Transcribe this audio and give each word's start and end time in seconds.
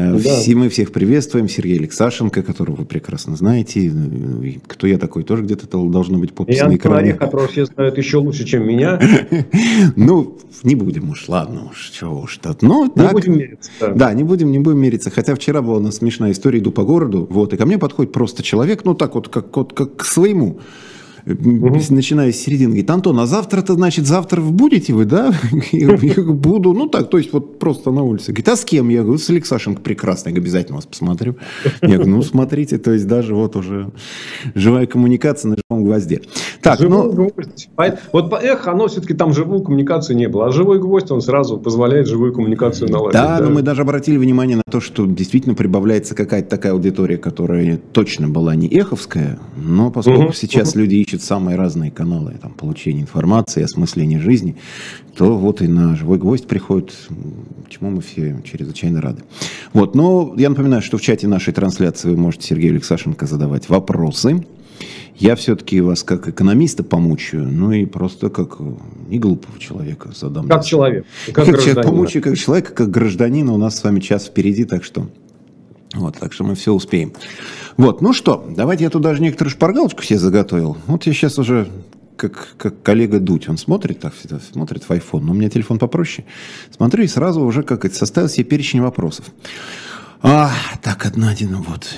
Э, 0.00 0.12
да. 0.12 0.18
Все, 0.18 0.54
мы 0.54 0.68
всех 0.68 0.92
приветствуем. 0.92 1.48
Сергей 1.48 1.78
Алексашенко, 1.78 2.42
которого 2.42 2.76
вы 2.76 2.84
прекрасно 2.84 3.36
знаете. 3.36 3.92
Кто 4.66 4.86
я 4.86 4.98
такой, 4.98 5.24
тоже 5.24 5.42
где-то 5.42 5.66
должно 5.88 6.18
быть 6.18 6.32
подпись 6.32 6.60
на 6.62 6.74
экране. 6.74 7.14
которого 7.14 7.48
все 7.48 7.66
знают 7.66 7.98
еще 7.98 8.18
лучше, 8.18 8.44
чем 8.44 8.66
меня. 8.66 9.00
Ну, 9.96 10.38
не 10.62 10.74
будем 10.74 11.10
уж, 11.10 11.28
ладно 11.28 11.68
уж, 11.70 11.90
чего 11.90 12.20
уж 12.20 12.38
тут. 12.38 12.62
Ну, 12.62 12.92
не 12.94 13.08
будем 13.08 13.38
мериться. 13.38 13.70
Да. 13.80 13.88
да, 13.88 14.14
не 14.14 14.24
будем, 14.24 14.50
не 14.50 14.58
будем 14.58 14.78
мериться. 14.78 15.10
Хотя 15.10 15.34
вчера 15.34 15.62
была 15.62 15.76
у 15.76 15.80
нас 15.80 15.96
смешная 15.96 16.32
история, 16.32 16.58
иду 16.58 16.70
по 16.70 16.84
городу, 16.84 17.26
вот, 17.30 17.52
и 17.52 17.56
ко 17.56 17.66
мне 17.66 17.78
подходит 17.78 18.12
просто 18.12 18.42
человек, 18.42 18.84
ну 18.84 18.94
так 18.94 19.14
вот, 19.14 19.28
как, 19.28 19.54
вот, 19.56 19.72
как 19.72 19.96
к 19.96 20.04
своему 20.04 20.60
угу. 21.26 21.80
начиная 21.90 22.32
с 22.32 22.36
середины, 22.36 22.70
говорит, 22.70 22.90
Антон, 22.90 23.18
а 23.20 23.26
завтра-то, 23.26 23.74
значит, 23.74 24.06
завтра 24.06 24.40
будете 24.40 24.92
вы, 24.92 25.04
да? 25.04 25.32
Я 25.72 25.96
буду, 25.96 26.72
ну 26.72 26.88
так, 26.88 27.10
то 27.10 27.18
есть 27.18 27.32
вот 27.32 27.58
просто 27.58 27.90
на 27.90 28.02
улице. 28.02 28.32
Говорит, 28.32 28.48
а 28.48 28.56
с 28.56 28.64
кем? 28.64 28.88
Я 28.88 29.02
говорю, 29.02 29.18
с 29.18 29.30
Алексашенко 29.30 29.80
прекрасно, 29.80 30.30
я 30.30 30.36
обязательно 30.36 30.76
вас 30.76 30.86
посмотрю. 30.86 31.36
Я 31.82 31.96
говорю, 31.96 32.10
ну 32.10 32.22
смотрите, 32.22 32.78
то 32.78 32.92
есть 32.92 33.06
даже 33.06 33.34
вот 33.34 33.56
уже 33.56 33.90
живая 34.54 34.86
коммуникация 34.86 35.50
на 35.50 35.56
живом 35.56 35.84
гвозде. 35.84 36.22
Так, 36.62 36.80
ну... 36.80 37.12
Гвоздь. 37.12 37.68
Вот 38.12 38.30
по 38.30 38.36
эхо, 38.36 38.72
оно 38.72 38.88
все-таки 38.88 39.14
там 39.14 39.32
живую 39.32 39.62
коммуникацию 39.62 40.16
не 40.16 40.28
было, 40.28 40.46
а 40.46 40.52
живой 40.52 40.78
гвоздь, 40.78 41.10
он 41.10 41.20
сразу 41.20 41.58
позволяет 41.58 42.06
живую 42.06 42.32
коммуникацию 42.32 42.90
наладить. 42.90 43.12
Да, 43.12 43.38
да, 43.38 43.44
но 43.44 43.50
мы 43.50 43.62
даже 43.62 43.82
обратили 43.82 44.16
внимание 44.16 44.56
на 44.56 44.62
то, 44.70 44.80
что 44.80 45.06
действительно 45.06 45.54
прибавляется 45.54 46.14
какая-то 46.14 46.48
такая 46.48 46.72
аудитория, 46.72 47.16
которая 47.16 47.78
точно 47.92 48.28
была 48.28 48.54
не 48.54 48.68
эховская, 48.68 49.38
но 49.56 49.90
поскольку 49.90 50.24
угу, 50.24 50.32
сейчас 50.32 50.70
угу. 50.70 50.80
люди 50.80 50.96
ищет 51.10 51.22
самые 51.22 51.56
разные 51.56 51.90
каналы 51.90 52.36
там, 52.40 52.52
получения 52.52 53.00
информации, 53.00 53.62
осмысления 53.62 54.20
жизни, 54.20 54.56
то 55.16 55.36
вот 55.36 55.60
и 55.60 55.66
на 55.66 55.96
«Живой 55.96 56.18
гвоздь» 56.18 56.46
приходит, 56.46 56.94
чему 57.68 57.90
мы 57.90 58.00
все 58.00 58.40
чрезвычайно 58.44 59.00
рады. 59.00 59.22
Вот, 59.72 59.94
но 59.94 60.34
я 60.36 60.48
напоминаю, 60.48 60.82
что 60.82 60.98
в 60.98 61.02
чате 61.02 61.26
нашей 61.26 61.52
трансляции 61.52 62.10
вы 62.10 62.16
можете 62.16 62.46
Сергею 62.46 62.74
Алексашенко 62.74 63.26
задавать 63.26 63.68
вопросы. 63.68 64.44
Я 65.16 65.34
все-таки 65.34 65.80
вас 65.80 66.02
как 66.02 66.28
экономиста 66.28 66.82
помучаю, 66.82 67.48
ну 67.48 67.72
и 67.72 67.84
просто 67.84 68.30
как 68.30 68.58
не 69.08 69.18
глупого 69.18 69.58
человека 69.58 70.10
задам. 70.14 70.48
Как 70.48 70.64
человек. 70.64 71.04
Как, 71.32 71.44
как 71.44 71.60
человек, 71.60 71.84
помучаю 71.84 72.22
как 72.22 72.38
человека, 72.38 72.72
как 72.72 72.90
гражданина. 72.90 73.52
У 73.52 73.58
нас 73.58 73.76
с 73.76 73.84
вами 73.84 74.00
час 74.00 74.26
впереди, 74.26 74.64
так 74.64 74.82
что 74.84 75.08
вот, 75.94 76.18
так 76.18 76.32
что 76.32 76.44
мы 76.44 76.54
все 76.54 76.72
успеем. 76.72 77.12
Вот, 77.76 78.00
ну 78.00 78.12
что, 78.12 78.44
давайте 78.48 78.84
я 78.84 78.90
тут 78.90 79.02
даже 79.02 79.22
некоторую 79.22 79.50
шпаргалочку 79.50 80.02
себе 80.02 80.18
заготовил. 80.18 80.76
Вот 80.86 81.06
я 81.06 81.12
сейчас 81.12 81.38
уже 81.38 81.68
как, 82.16 82.48
как 82.58 82.82
коллега 82.82 83.18
Дудь, 83.18 83.48
он 83.48 83.56
смотрит 83.56 84.00
так 84.00 84.14
всегда, 84.14 84.38
смотрит 84.40 84.84
в 84.84 84.90
iPhone, 84.90 85.20
но 85.22 85.32
у 85.32 85.34
меня 85.34 85.48
телефон 85.48 85.78
попроще. 85.78 86.26
Смотрю 86.70 87.04
и 87.04 87.06
сразу 87.06 87.40
уже 87.40 87.62
как 87.62 87.84
это 87.84 87.94
составил 87.94 88.28
себе 88.28 88.44
перечень 88.44 88.82
вопросов. 88.82 89.26
А, 90.22 90.52
так, 90.82 91.06
одна, 91.06 91.30
один, 91.30 91.56
вот. 91.56 91.88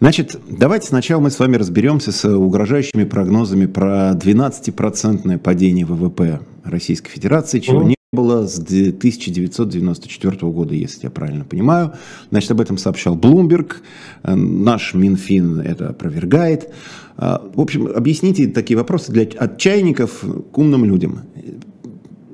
Значит, 0.00 0.38
давайте 0.48 0.88
сначала 0.88 1.20
мы 1.20 1.30
с 1.30 1.38
вами 1.38 1.56
разберемся 1.56 2.12
с 2.12 2.24
угрожающими 2.28 3.04
прогнозами 3.04 3.66
про 3.66 4.12
12% 4.12 5.38
падение 5.38 5.86
ВВП 5.86 6.40
Российской 6.64 7.10
Федерации, 7.10 7.60
чего 7.60 7.82
не 7.82 7.95
было 8.12 8.46
с 8.46 8.58
1994 8.58 10.52
года, 10.52 10.74
если 10.74 11.04
я 11.04 11.10
правильно 11.10 11.44
понимаю. 11.44 11.94
Значит, 12.30 12.52
об 12.52 12.60
этом 12.60 12.78
сообщал 12.78 13.16
Блумберг, 13.16 13.82
э, 14.22 14.34
наш 14.34 14.94
Минфин 14.94 15.60
это 15.60 15.88
опровергает. 15.88 16.72
А, 17.16 17.42
в 17.54 17.60
общем, 17.60 17.88
объясните 17.88 18.46
такие 18.46 18.76
вопросы 18.76 19.10
для 19.10 19.22
отчаянников 19.22 20.24
к 20.52 20.58
умным 20.58 20.84
людям. 20.84 21.22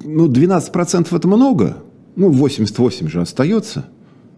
Ну, 0.05 0.29
12% 0.29 1.17
это 1.17 1.29
много, 1.29 1.79
ну, 2.17 2.31
88 2.31 3.09
же 3.09 3.23
остается. 3.23 3.87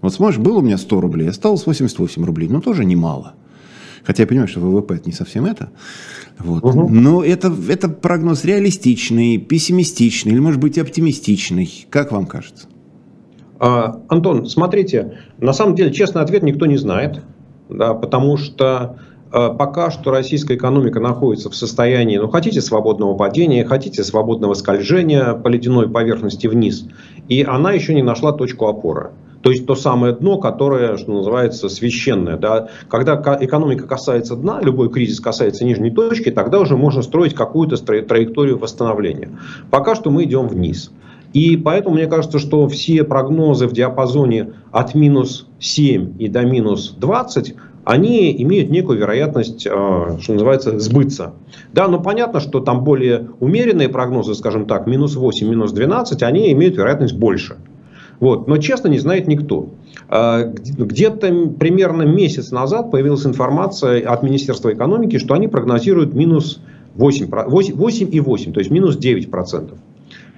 Вот 0.03 0.15
смотришь, 0.15 0.39
было 0.39 0.59
у 0.59 0.63
меня 0.63 0.79
100 0.79 1.01
рублей, 1.01 1.29
осталось 1.31 1.67
88 1.67 2.25
рублей, 2.25 2.49
ну, 2.49 2.61
тоже 2.61 2.85
немало. 2.85 3.35
Хотя 4.05 4.23
я 4.23 4.27
понимаю, 4.27 4.49
что 4.49 4.61
ВВП 4.61 4.95
это 4.95 5.07
не 5.07 5.13
совсем 5.13 5.47
это. 5.47 5.71
Вот. 6.39 6.63
Угу. 6.63 6.89
Но 6.89 7.25
это, 7.25 7.53
это 7.69 7.89
прогноз 7.89 8.45
реалистичный, 8.45 9.39
пессимистичный 9.39 10.33
или, 10.33 10.41
может 10.41 10.61
быть, 10.61 10.79
оптимистичный. 10.79 11.87
Как 11.91 12.13
вам 12.13 12.27
кажется? 12.27 12.69
А, 13.59 14.01
Антон, 14.09 14.47
смотрите, 14.47 15.19
на 15.39 15.53
самом 15.53 15.75
деле 15.75 15.93
честный 15.93 16.23
ответ 16.23 16.43
никто 16.43 16.67
не 16.67 16.77
знает, 16.77 17.23
да, 17.69 17.95
потому 17.95 18.37
что 18.37 18.99
а, 19.31 19.51
пока 19.51 19.91
что 19.91 20.11
российская 20.11 20.57
экономика 20.57 21.01
находится 21.01 21.49
в 21.51 21.57
состоянии, 21.57 22.19
ну, 22.19 22.29
хотите 22.29 22.61
свободного 22.61 23.17
падения, 23.17 23.65
хотите 23.65 24.05
свободного 24.05 24.55
скольжения 24.55 25.35
по 25.35 25.49
ледяной 25.49 25.89
поверхности 25.89 26.47
вниз, 26.47 26.87
и 27.29 27.43
она 27.43 27.73
еще 27.73 27.95
не 27.95 28.03
нашла 28.03 28.33
точку 28.33 28.67
опоры. 28.67 29.13
То 29.45 29.51
есть 29.51 29.67
то 29.67 29.75
самое 29.75 30.15
дно, 30.15 30.39
которое, 30.39 30.97
что 30.97 31.13
называется, 31.13 31.69
священное. 31.69 32.39
Да? 32.39 32.69
Когда 32.89 33.15
экономика 33.41 33.87
касается 33.87 34.37
дна, 34.37 34.59
любой 34.63 34.91
кризис 34.91 35.21
касается 35.21 35.67
нижней 35.67 35.91
точки, 35.91 36.31
тогда 36.31 36.59
уже 36.61 36.79
можно 36.79 37.03
строить 37.03 37.35
какую-то 37.35 37.77
траекторию 37.77 38.57
восстановления. 38.57 39.29
Пока 39.71 39.95
что 39.95 40.11
мы 40.11 40.25
идем 40.25 40.49
вниз. 40.49 40.91
И 41.35 41.59
поэтому 41.59 41.97
мне 41.97 42.07
кажется, 42.07 42.39
что 42.39 42.67
все 42.69 43.05
прогнозы 43.05 43.67
в 43.67 43.73
диапазоне 43.73 44.55
от 44.73 44.95
минус 44.95 45.47
7 45.59 46.15
и 46.19 46.29
до 46.29 46.43
минус 46.47 46.95
20 46.99 47.55
они 47.85 48.35
имеют 48.43 48.71
некую 48.71 48.99
вероятность, 48.99 49.67
э, 49.67 49.71
что 50.23 50.33
называется, 50.33 50.79
сбыться. 50.79 51.35
Да, 51.75 51.87
но 51.89 52.01
понятно, 52.01 52.41
что 52.41 52.61
там 52.61 52.83
более 52.83 53.29
умеренные 53.41 53.91
прогнозы, 53.91 54.35
скажем 54.35 54.65
так, 54.65 54.87
минус 54.87 55.17
8, 55.17 55.47
минус 55.47 55.73
12, 55.73 56.23
они 56.23 56.51
имеют 56.53 56.79
вероятность 56.79 57.15
больше. 57.15 57.59
Вот. 58.21 58.49
Но 58.49 58.59
честно 58.59 58.89
не 58.89 58.99
знает 58.99 59.27
никто. 59.29 59.71
А, 60.09 60.45
где-то 60.45 61.49
примерно 61.59 62.03
месяц 62.03 62.51
назад 62.51 62.91
появилась 62.91 63.27
информация 63.27 64.09
от 64.09 64.23
Министерства 64.23 64.73
экономики, 64.73 65.19
что 65.19 65.35
они 65.35 65.49
прогнозируют 65.49 66.15
минус 66.15 66.61
8, 66.95 67.27
8,8, 67.27 68.53
то 68.53 68.61
есть 68.61 68.71
минус 68.71 68.99
9%. 68.99 69.75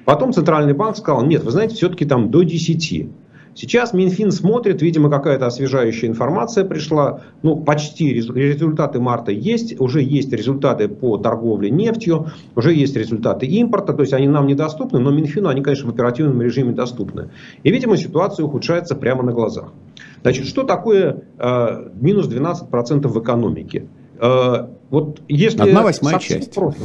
Потом 0.04 0.32
Центральный 0.32 0.72
банк 0.72 0.96
сказал, 0.96 1.24
нет, 1.24 1.44
вы 1.44 1.50
знаете, 1.50 1.74
все-таки 1.74 2.04
там 2.04 2.30
до 2.30 2.42
10. 2.42 3.08
Сейчас 3.56 3.94
Минфин 3.94 4.32
смотрит, 4.32 4.82
видимо, 4.82 5.08
какая-то 5.08 5.46
освежающая 5.46 6.10
информация 6.10 6.62
пришла. 6.66 7.22
Ну, 7.42 7.56
почти 7.56 8.12
результаты 8.12 9.00
марта 9.00 9.32
есть. 9.32 9.80
Уже 9.80 10.02
есть 10.02 10.30
результаты 10.30 10.88
по 10.88 11.16
торговле 11.16 11.70
нефтью. 11.70 12.26
Уже 12.54 12.74
есть 12.74 12.94
результаты 12.96 13.46
импорта. 13.46 13.94
То 13.94 14.02
есть 14.02 14.12
они 14.12 14.28
нам 14.28 14.46
недоступны, 14.46 14.98
но 14.98 15.10
Минфину 15.10 15.48
они, 15.48 15.62
конечно, 15.62 15.90
в 15.90 15.94
оперативном 15.94 16.42
режиме 16.42 16.72
доступны. 16.72 17.30
И, 17.62 17.70
видимо, 17.70 17.96
ситуация 17.96 18.44
ухудшается 18.44 18.94
прямо 18.94 19.22
на 19.22 19.32
глазах. 19.32 19.72
Значит, 20.20 20.46
что 20.46 20.62
такое 20.62 21.22
э, 21.38 21.88
минус 21.94 22.28
12% 22.28 23.08
в 23.08 23.22
экономике? 23.22 23.86
Э, 24.20 24.66
вот 24.90 25.22
если 25.28 25.62
Одна 25.62 25.80
восьмая 25.82 26.18
часть. 26.18 26.54
Просто, 26.54 26.84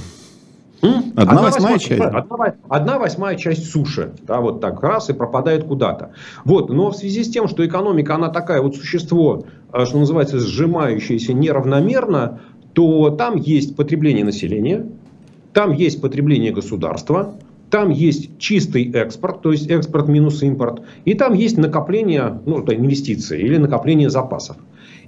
Одна, 0.81 1.21
одна 1.21 1.41
восьмая, 1.41 1.79
часть. 1.79 2.01
Одна, 2.01 2.55
одна 2.69 2.99
восьмая 2.99 3.35
часть 3.35 3.69
суши. 3.69 4.13
Да, 4.27 4.41
вот 4.41 4.61
так 4.61 4.81
раз 4.81 5.09
и 5.09 5.13
пропадает 5.13 5.65
куда-то. 5.65 6.11
Вот, 6.43 6.69
но 6.69 6.91
в 6.91 6.95
связи 6.95 7.23
с 7.23 7.29
тем, 7.29 7.47
что 7.47 7.65
экономика, 7.65 8.15
она 8.15 8.29
такая 8.29 8.61
вот 8.61 8.75
существо, 8.75 9.45
э, 9.73 9.85
что 9.85 9.99
называется, 9.99 10.39
сжимающееся 10.39 11.33
неравномерно, 11.33 12.39
то 12.73 13.09
там 13.11 13.35
есть 13.35 13.75
потребление 13.75 14.25
населения, 14.25 14.87
там 15.53 15.71
есть 15.73 16.01
потребление 16.01 16.51
государства, 16.51 17.35
там 17.69 17.89
есть 17.89 18.37
чистый 18.37 18.91
экспорт, 18.91 19.41
то 19.41 19.51
есть 19.51 19.69
экспорт 19.69 20.07
минус 20.07 20.41
импорт, 20.43 20.81
и 21.05 21.13
там 21.13 21.33
есть 21.33 21.57
накопление, 21.57 22.41
ну, 22.45 22.61
это 22.61 22.75
инвестиции 22.75 23.41
или 23.41 23.57
накопление 23.57 24.09
запасов. 24.09 24.57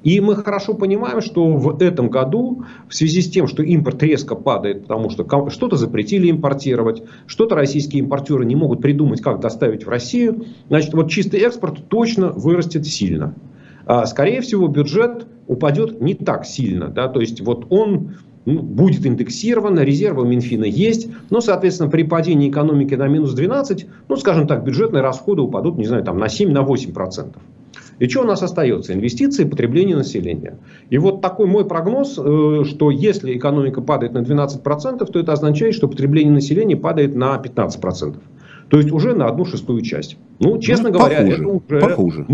И 0.03 0.19
мы 0.19 0.35
хорошо 0.35 0.73
понимаем, 0.73 1.21
что 1.21 1.47
в 1.53 1.81
этом 1.81 2.09
году, 2.09 2.65
в 2.89 2.93
связи 2.93 3.21
с 3.21 3.29
тем, 3.29 3.47
что 3.47 3.63
импорт 3.63 4.03
резко 4.03 4.35
падает, 4.35 4.83
потому 4.83 5.09
что 5.09 5.25
что-то 5.49 5.77
запретили 5.77 6.29
импортировать, 6.29 7.03
что-то 7.25 7.55
российские 7.55 8.03
импортеры 8.03 8.45
не 8.45 8.55
могут 8.55 8.81
придумать, 8.81 9.21
как 9.21 9.39
доставить 9.39 9.85
в 9.85 9.89
Россию, 9.89 10.45
значит, 10.67 10.93
вот 10.93 11.09
чистый 11.09 11.39
экспорт 11.39 11.87
точно 11.87 12.31
вырастет 12.31 12.85
сильно. 12.85 13.33
А, 13.85 14.05
скорее 14.05 14.41
всего, 14.41 14.67
бюджет 14.67 15.25
упадет 15.47 16.01
не 16.01 16.13
так 16.15 16.45
сильно. 16.45 16.89
Да? 16.89 17.07
То 17.07 17.21
есть, 17.21 17.41
вот 17.41 17.67
он 17.69 18.15
ну, 18.45 18.61
будет 18.61 19.05
индексирован, 19.05 19.79
резервы 19.79 20.27
Минфина 20.27 20.65
есть, 20.65 21.09
но, 21.29 21.39
соответственно, 21.39 21.89
при 21.89 22.03
падении 22.03 22.49
экономики 22.49 22.93
на 22.95 23.07
минус 23.07 23.33
12, 23.33 23.85
ну, 24.09 24.15
скажем 24.17 24.47
так, 24.47 24.63
бюджетные 24.63 25.01
расходы 25.01 25.41
упадут, 25.41 25.77
не 25.77 25.85
знаю, 25.85 26.03
там, 26.03 26.17
на 26.17 26.25
7-8%. 26.25 26.51
На 26.51 26.59
8%. 26.59 27.35
И 27.99 28.07
что 28.07 28.21
у 28.21 28.25
нас 28.25 28.41
остается? 28.41 28.93
Инвестиции, 28.93 29.43
потребление 29.43 29.95
населения. 29.95 30.57
И 30.89 30.97
вот 30.97 31.21
такой 31.21 31.47
мой 31.47 31.65
прогноз, 31.65 32.17
э, 32.17 32.63
что 32.65 32.91
если 32.91 33.37
экономика 33.37 33.81
падает 33.81 34.13
на 34.13 34.19
12%, 34.19 35.05
то 35.05 35.19
это 35.19 35.33
означает, 35.33 35.75
что 35.75 35.87
потребление 35.87 36.33
населения 36.33 36.75
падает 36.75 37.15
на 37.15 37.35
15%. 37.37 38.17
То 38.69 38.77
есть 38.77 38.91
уже 38.91 39.13
на 39.13 39.27
одну 39.27 39.45
шестую 39.45 39.81
часть. 39.81 40.17
Ну, 40.39 40.57
честно 40.59 40.89
ну, 40.89 40.97
говоря, 40.97 41.17
похуже, 41.19 41.35
это 41.35 41.47
уже... 41.47 41.79
Похуже. 41.79 42.25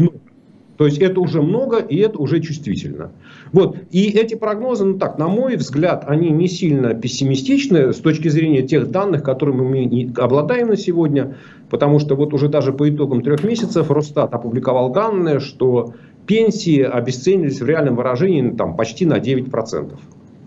То 0.79 0.85
есть 0.85 0.99
это 0.99 1.19
уже 1.19 1.41
много 1.41 1.79
и 1.79 1.97
это 1.97 2.17
уже 2.19 2.39
чувствительно. 2.39 3.11
Вот. 3.51 3.75
И 3.91 4.11
эти 4.11 4.35
прогнозы, 4.35 4.85
ну 4.85 4.97
так, 4.97 5.17
на 5.17 5.27
мой 5.27 5.57
взгляд, 5.57 6.05
они 6.07 6.29
не 6.29 6.47
сильно 6.47 6.93
пессимистичны 6.93 7.91
с 7.91 7.97
точки 7.97 8.29
зрения 8.29 8.61
тех 8.61 8.89
данных, 8.89 9.21
которыми 9.21 9.61
мы 9.61 10.13
обладаем 10.15 10.69
на 10.69 10.77
сегодня. 10.77 11.35
Потому 11.69 11.99
что 11.99 12.15
вот 12.15 12.33
уже 12.33 12.49
даже 12.49 12.73
по 12.73 12.89
итогам 12.89 13.21
трех 13.21 13.43
месяцев 13.43 13.91
Росстат 13.91 14.33
опубликовал 14.33 14.91
данные, 14.91 15.39
что 15.39 15.93
пенсии 16.25 16.81
обесценились 16.81 17.61
в 17.61 17.65
реальном 17.65 17.95
выражении 17.95 18.51
там, 18.51 18.75
почти 18.75 19.05
на 19.05 19.17
9%. 19.17 19.97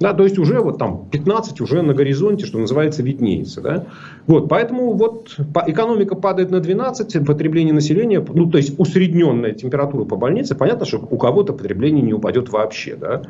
Да, 0.02 0.12
то 0.12 0.24
есть 0.24 0.38
уже 0.38 0.60
вот 0.60 0.78
там 0.78 1.08
15 1.10 1.60
уже 1.60 1.82
на 1.82 1.94
горизонте, 1.94 2.46
что 2.46 2.58
называется, 2.58 3.02
виднеется. 3.02 3.60
Да? 3.60 3.86
Вот, 4.26 4.48
поэтому 4.48 4.92
вот 4.92 5.36
экономика 5.66 6.14
падает 6.14 6.50
на 6.50 6.60
12, 6.60 7.24
потребление 7.26 7.74
населения, 7.74 8.24
ну 8.34 8.50
то 8.50 8.58
есть 8.58 8.78
усредненная 8.78 9.52
температура 9.52 10.04
по 10.04 10.16
больнице, 10.16 10.54
понятно, 10.54 10.86
что 10.86 10.98
у 10.98 11.16
кого-то 11.16 11.52
потребление 11.52 12.02
не 12.02 12.12
упадет 12.12 12.50
вообще. 12.50 12.96
Да? 12.96 13.22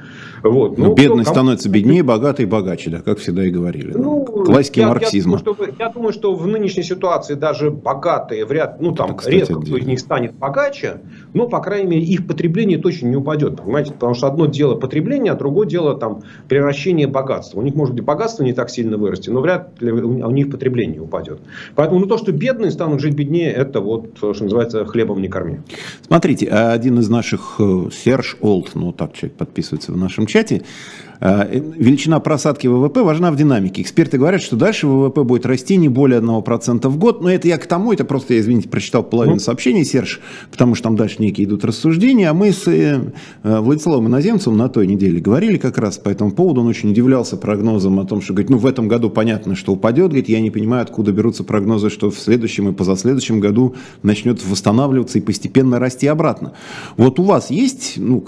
Вот, 0.42 0.78
ну, 0.78 0.94
бедный 0.94 1.24
кто, 1.24 1.32
становится 1.32 1.68
беднее, 1.68 2.02
богатый 2.02 2.46
богаче, 2.46 2.90
да, 2.90 3.00
как 3.00 3.18
всегда 3.18 3.44
и 3.44 3.50
говорили. 3.50 3.92
Ну, 3.92 4.24
Классики 4.24 4.80
я, 4.80 4.88
марксизма. 4.88 5.38
Я 5.38 5.44
думаю, 5.44 5.56
что, 5.56 5.74
я 5.78 5.88
думаю, 5.90 6.12
что 6.12 6.34
в 6.34 6.46
нынешней 6.46 6.82
ситуации 6.82 7.34
даже 7.34 7.70
богатые 7.70 8.44
вряд 8.44 8.80
ну 8.80 8.92
там 8.92 9.12
Это, 9.12 9.30
редко 9.30 9.60
кто 9.60 9.76
из 9.76 9.86
них 9.86 10.00
станет 10.00 10.34
богаче, 10.34 11.00
но, 11.34 11.48
по 11.48 11.60
крайней 11.60 11.88
мере, 11.88 12.02
их 12.02 12.26
потребление 12.26 12.78
точно 12.78 13.06
не 13.08 13.16
упадет. 13.16 13.60
Понимаете? 13.60 13.92
Потому 13.92 14.14
что 14.14 14.26
одно 14.26 14.46
дело 14.46 14.74
потребление, 14.74 15.32
а 15.32 15.36
другое 15.36 15.66
дело 15.66 15.96
там 15.96 16.22
превращение 16.62 17.08
богатства. 17.08 17.58
У 17.58 17.62
них, 17.62 17.74
может 17.74 17.94
быть, 17.94 18.04
богатство 18.04 18.44
не 18.44 18.52
так 18.52 18.70
сильно 18.70 18.96
вырасти, 18.96 19.30
но 19.30 19.40
вряд 19.40 19.82
ли 19.82 19.90
у 19.90 20.30
них 20.30 20.48
потребление 20.48 21.00
упадет. 21.00 21.40
Поэтому 21.74 21.98
ну, 21.98 22.06
то, 22.06 22.18
что 22.18 22.30
бедные 22.30 22.70
станут 22.70 23.00
жить 23.00 23.14
беднее, 23.14 23.52
это 23.52 23.80
вот, 23.80 24.16
что 24.16 24.44
называется, 24.44 24.84
хлебом 24.84 25.20
не 25.20 25.28
корми. 25.28 25.58
Смотрите, 26.06 26.46
один 26.46 27.00
из 27.00 27.08
наших, 27.08 27.56
э, 27.58 27.88
Серж 27.92 28.36
Олд, 28.40 28.70
ну 28.74 28.92
так 28.92 29.12
человек 29.14 29.36
подписывается 29.36 29.92
в 29.92 29.96
нашем 29.96 30.26
чате, 30.26 30.56
э, 30.56 31.11
величина 31.22 32.18
просадки 32.18 32.66
ВВП 32.66 33.02
важна 33.02 33.30
в 33.30 33.36
динамике. 33.36 33.82
Эксперты 33.82 34.18
говорят, 34.18 34.42
что 34.42 34.56
дальше 34.56 34.88
ВВП 34.88 35.22
будет 35.22 35.46
расти 35.46 35.76
не 35.76 35.88
более 35.88 36.20
1% 36.20 36.88
в 36.88 36.98
год. 36.98 37.22
Но 37.22 37.30
это 37.30 37.46
я 37.46 37.58
к 37.58 37.66
тому, 37.66 37.92
это 37.92 38.04
просто 38.04 38.34
я, 38.34 38.40
извините, 38.40 38.68
прочитал 38.68 39.04
половину 39.04 39.36
ну. 39.36 39.40
сообщений, 39.40 39.84
Серж, 39.84 40.20
потому 40.50 40.74
что 40.74 40.84
там 40.84 40.96
дальше 40.96 41.16
некие 41.20 41.46
идут 41.46 41.64
рассуждения. 41.64 42.28
А 42.28 42.34
мы 42.34 42.52
с 42.52 42.66
э, 42.66 43.12
э, 43.44 43.60
Владиславом 43.60 44.08
Иноземцевым 44.08 44.58
на 44.58 44.68
той 44.68 44.88
неделе 44.88 45.20
говорили 45.20 45.58
как 45.58 45.78
раз 45.78 45.96
по 45.96 46.08
этому 46.08 46.32
поводу. 46.32 46.62
Он 46.62 46.66
очень 46.66 46.90
удивлялся 46.90 47.36
прогнозам 47.36 48.00
о 48.00 48.04
том, 48.04 48.20
что, 48.20 48.32
говорит, 48.32 48.50
ну 48.50 48.58
в 48.58 48.66
этом 48.66 48.88
году 48.88 49.08
понятно, 49.08 49.54
что 49.54 49.74
упадет. 49.74 50.08
Говорит, 50.08 50.28
я 50.28 50.40
не 50.40 50.50
понимаю, 50.50 50.82
откуда 50.82 51.12
берутся 51.12 51.44
прогнозы, 51.44 51.88
что 51.88 52.10
в 52.10 52.18
следующем 52.18 52.68
и 52.68 52.72
позаследующем 52.72 53.38
году 53.38 53.76
начнет 54.02 54.44
восстанавливаться 54.44 55.18
и 55.18 55.20
постепенно 55.20 55.78
расти 55.78 56.08
обратно. 56.08 56.52
Вот 56.96 57.20
у 57.20 57.22
вас 57.22 57.50
есть 57.50 57.94
ну, 57.96 58.24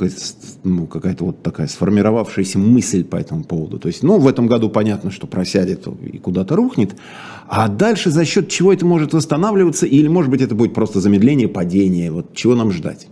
ну 0.62 0.86
какая-то 0.86 1.24
вот 1.24 1.42
такая 1.42 1.66
сформировавшаяся 1.66 2.60
мысль, 2.60 2.83
мысль 2.84 3.04
по 3.04 3.16
этому 3.16 3.44
поводу. 3.44 3.78
То 3.78 3.88
есть, 3.88 4.02
ну, 4.02 4.18
в 4.18 4.28
этом 4.28 4.46
году 4.46 4.68
понятно, 4.68 5.10
что 5.10 5.26
просядет 5.26 5.86
и 6.12 6.18
куда-то 6.18 6.56
рухнет. 6.56 6.94
А 7.48 7.68
дальше 7.68 8.10
за 8.10 8.24
счет 8.24 8.48
чего 8.48 8.72
это 8.72 8.84
может 8.84 9.14
восстанавливаться? 9.14 9.86
Или, 9.86 10.08
может 10.08 10.30
быть, 10.30 10.42
это 10.42 10.54
будет 10.54 10.74
просто 10.74 11.00
замедление, 11.00 11.48
падение? 11.48 12.10
Вот 12.10 12.34
чего 12.34 12.54
нам 12.54 12.70
ждать? 12.70 13.08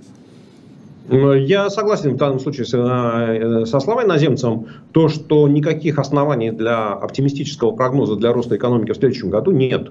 Я 1.11 1.71
согласен 1.71 2.15
в 2.15 2.17
данном 2.17 2.41
случае 2.41 2.65
э, 2.65 3.67
со 3.67 3.81
словами 3.81 4.09
наземцем, 4.09 4.67
то, 4.93 5.09
что 5.09 5.49
никаких 5.49 5.99
оснований 5.99 6.53
для 6.53 6.93
оптимистического 6.93 7.73
прогноза 7.73 8.17
для 8.17 8.33
роста 8.33 8.57
экономики 8.57 8.93
в 8.93 8.97
следующем 8.97 9.31
году 9.31 9.51
нет. 9.51 9.91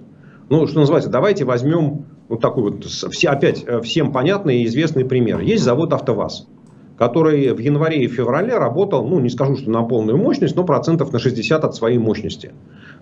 Ну, 0.50 0.68
что 0.68 0.80
называется, 0.80 1.10
давайте 1.10 1.45
возьмем 1.45 2.06
вот 2.30 2.42
такой 2.42 2.63
вот, 2.63 2.88
опять 3.25 3.63
э, 3.68 3.81
всем 3.81 4.12
понятный 4.12 4.62
и 4.62 4.66
известный 4.66 5.06
пример. 5.06 5.42
Есть 5.42 5.63
завод 5.63 5.94
«АвтоВАЗ» 5.94 6.48
который 6.97 7.53
в 7.53 7.59
январе 7.59 8.03
и 8.03 8.07
феврале 8.07 8.57
работал, 8.57 9.07
ну, 9.07 9.19
не 9.19 9.29
скажу, 9.29 9.55
что 9.55 9.69
на 9.69 9.83
полную 9.83 10.17
мощность, 10.17 10.55
но 10.55 10.63
процентов 10.63 11.11
на 11.11 11.19
60 11.19 11.63
от 11.63 11.75
своей 11.75 11.97
мощности. 11.97 12.51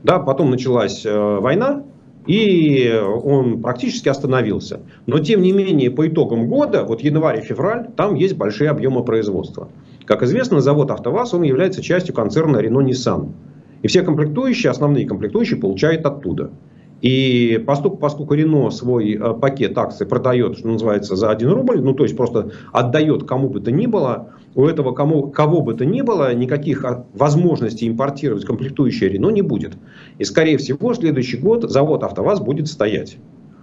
Да, 0.04 0.20
потом 0.20 0.50
началась 0.52 1.06
э, 1.06 1.40
война, 1.40 1.84
и 2.26 2.94
он 3.24 3.62
практически 3.62 4.08
остановился. 4.10 4.82
Но, 5.06 5.20
тем 5.20 5.42
не 5.42 5.52
менее, 5.52 5.90
по 5.92 6.08
итогам 6.08 6.48
года, 6.48 6.84
вот 6.84 7.02
январь 7.02 7.40
и 7.40 7.42
февраль, 7.42 7.88
там 7.96 8.16
есть 8.16 8.36
большие 8.36 8.70
объемы 8.70 9.04
производства. 9.04 9.70
Как 10.06 10.24
известно, 10.24 10.62
завод 10.62 10.92
«АвтоВАЗ» 10.92 11.34
он 11.34 11.44
является 11.44 11.82
частью 11.82 12.14
концерна 12.14 12.58
«Рено-Ниссан». 12.58 13.34
И 13.82 13.88
все 13.88 14.02
комплектующие, 14.02 14.70
основные 14.70 15.08
комплектующие 15.08 15.60
получают 15.60 16.06
оттуда. 16.06 16.52
И 17.02 17.64
поскольку, 17.66 17.98
поскольку 17.98 18.34
Рено 18.34 18.70
свой 18.72 19.14
э, 19.14 19.34
пакет 19.34 19.78
акций 19.78 20.06
продает, 20.06 20.58
что 20.58 20.68
называется, 20.68 21.16
за 21.16 21.30
1 21.30 21.50
рубль, 21.50 21.82
ну 21.82 21.94
то 21.94 22.04
есть 22.04 22.18
просто 22.18 22.52
отдает 22.74 23.24
кому 23.24 23.50
бы 23.50 23.62
то 23.62 23.72
ни 23.72 23.86
было, 23.86 24.34
у 24.56 24.66
этого 24.66 24.92
кому, 24.92 25.30
кого 25.30 25.62
бы 25.62 25.74
то 25.74 25.86
ни 25.86 26.02
было 26.02 26.34
никаких 26.34 26.84
а, 26.84 27.06
возможностей 27.14 27.88
импортировать 27.88 28.46
комплектующие 28.46 29.10
Рено 29.10 29.30
не 29.30 29.42
будет. 29.42 29.74
И 30.18 30.24
скорее 30.24 30.58
всего 30.58 30.94
следующий 30.94 31.38
год 31.38 31.70
завод 31.70 32.04
АвтоВАЗ 32.04 32.42
будет 32.42 32.68
стоять. 32.68 33.18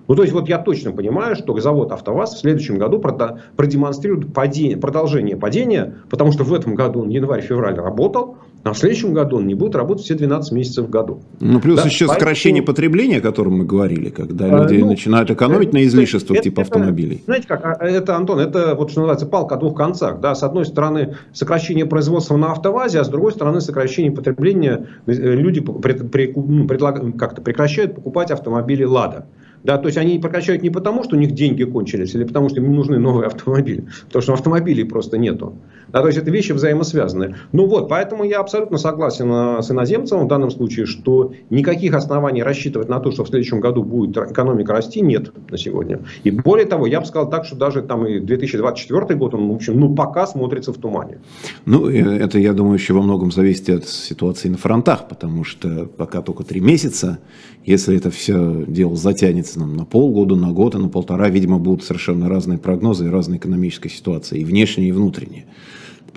Ну, 0.09 0.15
то 0.15 0.23
есть, 0.23 0.33
вот 0.33 0.49
я 0.49 0.59
точно 0.59 0.93
понимаю, 0.93 1.37
что 1.37 1.59
завод 1.59 1.93
АвтоВАЗ 1.93 2.35
в 2.35 2.39
следующем 2.39 2.79
году 2.79 3.01
продемонстрирует 3.01 4.33
падение, 4.33 4.77
продолжение 4.77 5.37
падения, 5.37 5.95
потому 6.11 6.33
что 6.33 6.45
в 6.45 6.53
этом 6.53 6.75
году 6.75 7.01
он 7.01 7.09
январь-февраль 7.09 7.77
работал, 7.77 8.37
а 8.67 8.73
в 8.73 8.79
следующем 8.79 9.15
году 9.15 9.37
он 9.37 9.47
не 9.47 9.55
будет 9.55 9.77
работать 9.77 10.05
все 10.05 10.15
12 10.15 10.53
месяцев 10.53 10.87
в 10.87 10.91
году. 10.91 11.23
Ну, 11.39 11.61
плюс 11.61 11.77
да, 11.77 11.85
еще 11.85 12.07
поэтому... 12.07 12.21
сокращение 12.21 12.63
потребления, 12.65 13.19
о 13.19 13.21
котором 13.21 13.59
мы 13.59 13.65
говорили, 13.65 14.11
когда 14.11 14.47
а, 14.47 14.63
люди 14.63 14.81
ну, 14.81 14.89
начинают 14.89 15.31
экономить 15.31 15.73
на 15.73 15.85
излишествах 15.85 16.41
типа 16.41 16.63
это, 16.63 16.73
автомобилей. 16.73 17.23
Знаете 17.27 17.47
как, 17.47 17.65
а, 17.65 17.87
это, 17.87 18.17
Антон, 18.17 18.41
это 18.41 18.75
вот 18.75 18.91
что 18.91 19.01
называется 19.01 19.27
палка 19.27 19.55
о 19.55 19.59
двух 19.59 19.77
концах. 19.77 20.19
Да? 20.21 20.35
С 20.35 20.43
одной 20.43 20.67
стороны, 20.67 21.17
сокращение 21.33 21.87
производства 21.87 22.37
на 22.37 22.51
автовазе, 22.51 22.99
а 23.01 23.05
с 23.05 23.09
другой 23.09 23.33
стороны, 23.33 23.61
сокращение 23.61 24.11
потребления. 24.11 24.89
Э, 25.07 25.13
люди 25.13 25.61
пред, 25.61 26.11
пред, 26.11 26.37
ну, 26.37 26.67
предлаг, 26.67 27.17
как-то 27.17 27.43
прекращают 27.43 27.95
покупать 27.95 28.33
автомобили 28.33 28.83
«Лада». 28.83 29.27
Да, 29.67 29.79
то 29.79 29.87
есть 29.87 29.99
они 29.99 30.21
прекращают 30.21 30.63
не 30.63 30.71
потому, 30.71 31.03
что 31.03 31.17
у 31.17 31.19
них 31.19 31.33
деньги 31.33 31.65
кончились, 31.65 32.15
или 32.15 32.23
потому, 32.23 32.49
что 32.49 32.61
им 32.61 32.73
нужны 32.73 33.01
новые 33.01 33.27
автомобили, 33.27 33.89
потому 34.07 34.23
что 34.23 34.33
автомобилей 34.35 34.85
просто 34.85 35.19
нету. 35.19 35.55
Да, 35.89 36.03
то 36.03 36.07
есть 36.07 36.19
это 36.19 36.31
вещи 36.31 36.53
взаимосвязаны. 36.53 37.35
Ну 37.51 37.67
вот, 37.67 37.89
поэтому 37.89 38.23
я 38.23 38.39
абсолютно 38.39 38.79
согласен 38.79 39.29
э, 39.31 39.63
с 39.63 39.71
иноземцем 39.71 40.21
в 40.25 40.29
данном 40.29 40.51
случае, 40.51 40.87
что 40.87 41.33
никаких 41.51 41.95
оснований 41.95 42.45
рассчитывать 42.45 42.89
на 42.89 43.01
то, 43.01 43.11
что 43.11 43.25
в 43.25 43.29
следующем 43.29 43.59
году 43.59 43.83
будет 43.83 44.17
экономика 44.17 44.73
расти, 44.73 45.01
нет 45.01 45.33
на 45.51 45.59
сегодня. 45.59 45.99
И 46.23 46.31
более 46.31 46.67
того, 46.67 46.87
я 46.87 47.01
бы 47.01 47.07
сказал 47.07 47.29
так, 47.29 47.45
что 47.45 47.57
даже 47.57 47.83
там 47.83 48.07
и 48.07 48.21
2024 48.21 49.19
год, 49.19 49.35
он, 49.35 49.49
в 49.49 49.55
общем, 49.55 49.81
ну 49.81 49.95
пока 49.97 50.29
смотрится 50.29 50.73
в 50.73 50.77
тумане. 50.77 51.19
Ну, 51.65 51.89
э, 51.89 52.19
это, 52.19 52.39
я 52.39 52.53
думаю, 52.53 52.75
еще 52.75 52.95
во 52.95 53.03
многом 53.03 53.33
зависит 53.33 53.69
от 53.69 53.89
ситуации 53.89 54.49
на 54.49 54.59
фронтах, 54.59 55.09
потому 55.09 55.43
что 55.43 55.89
пока 55.97 56.21
только 56.23 56.45
три 56.45 56.61
месяца, 56.61 57.19
если 57.65 57.97
это 57.97 58.11
все 58.11 58.65
дело 58.67 58.95
затянется 58.95 59.56
нам 59.57 59.77
на 59.77 59.85
полгода, 59.85 60.37
на 60.37 60.53
год 60.53 60.75
и 60.75 60.79
на 60.79 60.89
полтора, 60.89 61.29
видимо, 61.29 61.59
будут 61.59 61.85
совершенно 61.85 62.29
разные 62.29 62.59
прогнозы 62.59 63.07
и 63.07 63.11
разные 63.11 63.39
экономические 63.39 63.91
ситуации, 63.91 64.41
и 64.41 64.45
внешние, 64.45 64.89
и 64.89 64.93
внутренние. 64.93 65.47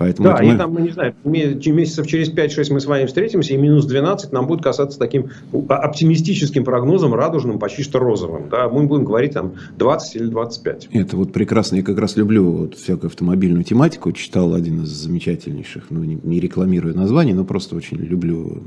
Поэтому 0.00 0.28
да, 0.28 0.42
и 0.42 0.46
мы... 0.46 0.56
там, 0.56 0.72
мы 0.72 0.80
не 0.80 0.88
знаю, 0.88 1.14
месяцев 1.24 2.06
через 2.06 2.32
5-6 2.32 2.72
мы 2.72 2.80
с 2.80 2.86
вами 2.86 3.04
встретимся, 3.04 3.52
и 3.52 3.58
минус 3.58 3.84
12 3.84 4.32
нам 4.32 4.46
будет 4.46 4.62
касаться 4.62 4.98
таким 4.98 5.28
оптимистическим 5.68 6.64
прогнозом, 6.64 7.12
радужным, 7.12 7.58
почти 7.58 7.82
что 7.82 7.98
розовым. 7.98 8.48
Да? 8.48 8.70
Мы 8.70 8.86
будем 8.86 9.04
говорить 9.04 9.34
там 9.34 9.56
20 9.76 10.16
или 10.16 10.26
25. 10.28 10.88
Это 10.92 11.16
вот 11.18 11.34
прекрасно. 11.34 11.76
Я 11.76 11.82
как 11.82 11.98
раз 11.98 12.16
люблю 12.16 12.50
вот 12.50 12.76
всякую 12.76 13.08
автомобильную 13.08 13.62
тематику. 13.62 14.10
Читал 14.12 14.54
один 14.54 14.84
из 14.84 14.88
замечательнейших, 14.88 15.90
ну 15.90 16.02
не, 16.02 16.18
не 16.22 16.40
рекламирую 16.40 16.96
название, 16.96 17.34
но 17.34 17.44
просто 17.44 17.76
очень 17.76 17.98
люблю 17.98 18.62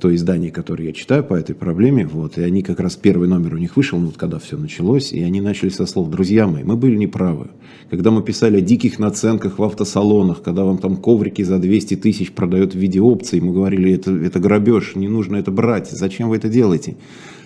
то 0.00 0.14
издание, 0.14 0.50
которое 0.50 0.86
я 0.86 0.92
читаю 0.92 1.24
по 1.24 1.34
этой 1.34 1.54
проблеме. 1.54 2.06
Вот, 2.06 2.38
и 2.38 2.42
они 2.42 2.62
как 2.62 2.80
раз 2.80 2.96
первый 2.96 3.28
номер 3.28 3.54
у 3.54 3.58
них 3.58 3.76
вышел, 3.76 3.98
ну 3.98 4.06
вот 4.06 4.16
когда 4.16 4.38
все 4.38 4.56
началось, 4.56 5.12
и 5.12 5.22
они 5.22 5.40
начали 5.40 5.68
со 5.68 5.86
слов 5.86 6.10
«Друзья 6.10 6.46
мои, 6.46 6.64
мы 6.64 6.76
были 6.76 6.96
неправы». 6.96 7.48
Когда 7.90 8.10
мы 8.10 8.22
писали 8.22 8.58
о 8.58 8.60
диких 8.60 8.98
наценках 8.98 9.58
в 9.58 9.62
автосалон, 9.62 10.24
аукционах, 10.24 10.42
когда 10.42 10.64
вам 10.64 10.78
там 10.78 10.96
коврики 10.96 11.42
за 11.42 11.58
200 11.58 11.96
тысяч 11.96 12.32
продают 12.32 12.74
в 12.74 12.78
виде 12.78 13.00
опций, 13.00 13.40
мы 13.40 13.52
говорили, 13.52 13.92
это, 13.92 14.10
это 14.10 14.40
грабеж, 14.40 14.96
не 14.96 15.08
нужно 15.08 15.36
это 15.36 15.50
брать, 15.50 15.90
зачем 15.90 16.28
вы 16.28 16.36
это 16.36 16.48
делаете? 16.48 16.96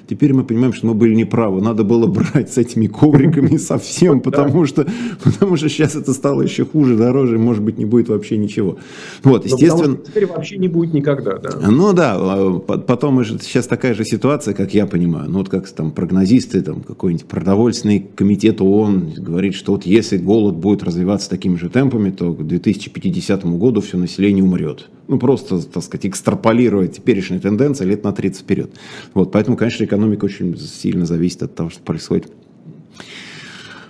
Теперь 0.09 0.33
мы 0.33 0.43
понимаем, 0.43 0.73
что 0.73 0.87
мы 0.87 0.95
были 0.95 1.15
неправы. 1.15 1.61
Надо 1.61 1.85
было 1.85 2.07
брать 2.07 2.51
с 2.51 2.57
этими 2.57 2.87
ковриками 2.87 3.57
совсем, 3.59 4.21
потому 4.21 4.65
что, 4.65 4.87
потому 5.23 5.57
что 5.57 5.69
сейчас 5.69 5.97
это 5.97 6.15
стало 6.15 6.41
еще 6.41 6.65
хуже, 6.65 6.97
дороже, 6.97 7.39
может 7.39 7.63
быть, 7.63 7.77
не 7.77 7.85
будет 7.85 8.09
вообще 8.09 8.39
ничего. 8.39 8.79
Вот, 9.23 9.45
естественно... 9.45 9.99
Теперь 9.99 10.27
вообще 10.27 10.57
не 10.57 10.69
будет 10.69 10.95
никогда, 10.95 11.37
да. 11.37 11.51
Ну 11.71 11.93
да, 11.93 12.17
а, 12.19 12.59
потом 12.59 13.23
сейчас 13.25 13.67
такая 13.67 13.93
же 13.93 14.05
ситуация, 14.05 14.55
как 14.55 14.73
я 14.73 14.87
понимаю. 14.87 15.31
Ну 15.31 15.39
вот 15.39 15.51
как 15.51 15.69
там 15.69 15.91
прогнозисты, 15.91 16.63
там 16.63 16.81
какой-нибудь 16.81 17.27
продовольственный 17.27 18.01
комитет 18.15 18.63
ООН 18.63 19.13
говорит, 19.19 19.55
что 19.55 19.73
вот 19.73 19.85
если 19.85 20.17
голод 20.17 20.57
будет 20.57 20.83
развиваться 20.83 21.29
такими 21.29 21.57
же 21.57 21.69
темпами, 21.69 22.11
то 22.11 22.33
к 22.33 22.47
2050 22.47 23.45
году 23.45 23.83
все 23.83 23.99
население 23.99 24.43
умрет. 24.43 24.89
Ну 25.09 25.19
просто, 25.19 25.61
так 25.61 25.83
сказать, 25.83 26.07
экстраполировать 26.07 26.97
теперешние 26.97 27.41
тенденции 27.41 27.85
лет 27.85 28.05
на 28.05 28.13
30 28.13 28.43
вперед. 28.43 28.71
Вот, 29.15 29.33
поэтому, 29.33 29.57
конечно, 29.57 29.85
экономика 29.85 30.27
очень 30.27 30.57
сильно 30.59 31.07
зависит 31.07 31.43
от 31.43 31.55
того, 31.55 31.71
что 31.71 31.81
происходит 31.83 32.31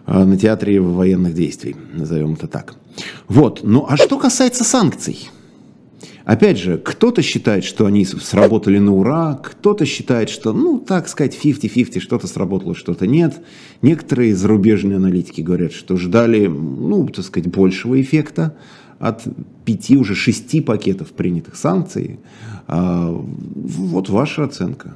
на 0.06 0.38
театре 0.38 0.80
военных 0.80 1.34
действий, 1.34 1.76
назовем 1.92 2.34
это 2.34 2.46
так. 2.46 2.76
Вот, 3.26 3.60
ну 3.62 3.84
а 3.88 3.96
что 3.96 4.18
касается 4.18 4.64
санкций? 4.64 5.28
Опять 6.24 6.58
же, 6.58 6.76
кто-то 6.76 7.22
считает, 7.22 7.64
что 7.64 7.86
они 7.86 8.04
сработали 8.04 8.78
на 8.78 8.94
ура, 8.94 9.40
кто-то 9.42 9.86
считает, 9.86 10.28
что, 10.28 10.52
ну, 10.52 10.78
так 10.78 11.08
сказать, 11.08 11.34
50-50, 11.42 12.00
что-то 12.00 12.26
сработало, 12.26 12.74
что-то 12.74 13.06
нет. 13.06 13.40
Некоторые 13.80 14.36
зарубежные 14.36 14.96
аналитики 14.96 15.40
говорят, 15.40 15.72
что 15.72 15.96
ждали, 15.96 16.46
ну, 16.46 17.08
так 17.08 17.24
сказать, 17.24 17.50
большего 17.50 17.98
эффекта 17.98 18.54
от 18.98 19.22
пяти, 19.64 19.96
уже 19.96 20.14
шести 20.14 20.60
пакетов 20.60 21.08
принятых 21.12 21.56
санкций. 21.56 22.18
А, 22.66 23.10
вот 23.10 24.08
ваша 24.08 24.44
оценка. 24.44 24.94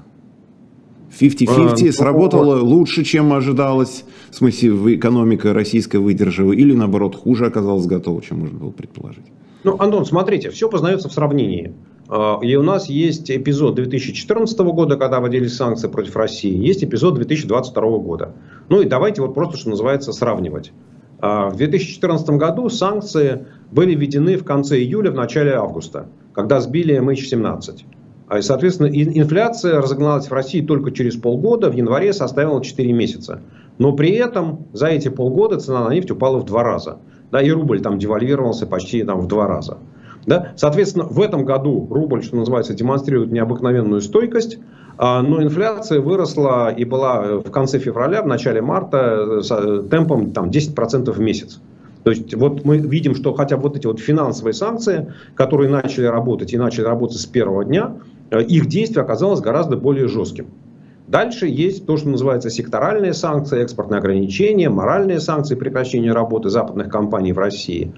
50-50 1.18 1.88
а, 1.88 1.92
сработало 1.92 2.61
лучше, 2.61 3.04
чем 3.04 3.32
ожидалось, 3.32 4.04
в 4.30 4.37
смысле 4.37 4.97
экономика 4.97 5.52
российская 5.52 5.99
выдержала, 5.99 6.52
или 6.52 6.73
наоборот 6.75 7.16
хуже 7.16 7.47
оказалась 7.47 7.87
готова, 7.87 8.23
чем 8.23 8.40
можно 8.40 8.59
было 8.59 8.71
предположить? 8.71 9.25
Ну, 9.62 9.76
Антон, 9.78 10.06
смотрите, 10.06 10.50
все 10.50 10.68
познается 10.68 11.09
в 11.09 11.12
сравнении. 11.12 11.75
А, 12.09 12.38
и 12.42 12.56
у 12.56 12.62
нас 12.62 12.88
есть 12.88 13.30
эпизод 13.30 13.75
2014 13.76 14.59
года, 14.59 14.97
когда 14.97 15.21
вводились 15.21 15.54
санкции 15.54 15.88
против 15.88 16.16
России, 16.16 16.54
есть 16.54 16.82
эпизод 16.82 17.14
2022 17.14 17.99
года. 17.99 18.35
Ну 18.68 18.80
и 18.80 18.87
давайте 18.87 19.23
вот 19.23 19.35
просто, 19.35 19.59
что 19.59 19.71
называется, 19.71 20.12
сравнивать. 20.12 20.73
А, 21.21 21.50
в 21.50 21.56
2014 21.56 22.30
году 22.30 22.68
санкции 22.68 23.47
были 23.73 23.95
введены 23.95 24.37
в 24.37 24.45
конце 24.45 24.79
июля, 24.79 25.11
в 25.11 25.14
начале 25.14 25.55
августа, 25.55 26.07
когда 26.33 26.61
сбили 26.61 26.97
MH17. 27.00 27.83
А, 28.29 28.38
и, 28.38 28.43
соответственно, 28.43 28.87
инфляция 28.87 29.81
разогналась 29.81 30.29
в 30.29 30.33
России 30.33 30.61
только 30.61 30.93
через 30.93 31.17
полгода, 31.17 31.71
в 31.71 31.75
январе 31.75 32.12
составила 32.12 32.62
4 32.62 32.93
месяца. 32.93 33.41
Но 33.79 33.93
при 33.93 34.12
этом 34.12 34.67
за 34.73 34.87
эти 34.87 35.09
полгода 35.09 35.59
цена 35.59 35.88
на 35.88 35.95
нефть 35.95 36.11
упала 36.11 36.38
в 36.38 36.45
два 36.45 36.62
раза 36.62 36.99
да, 37.33 37.41
и 37.41 37.50
рубль 37.50 37.81
там 37.81 37.99
девальвировался 37.99 38.67
почти 38.67 39.02
там, 39.02 39.21
в 39.21 39.26
два 39.26 39.49
раза. 39.49 39.79
Да? 40.26 40.52
Соответственно, 40.55 41.07
в 41.07 41.21
этом 41.21 41.45
году 41.45 41.88
рубль, 41.91 42.23
что 42.23 42.37
называется, 42.37 42.75
демонстрирует 42.75 43.33
необыкновенную 43.33 44.02
стойкость, 44.02 44.59
а, 44.99 45.23
но 45.23 45.43
инфляция 45.43 46.00
выросла 46.00 46.71
и 46.71 46.85
была 46.85 47.38
в 47.38 47.50
конце 47.50 47.79
февраля, 47.79 48.23
в 48.23 48.26
начале 48.26 48.61
марта 48.61 49.41
с 49.41 49.50
э, 49.50 49.83
темпом 49.91 50.33
там, 50.33 50.50
10% 50.50 51.11
в 51.11 51.19
месяц. 51.19 51.61
То 52.04 52.11
есть 52.11 52.35
вот 52.35 52.64
мы 52.64 52.78
видим, 52.78 53.14
что 53.14 53.32
хотя 53.32 53.56
вот 53.56 53.76
эти 53.76 53.87
вот 53.87 54.00
финансовые 54.00 54.54
санкции, 54.54 55.12
которые 55.35 55.71
начали 55.71 56.06
работать 56.06 56.52
и 56.52 56.59
начали 56.59 56.85
работать 56.85 57.18
с 57.18 57.26
первого 57.26 57.64
дня, 57.64 57.97
э, 58.30 58.42
их 58.42 58.66
действие 58.66 59.02
оказалось 59.02 59.40
гораздо 59.40 59.76
более 59.76 60.09
жестким. 60.09 60.47
Дальше 61.06 61.47
есть 61.47 61.87
то, 61.87 61.97
что 61.97 62.09
называется 62.09 62.49
секторальные 62.49 63.12
санкции, 63.12 63.62
экспортные 63.62 63.99
ограничения, 63.99 64.71
моральные 64.71 65.21
санкции 65.21 65.54
прекращения 65.54 66.12
работы 66.12 66.49
западных 66.49 66.88
компаний 66.88 67.32
в 67.32 67.38
России. 67.38 67.92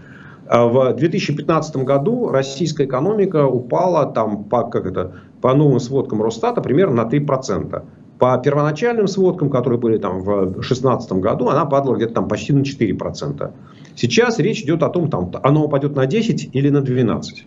А 0.47 0.67
в 0.67 0.95
2015 0.95 1.77
году 1.77 2.29
российская 2.29 2.85
экономика 2.85 3.47
упала 3.47 4.07
там, 4.13 4.45
по, 4.45 4.65
как 4.65 4.87
это, 4.87 5.13
по 5.41 5.55
новым 5.55 5.81
сводкам 5.81 6.23
Росстата 6.23 6.61
примерно 6.61 7.05
на 7.05 7.09
3%. 7.09 7.83
По 8.19 8.39
первоначальным 8.39 9.09
сводкам, 9.09 9.51
которые 9.51 9.79
были 9.79 9.99
там 9.99 10.21
в 10.21 10.53
2016 10.53 11.13
году, 11.15 11.49
она 11.49 11.65
падала 11.65 11.97
где-то 11.97 12.15
там 12.15 12.29
почти 12.29 12.53
на 12.53 12.61
4%. 12.61 13.53
Сейчас 13.97 14.39
речь 14.39 14.63
идет 14.63 14.83
о 14.83 14.89
том, 14.89 15.11
там, 15.11 15.31
оно 15.43 15.65
упадет 15.65 15.97
на 15.97 16.07
10 16.07 16.51
или 16.53 16.69
на 16.71 16.81
12. 16.81 17.47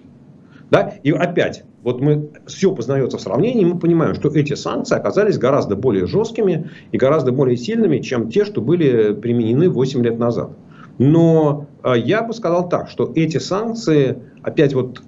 Да? 0.69 0.93
И 1.03 1.11
опять, 1.11 1.63
вот 1.83 2.01
мы 2.01 2.29
все 2.45 2.73
познается 2.73 3.17
в 3.17 3.21
сравнении, 3.21 3.63
мы 3.63 3.79
понимаем, 3.79 4.13
что 4.13 4.29
эти 4.29 4.53
санкции 4.53 4.95
оказались 4.95 5.37
гораздо 5.37 5.77
более 5.77 6.05
жесткими 6.05 6.69
и 6.91 6.97
гораздо 6.97 7.31
более 7.31 7.55
сильными, 7.55 7.99
чем 7.99 8.29
те, 8.29 8.43
что 8.43 8.61
были 8.61 9.13
применены 9.13 9.69
8 9.69 10.03
лет 10.03 10.19
назад. 10.19 10.51
Но 10.97 11.67
я 11.95 12.23
бы 12.23 12.33
сказал 12.33 12.69
так, 12.69 12.89
что 12.89 13.11
эти 13.15 13.37
санкции, 13.37 14.17
опять 14.41 14.73
вот 14.73 15.01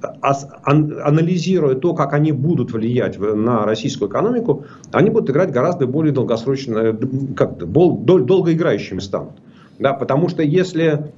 анализируя 0.64 1.76
то, 1.76 1.94
как 1.94 2.14
они 2.14 2.32
будут 2.32 2.72
влиять 2.72 3.20
на 3.20 3.66
российскую 3.66 4.10
экономику, 4.10 4.66
они 4.92 5.10
будут 5.10 5.30
играть 5.30 5.52
гораздо 5.52 5.88
более 5.88 6.14
долгосрочно, 6.14 6.98
как 7.36 7.58
долгоиграющими 7.58 9.00
станут. 9.00 9.34
Да, 9.80 9.94
потому 9.94 10.28
что 10.30 10.44
если 10.44 11.12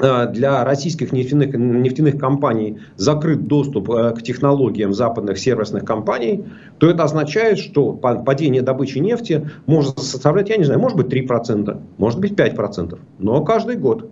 Э, 0.00 0.26
для 0.26 0.64
российских 0.64 1.12
нефтяных, 1.12 1.54
нефтяных 1.54 2.18
компаний 2.18 2.78
закрыт 2.96 3.46
доступ 3.46 3.90
э, 3.90 4.12
к 4.12 4.22
технологиям 4.22 4.94
западных 4.94 5.38
сервисных 5.38 5.84
компаний, 5.84 6.44
то 6.78 6.88
это 6.88 7.04
означает, 7.04 7.58
что 7.58 7.92
падение 7.92 8.62
добычи 8.62 8.98
нефти 8.98 9.48
может 9.66 9.98
составлять, 9.98 10.48
я 10.48 10.56
не 10.56 10.64
знаю, 10.64 10.80
может 10.80 10.96
быть 10.96 11.06
3%, 11.08 11.80
может 11.98 12.20
быть 12.20 12.32
5%, 12.32 12.98
но 13.18 13.44
каждый 13.44 13.76
год. 13.76 14.08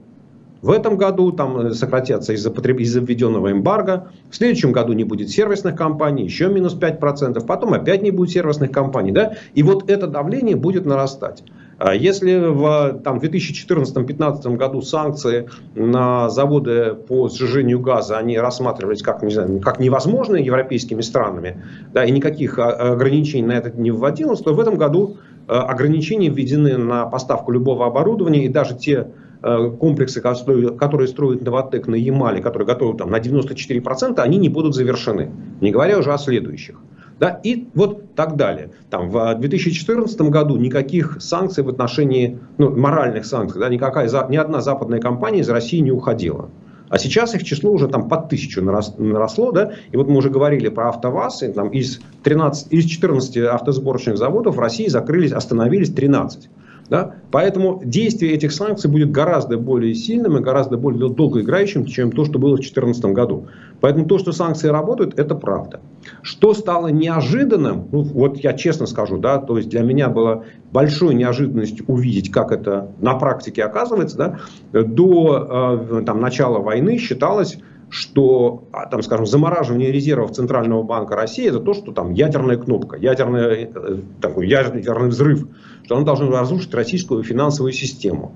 В 0.62 0.70
этом 0.70 0.96
году 0.96 1.32
там 1.32 1.58
э, 1.58 1.74
сократятся 1.74 2.32
из-за 2.34 2.50
из 2.50 2.96
введенного 2.96 3.52
эмбарго. 3.52 4.12
В 4.30 4.36
следующем 4.36 4.72
году 4.72 4.92
не 4.92 5.04
будет 5.04 5.30
сервисных 5.30 5.74
компаний, 5.74 6.24
еще 6.24 6.48
минус 6.48 6.76
5%. 6.78 7.44
Потом 7.46 7.72
опять 7.72 8.02
не 8.02 8.10
будет 8.10 8.30
сервисных 8.30 8.70
компаний. 8.70 9.12
Да? 9.12 9.34
И 9.54 9.62
вот 9.62 9.90
это 9.90 10.06
давление 10.06 10.56
будет 10.56 10.84
нарастать. 10.84 11.42
А 11.78 11.94
если 11.94 12.36
в 12.36 13.00
там, 13.02 13.16
2014-2015 13.20 14.56
году 14.56 14.82
санкции 14.82 15.48
на 15.74 16.28
заводы 16.28 16.94
по 17.08 17.30
сжижению 17.30 17.80
газа 17.80 18.18
они 18.18 18.38
рассматривались 18.38 19.00
как, 19.00 19.22
не 19.22 19.32
знаю, 19.32 19.60
как 19.60 19.80
невозможные 19.80 20.44
европейскими 20.44 21.00
странами, 21.00 21.64
да, 21.94 22.04
и 22.04 22.10
никаких 22.10 22.58
а, 22.58 22.92
ограничений 22.92 23.44
на 23.44 23.52
это 23.52 23.70
не 23.70 23.90
вводилось, 23.90 24.40
то 24.40 24.52
в 24.52 24.60
этом 24.60 24.76
году 24.76 25.16
а, 25.48 25.62
ограничения 25.62 26.28
введены 26.28 26.76
на 26.76 27.06
поставку 27.06 27.50
любого 27.50 27.86
оборудования, 27.86 28.44
и 28.44 28.48
даже 28.48 28.76
те 28.76 29.06
комплексы, 29.40 30.20
которые 30.20 31.08
строят 31.08 31.42
Новотек 31.42 31.86
на 31.86 31.94
Ямале, 31.94 32.42
которые 32.42 32.66
готовы 32.66 32.96
там, 32.96 33.10
на 33.10 33.18
94%, 33.18 34.18
они 34.20 34.38
не 34.38 34.48
будут 34.48 34.74
завершены. 34.74 35.30
Не 35.60 35.70
говоря 35.70 35.98
уже 35.98 36.12
о 36.12 36.18
следующих. 36.18 36.76
Да, 37.18 37.38
и 37.42 37.68
вот 37.74 38.14
так 38.14 38.36
далее. 38.36 38.70
Там, 38.88 39.10
в 39.10 39.34
2014 39.34 40.18
году 40.22 40.56
никаких 40.56 41.18
санкций 41.20 41.62
в 41.62 41.68
отношении, 41.68 42.38
ну, 42.56 42.74
моральных 42.74 43.26
санкций, 43.26 43.60
да, 43.60 43.68
никакая, 43.68 44.08
ни 44.30 44.36
одна 44.36 44.62
западная 44.62 45.00
компания 45.00 45.40
из 45.40 45.50
России 45.50 45.80
не 45.80 45.90
уходила. 45.90 46.48
А 46.88 46.98
сейчас 46.98 47.34
их 47.34 47.44
число 47.44 47.72
уже 47.72 47.88
там 47.88 48.08
под 48.08 48.30
тысячу 48.30 48.62
наросло, 48.62 49.52
да, 49.52 49.72
и 49.92 49.96
вот 49.96 50.08
мы 50.08 50.16
уже 50.16 50.30
говорили 50.30 50.70
про 50.70 50.88
АвтоВАЗ, 50.88 51.42
и 51.42 51.52
там 51.52 51.68
из, 51.68 52.00
13, 52.24 52.72
из 52.72 52.86
14 52.86 53.36
автосборочных 53.36 54.16
заводов 54.16 54.56
в 54.56 54.58
России 54.58 54.88
закрылись, 54.88 55.32
остановились 55.32 55.90
13. 55.90 56.48
Да? 56.90 57.14
Поэтому 57.30 57.80
действие 57.84 58.32
этих 58.32 58.50
санкций 58.50 58.90
будет 58.90 59.12
гораздо 59.12 59.56
более 59.56 59.94
сильным 59.94 60.36
и 60.36 60.40
гораздо 60.40 60.76
более 60.76 61.08
долгоиграющим, 61.08 61.86
чем 61.86 62.10
то, 62.10 62.24
что 62.24 62.40
было 62.40 62.54
в 62.54 62.56
2014 62.56 63.04
году. 63.06 63.46
Поэтому 63.80 64.06
то, 64.06 64.18
что 64.18 64.32
санкции 64.32 64.68
работают, 64.68 65.16
это 65.18 65.36
правда. 65.36 65.80
Что 66.22 66.52
стало 66.52 66.88
неожиданным, 66.88 67.86
ну, 67.92 68.02
вот 68.02 68.38
я 68.38 68.54
честно 68.54 68.86
скажу, 68.86 69.18
да, 69.18 69.38
то 69.38 69.56
есть 69.56 69.68
для 69.68 69.82
меня 69.82 70.08
было 70.08 70.44
большой 70.72 71.14
неожиданностью 71.14 71.84
увидеть, 71.86 72.32
как 72.32 72.50
это 72.50 72.90
на 73.00 73.14
практике 73.14 73.62
оказывается, 73.62 74.16
да, 74.16 74.38
до 74.72 75.78
э, 75.92 76.02
там, 76.04 76.20
начала 76.20 76.58
войны 76.58 76.98
считалось, 76.98 77.58
что, 77.90 78.64
а, 78.72 78.86
там, 78.86 79.02
скажем, 79.02 79.26
замораживание 79.26 79.90
резервов 79.90 80.30
Центрального 80.30 80.82
банка 80.82 81.16
России 81.16 81.48
это 81.48 81.58
то, 81.58 81.74
что 81.74 81.92
там 81.92 82.12
ядерная 82.12 82.56
кнопка, 82.56 82.96
ядерный, 82.96 83.68
э, 83.74 84.00
такой 84.20 84.48
ядерный 84.48 85.08
взрыв, 85.08 85.46
что 85.84 85.96
он 85.96 86.04
должен 86.04 86.32
разрушить 86.32 86.72
российскую 86.72 87.24
финансовую 87.24 87.72
систему. 87.72 88.32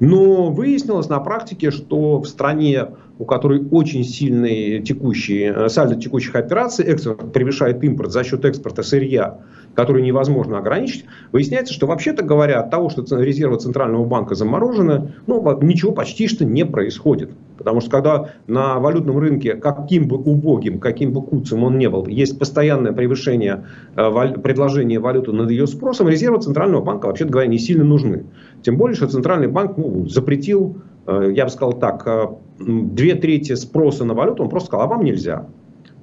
Но 0.00 0.50
выяснилось 0.50 1.08
на 1.08 1.20
практике, 1.20 1.70
что 1.70 2.20
в 2.20 2.26
стране, 2.26 2.88
у 3.18 3.24
которой 3.24 3.66
очень 3.70 4.04
сильный 4.04 4.82
текущий, 4.82 5.44
э, 5.44 5.68
сальдо 5.68 5.96
текущих 5.96 6.34
операций, 6.34 6.84
экспорт 6.84 7.32
превышает 7.32 7.82
импорт 7.82 8.12
за 8.12 8.24
счет 8.24 8.44
экспорта 8.44 8.82
сырья, 8.82 9.38
который 9.74 10.02
невозможно 10.02 10.58
ограничить, 10.58 11.04
выясняется, 11.32 11.72
что 11.72 11.86
вообще-то 11.86 12.22
говоря, 12.22 12.60
от 12.60 12.70
того, 12.70 12.88
что 12.90 13.02
резервы 13.20 13.58
Центрального 13.58 14.04
банка 14.04 14.34
заморожены, 14.34 15.14
ну, 15.26 15.58
ничего 15.62 15.92
почти 15.92 16.28
что 16.28 16.44
не 16.44 16.64
происходит. 16.64 17.30
Потому 17.56 17.80
что 17.80 17.90
когда 17.90 18.30
на 18.46 18.78
валютном 18.78 19.18
рынке, 19.18 19.54
каким 19.54 20.08
бы 20.08 20.16
убогим, 20.16 20.78
каким 20.78 21.12
бы 21.12 21.22
куцем 21.22 21.64
он 21.64 21.78
не 21.78 21.88
был, 21.88 22.06
есть 22.06 22.38
постоянное 22.38 22.92
превышение 22.92 23.66
э, 23.96 24.38
предложения 24.42 24.98
валюты 24.98 25.32
над 25.32 25.50
ее 25.50 25.66
спросом, 25.66 26.08
резервы 26.08 26.40
Центрального 26.40 26.82
банка, 26.82 27.06
вообще 27.06 27.24
говоря, 27.24 27.48
не 27.48 27.58
сильно 27.58 27.84
нужны. 27.84 28.26
Тем 28.62 28.76
более, 28.76 28.96
что 28.96 29.08
Центральный 29.08 29.48
банк 29.48 29.76
ну, 29.76 30.06
запретил, 30.06 30.78
я 31.08 31.44
бы 31.44 31.50
сказал 31.50 31.72
так, 31.74 32.06
э, 32.06 32.26
две 32.58 33.14
трети 33.14 33.54
спроса 33.54 34.04
на 34.04 34.14
валюту, 34.14 34.42
он 34.42 34.48
просто 34.48 34.68
сказал, 34.68 34.86
а 34.86 34.88
вам 34.88 35.04
нельзя. 35.04 35.46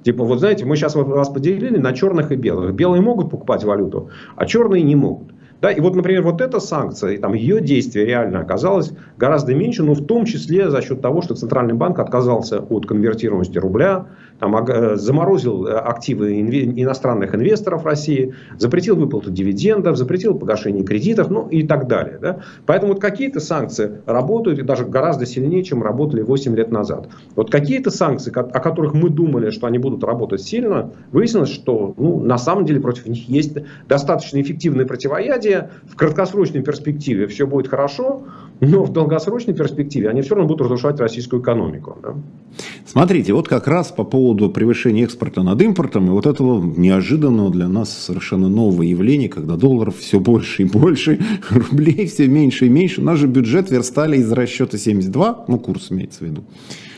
Типа, 0.02 0.24
вот 0.24 0.38
знаете, 0.38 0.66
мы 0.66 0.76
сейчас 0.76 0.94
вас 0.94 1.28
поделили 1.30 1.78
на 1.78 1.92
черных 1.94 2.30
и 2.30 2.36
белых. 2.36 2.74
Белые 2.74 3.00
могут 3.00 3.30
покупать 3.30 3.64
валюту, 3.64 4.10
а 4.36 4.44
черные 4.44 4.82
не 4.82 4.96
могут. 4.96 5.32
Да, 5.62 5.70
и 5.70 5.80
вот, 5.80 5.94
например, 5.94 6.22
вот 6.22 6.42
эта 6.42 6.60
санкция, 6.60 7.16
там, 7.18 7.32
ее 7.32 7.58
действие 7.62 8.04
реально 8.04 8.40
оказалось 8.40 8.92
гораздо 9.16 9.54
меньше, 9.54 9.82
но 9.82 9.94
в 9.94 10.04
том 10.04 10.26
числе 10.26 10.68
за 10.68 10.82
счет 10.82 11.00
того, 11.00 11.22
что 11.22 11.34
Центральный 11.34 11.72
банк 11.72 11.98
отказался 11.98 12.60
от 12.60 12.84
конвертируемости 12.84 13.56
рубля, 13.56 14.08
там, 14.38 14.56
э, 14.56 14.96
заморозил 14.96 15.66
активы 15.66 16.40
иностранных 16.40 17.34
инвесторов 17.34 17.84
России, 17.84 18.34
запретил 18.58 18.96
выплату 18.96 19.30
дивидендов, 19.30 19.96
запретил 19.96 20.34
погашение 20.38 20.84
кредитов, 20.84 21.30
ну 21.30 21.48
и 21.48 21.66
так 21.66 21.86
далее. 21.86 22.18
Да? 22.20 22.40
Поэтому 22.66 22.92
вот 22.92 23.00
какие-то 23.00 23.40
санкции 23.40 24.00
работают 24.06 24.58
и 24.58 24.62
даже 24.62 24.84
гораздо 24.84 25.26
сильнее, 25.26 25.62
чем 25.62 25.82
работали 25.82 26.22
8 26.22 26.54
лет 26.56 26.70
назад. 26.70 27.08
Вот 27.36 27.50
какие-то 27.50 27.90
санкции, 27.90 28.32
о 28.34 28.60
которых 28.60 28.94
мы 28.94 29.08
думали, 29.08 29.50
что 29.50 29.66
они 29.66 29.78
будут 29.78 30.04
работать 30.04 30.42
сильно, 30.42 30.90
выяснилось, 31.12 31.50
что 31.50 31.94
ну, 31.96 32.20
на 32.20 32.38
самом 32.38 32.64
деле 32.64 32.80
против 32.80 33.06
них 33.06 33.28
есть 33.28 33.56
достаточно 33.88 34.40
эффективное 34.40 34.86
противоядие, 34.86 35.70
в 35.84 35.96
краткосрочной 35.96 36.62
перспективе 36.62 37.26
все 37.28 37.46
будет 37.46 37.68
хорошо, 37.68 38.24
но 38.60 38.82
в 38.84 38.92
долгосрочной 38.92 39.54
перспективе 39.54 40.08
они 40.08 40.22
все 40.22 40.34
равно 40.34 40.48
будут 40.48 40.62
разрушать 40.62 41.00
российскую 41.00 41.42
экономику. 41.42 41.96
Да? 42.02 42.14
Смотрите, 42.86 43.32
вот 43.32 43.48
как 43.48 43.66
раз 43.66 43.90
по 43.90 44.04
поводу 44.04 44.23
превышения 44.32 45.04
экспорта 45.04 45.42
над 45.42 45.60
импортом 45.60 46.06
и 46.06 46.10
вот 46.10 46.26
этого 46.26 46.62
неожиданного 46.76 47.50
для 47.50 47.68
нас 47.68 47.92
совершенно 47.96 48.48
нового 48.48 48.82
явления, 48.82 49.28
когда 49.28 49.56
долларов 49.56 49.96
все 49.98 50.18
больше 50.20 50.62
и 50.62 50.64
больше, 50.64 51.18
рублей 51.50 52.06
все 52.06 52.26
меньше 52.28 52.66
и 52.66 52.68
меньше. 52.68 53.02
Наш 53.02 53.18
же 53.18 53.26
бюджет 53.26 53.70
верстали 53.70 54.18
из 54.18 54.30
расчета 54.32 54.78
72, 54.78 55.44
ну 55.48 55.58
курс 55.58 55.90
имеется 55.90 56.20
в 56.20 56.28
виду, 56.28 56.44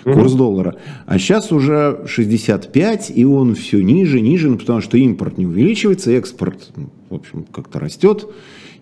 курс 0.05 0.35
mm 0.35 0.37
доллара. 0.37 0.77
А 1.07 1.19
сейчас 1.19 1.53
уже 1.53 2.05
65, 2.07 3.13
и 3.15 3.25
он 3.25 3.55
все 3.55 3.81
ниже, 3.81 4.21
ниже, 4.21 4.51
ну, 4.51 4.59
потому 4.59 4.81
что 4.81 4.97
импорт 4.97 5.39
не 5.39 5.47
увеличивается, 5.47 6.13
экспорт, 6.13 6.71
ну, 6.77 6.91
в 7.11 7.15
общем, 7.15 7.45
как-то 7.53 7.81
растет. 7.81 8.29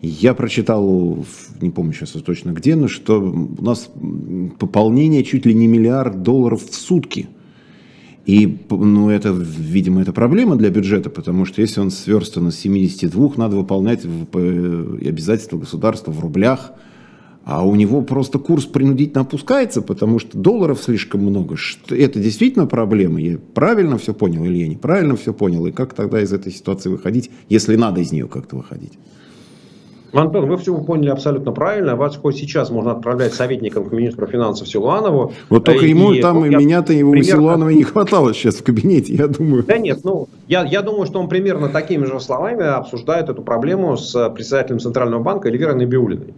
Я 0.06 0.34
прочитал, 0.34 1.24
не 1.62 1.70
помню 1.70 1.94
сейчас 1.94 2.10
точно 2.10 2.50
где, 2.50 2.76
но 2.76 2.88
что 2.88 3.20
у 3.20 3.64
нас 3.64 3.90
пополнение 4.58 5.24
чуть 5.24 5.46
ли 5.46 5.54
не 5.54 5.66
миллиард 5.66 6.22
долларов 6.22 6.62
в 6.68 6.74
сутки. 6.74 7.28
И, 8.26 8.58
ну, 8.70 9.10
это, 9.10 9.30
видимо, 9.30 10.00
это 10.00 10.12
проблема 10.12 10.56
для 10.56 10.70
бюджета, 10.70 11.10
потому 11.10 11.44
что 11.44 11.60
если 11.60 11.80
он 11.80 11.90
сверстан 11.90 12.48
из 12.48 12.58
72, 12.58 13.32
надо 13.36 13.56
выполнять 13.56 14.04
обязательства 14.04 15.58
государства 15.58 16.10
в 16.10 16.20
рублях, 16.20 16.72
а 17.44 17.66
у 17.66 17.74
него 17.74 18.00
просто 18.00 18.38
курс 18.38 18.64
принудительно 18.64 19.20
опускается, 19.20 19.82
потому 19.82 20.18
что 20.18 20.38
долларов 20.38 20.80
слишком 20.82 21.20
много. 21.20 21.56
Это 21.90 22.18
действительно 22.18 22.66
проблема. 22.66 23.20
Я 23.20 23.36
правильно 23.52 23.98
все 23.98 24.14
понял 24.14 24.46
или 24.46 24.56
я 24.56 24.68
неправильно 24.68 25.14
все 25.16 25.34
понял? 25.34 25.66
И 25.66 25.72
как 25.72 25.92
тогда 25.92 26.22
из 26.22 26.32
этой 26.32 26.50
ситуации 26.50 26.88
выходить, 26.88 27.30
если 27.50 27.76
надо 27.76 28.00
из 28.00 28.10
нее 28.12 28.28
как-то 28.28 28.56
выходить? 28.56 28.94
Антон, 30.20 30.48
вы 30.48 30.56
все 30.56 30.76
поняли 30.78 31.10
абсолютно 31.10 31.52
правильно. 31.52 31.96
Вас 31.96 32.16
хоть 32.16 32.36
сейчас 32.36 32.70
можно 32.70 32.92
отправлять 32.92 33.34
советником 33.34 33.84
к 33.84 33.92
министру 33.92 34.26
финансов 34.26 34.68
Силуанову. 34.68 35.32
Вот 35.48 35.64
только 35.64 35.86
ему 35.86 36.12
и, 36.12 36.20
там, 36.20 36.44
и 36.44 36.48
меня-то 36.48 36.92
его 36.92 37.12
примерно... 37.12 37.40
Силуанова 37.40 37.70
не 37.70 37.84
хватало 37.84 38.32
сейчас 38.34 38.56
в 38.56 38.64
кабинете, 38.64 39.14
я 39.14 39.28
думаю. 39.28 39.64
Да 39.64 39.78
нет, 39.78 40.00
ну, 40.04 40.28
я, 40.48 40.64
я 40.64 40.82
думаю, 40.82 41.06
что 41.06 41.20
он 41.20 41.28
примерно 41.28 41.68
такими 41.68 42.04
же 42.04 42.20
словами 42.20 42.64
обсуждает 42.64 43.28
эту 43.28 43.42
проблему 43.42 43.96
с 43.96 44.30
председателем 44.30 44.80
Центрального 44.80 45.22
банка 45.22 45.48
Эльвирой 45.48 45.74
Набиулиной 45.74 46.34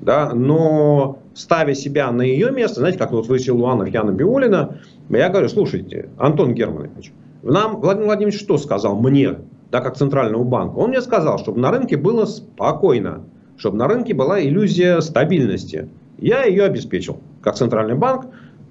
да, 0.00 0.32
но 0.34 1.18
ставя 1.34 1.74
себя 1.74 2.10
на 2.10 2.22
ее 2.22 2.50
место, 2.50 2.80
знаете, 2.80 2.98
как 2.98 3.12
вот 3.12 3.28
вы 3.28 3.38
Силуанов, 3.38 3.88
Яна 3.88 4.12
Биулина, 4.12 4.78
я 5.10 5.28
говорю, 5.28 5.48
слушайте, 5.48 6.08
Антон 6.18 6.54
Германович, 6.54 7.12
нам 7.42 7.80
Владимир 7.80 8.06
Владимирович 8.06 8.40
что 8.40 8.58
сказал 8.58 8.96
мне, 8.96 9.36
да, 9.70 9.80
как 9.80 9.96
Центральному 9.96 10.44
банку? 10.44 10.80
Он 10.80 10.90
мне 10.90 11.00
сказал, 11.00 11.38
чтобы 11.38 11.60
на 11.60 11.70
рынке 11.70 11.96
было 11.96 12.24
спокойно, 12.24 13.22
чтобы 13.56 13.76
на 13.76 13.86
рынке 13.86 14.14
была 14.14 14.40
иллюзия 14.40 15.00
стабильности. 15.00 15.88
Я 16.18 16.44
ее 16.44 16.64
обеспечил, 16.64 17.20
как 17.42 17.56
Центральный 17.56 17.94
банк. 17.94 18.26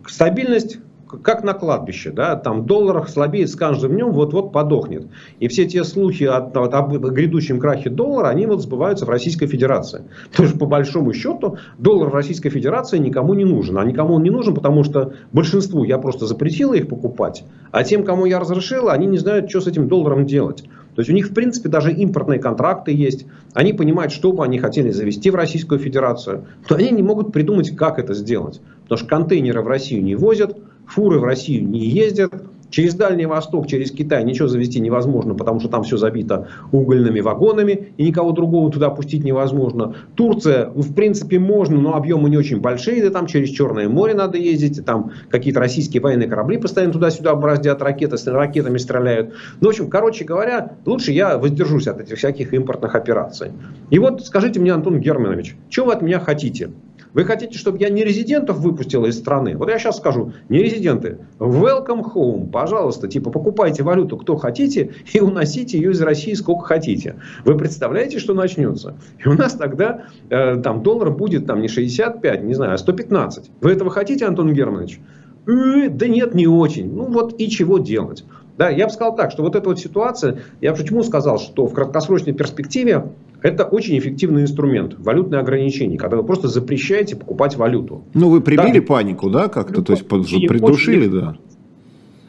Стабильность 0.08 0.80
как 1.24 1.44
на 1.44 1.54
кладбище, 1.54 2.12
да, 2.12 2.36
там 2.36 2.66
доллар 2.66 3.08
слабеет 3.08 3.50
с 3.50 3.56
каждым 3.56 3.94
днем, 3.94 4.12
вот-вот 4.12 4.52
подохнет. 4.52 5.08
И 5.40 5.48
все 5.48 5.66
те 5.66 5.84
слухи 5.84 6.24
о, 6.24 6.38
о, 6.38 6.66
об 6.66 6.96
грядущем 6.96 7.60
крахе 7.60 7.90
доллара, 7.90 8.28
они 8.28 8.46
вот 8.46 8.62
сбываются 8.62 9.06
в 9.06 9.10
Российской 9.10 9.48
Федерации. 9.48 10.04
Потому 10.32 10.50
что 10.50 10.60
по 10.60 10.66
большому 10.66 11.14
счету 11.14 11.58
доллар 11.78 12.10
в 12.10 12.14
Российской 12.14 12.50
Федерации 12.50 12.98
никому 12.98 13.34
не 13.34 13.46
нужен. 13.46 13.78
А 13.78 13.86
никому 13.86 14.16
он 14.16 14.24
не 14.24 14.30
нужен, 14.30 14.54
потому 14.54 14.84
что 14.84 15.14
большинству 15.32 15.84
я 15.84 15.98
просто 15.98 16.26
запретила 16.26 16.74
их 16.74 16.88
покупать, 16.88 17.44
а 17.72 17.84
тем, 17.84 18.04
кому 18.04 18.26
я 18.26 18.40
разрешила, 18.40 18.92
они 18.92 19.08
не 19.08 19.18
знают, 19.18 19.50
что 19.50 19.62
с 19.62 19.68
этим 19.68 19.88
долларом 19.88 20.26
делать. 20.26 20.64
То 20.96 21.02
есть 21.02 21.10
у 21.10 21.14
них, 21.14 21.28
в 21.28 21.34
принципе, 21.34 21.70
даже 21.70 21.94
импортные 21.94 22.40
контракты 22.40 22.92
есть. 22.92 23.26
Они 23.54 23.74
понимают, 23.74 24.12
что 24.12 24.32
бы 24.32 24.44
они 24.44 24.60
хотели 24.60 24.92
завести 24.92 25.30
в 25.30 25.36
Российскую 25.36 25.80
Федерацию. 25.80 26.46
Но 26.70 26.76
они 26.76 26.92
не 26.92 27.04
могут 27.04 27.32
придумать, 27.32 27.76
как 27.76 28.00
это 28.00 28.14
сделать. 28.14 28.60
Потому 28.84 28.98
что 28.98 29.08
контейнеры 29.08 29.62
в 29.62 29.68
Россию 29.68 30.04
не 30.04 30.16
возят, 30.16 30.58
фуры 30.88 31.20
в 31.20 31.24
Россию 31.24 31.68
не 31.68 31.86
ездят, 31.86 32.34
Через 32.70 32.94
Дальний 32.96 33.26
Восток, 33.26 33.68
через 33.68 33.92
Китай 33.92 34.24
ничего 34.24 34.48
завести 34.48 34.80
невозможно, 34.80 35.34
потому 35.34 35.60
что 35.60 35.70
там 35.70 35.84
все 35.84 35.98
забито 35.98 36.48
угольными 36.72 37.20
вагонами, 37.20 37.94
и 37.98 38.04
никого 38.04 38.32
другого 38.32 38.72
туда 38.72 38.90
пустить 38.90 39.24
невозможно. 39.24 39.96
Турция, 40.16 40.70
в 40.70 40.94
принципе, 40.94 41.40
можно, 41.40 41.80
но 41.80 41.96
объемы 41.96 42.30
не 42.30 42.38
очень 42.38 42.60
большие, 42.60 43.02
да 43.02 43.10
там 43.10 43.26
через 43.26 43.50
Черное 43.50 43.90
море 43.90 44.14
надо 44.14 44.38
ездить, 44.38 44.78
и 44.78 44.82
там 44.82 45.12
какие-то 45.30 45.60
российские 45.60 46.02
военные 46.02 46.30
корабли 46.30 46.58
постоянно 46.58 46.94
туда-сюда 46.94 47.36
бороздят 47.36 47.82
ракеты, 47.82 48.18
с 48.18 48.28
ракетами 48.28 48.78
стреляют. 48.78 49.34
Ну, 49.62 49.68
в 49.68 49.70
общем, 49.70 49.90
короче 49.90 50.26
говоря, 50.26 50.74
лучше 50.86 51.12
я 51.12 51.38
воздержусь 51.38 51.88
от 51.88 52.02
этих 52.02 52.18
всяких 52.18 52.54
импортных 52.54 52.96
операций. 52.96 53.52
И 53.90 54.00
вот 54.00 54.26
скажите 54.26 54.60
мне, 54.60 54.74
Антон 54.74 55.00
Германович, 55.00 55.56
что 55.70 55.86
вы 55.86 55.94
от 55.94 56.02
меня 56.02 56.20
хотите? 56.20 56.70
Вы 57.14 57.26
хотите, 57.26 57.58
чтобы 57.58 57.80
я 57.80 57.90
не 57.90 58.04
резидентов 58.04 58.60
выпустил 58.60 59.06
из 59.06 59.18
страны? 59.18 59.58
Вот 59.58 59.70
я 59.70 59.80
сейчас 59.80 59.98
скажу, 59.98 60.34
не 60.48 60.60
резиденты, 60.60 61.18
welcome 61.40 62.04
home, 62.14 62.50
пожалуйста, 62.52 63.08
типа 63.08 63.32
покупайте 63.32 63.82
валюту, 63.84 64.18
кто 64.18 64.36
хотите, 64.36 64.92
и 65.12 65.20
уносите 65.20 65.78
ее 65.78 65.92
из 65.92 66.02
России 66.02 66.34
сколько 66.34 66.66
хотите. 66.66 67.16
Вы 67.46 67.58
представляете, 67.58 68.20
что 68.20 68.34
начнется? 68.34 68.96
И 69.24 69.28
у 69.28 69.34
нас 69.34 69.54
тогда 69.54 70.04
э, 70.30 70.58
там 70.58 70.84
доллар 70.84 71.10
будет 71.10 71.48
там 71.48 71.62
не 71.62 71.68
65, 71.68 72.44
не 72.44 72.54
знаю, 72.54 72.76
а 72.76 72.78
115. 72.78 73.50
Вы 73.62 73.72
этого 73.72 73.90
хотите, 73.90 74.26
Антон 74.26 74.54
Германович? 74.54 75.00
Э, 75.48 75.90
да 75.90 76.08
нет, 76.08 76.36
не 76.36 76.48
очень. 76.48 76.94
Ну 76.94 77.06
вот 77.06 77.40
и 77.40 77.50
чего 77.50 77.80
делать? 77.80 78.24
Да, 78.58 78.70
я 78.70 78.88
бы 78.88 78.92
сказал 78.92 79.16
так, 79.16 79.32
что 79.32 79.42
вот 79.42 79.56
эта 79.56 79.70
вот 79.70 79.80
ситуация, 79.80 80.40
я 80.60 80.74
почему 80.74 81.02
сказал, 81.02 81.40
что 81.40 81.66
в 81.66 81.74
краткосрочной 81.74 82.34
перспективе 82.34 83.06
это 83.42 83.64
очень 83.64 83.98
эффективный 83.98 84.44
инструмент, 84.44 84.96
валютное 84.98 85.40
ограничение, 85.40 85.98
когда 85.98 86.18
вы 86.18 86.24
просто 86.24 86.48
запрещаете 86.48 87.16
покупать 87.16 87.56
валюту. 87.56 88.04
Ну, 88.14 88.30
вы 88.30 88.42
прибили 88.42 88.80
да, 88.80 88.86
панику, 88.86 89.30
да, 89.30 89.48
как-то, 89.48 89.82
то 89.82 89.94
есть 89.94 90.08
придушили, 90.08 91.08
очень, 91.08 91.20
да. 91.20 91.38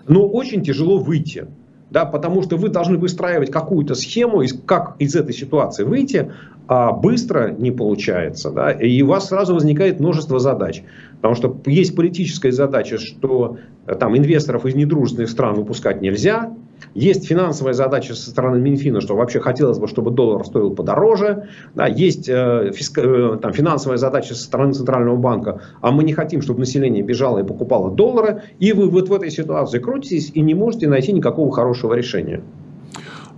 Но 0.07 0.27
очень 0.27 0.63
тяжело 0.63 0.99
выйти. 0.99 1.47
Да, 1.91 2.05
потому 2.05 2.43
что 2.43 2.57
вы 2.57 2.69
должны 2.69 2.99
выстраивать 2.99 3.51
какую-то 3.51 3.97
схему, 3.97 4.45
как 4.65 4.95
из 5.01 5.17
этой 5.17 5.35
ситуации 5.35 5.83
выйти, 5.83 6.31
а 6.69 6.93
быстро 6.93 7.51
не 7.51 7.73
получается. 7.73 8.53
Да, 8.53 8.71
и 8.71 9.03
у 9.03 9.09
вас 9.09 9.29
сразу 9.29 9.55
возникает 9.55 9.99
множество 9.99 10.39
задач. 10.39 10.85
Потому 11.21 11.35
что 11.35 11.61
есть 11.67 11.95
политическая 11.95 12.51
задача, 12.51 12.99
что 12.99 13.59
э, 13.87 13.95
там 13.95 14.17
инвесторов 14.17 14.65
из 14.65 14.75
недружественных 14.75 15.29
стран 15.29 15.55
выпускать 15.55 16.01
нельзя. 16.01 16.55
Есть 16.95 17.27
финансовая 17.27 17.75
задача 17.75 18.15
со 18.15 18.31
стороны 18.31 18.59
Минфина, 18.59 19.03
что 19.03 19.15
вообще 19.15 19.39
хотелось 19.39 19.79
бы, 19.79 19.87
чтобы 19.87 20.11
доллар 20.11 20.47
стоил 20.47 20.71
подороже. 20.71 21.49
Да, 21.75 21.87
есть 21.87 22.29
э, 22.29 22.73
фиска, 22.75 23.03
э, 23.03 23.39
там, 23.41 23.53
финансовая 23.53 23.99
задача 23.99 24.35
со 24.35 24.45
стороны 24.45 24.73
Центрального 24.73 25.17
банка, 25.17 25.61
а 25.83 25.91
мы 25.91 26.05
не 26.05 26.15
хотим, 26.15 26.41
чтобы 26.41 26.61
население 26.61 27.03
бежало 27.03 27.41
и 27.41 27.45
покупало 27.45 27.91
доллары. 27.91 28.43
И 28.59 28.73
вы 28.73 28.89
вот 28.89 29.09
в 29.09 29.13
этой 29.13 29.31
ситуации 29.31 29.79
крутитесь 29.79 30.31
и 30.33 30.41
не 30.41 30.55
можете 30.55 30.89
найти 30.89 31.13
никакого 31.13 31.53
хорошего 31.53 31.93
решения. 31.93 32.43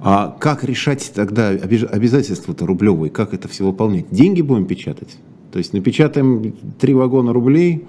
А 0.04 0.36
как 0.38 0.64
решать 0.64 1.12
тогда 1.14 1.48
обязательства-то 1.48 2.64
рублевые? 2.66 3.10
Как 3.10 3.34
это 3.34 3.48
все 3.48 3.64
выполнять? 3.64 4.06
Деньги 4.10 4.42
будем 4.42 4.66
печатать? 4.66 5.16
То 5.52 5.58
есть 5.58 5.74
напечатаем 5.74 6.54
три 6.80 6.94
вагона 6.94 7.32
рублей. 7.32 7.84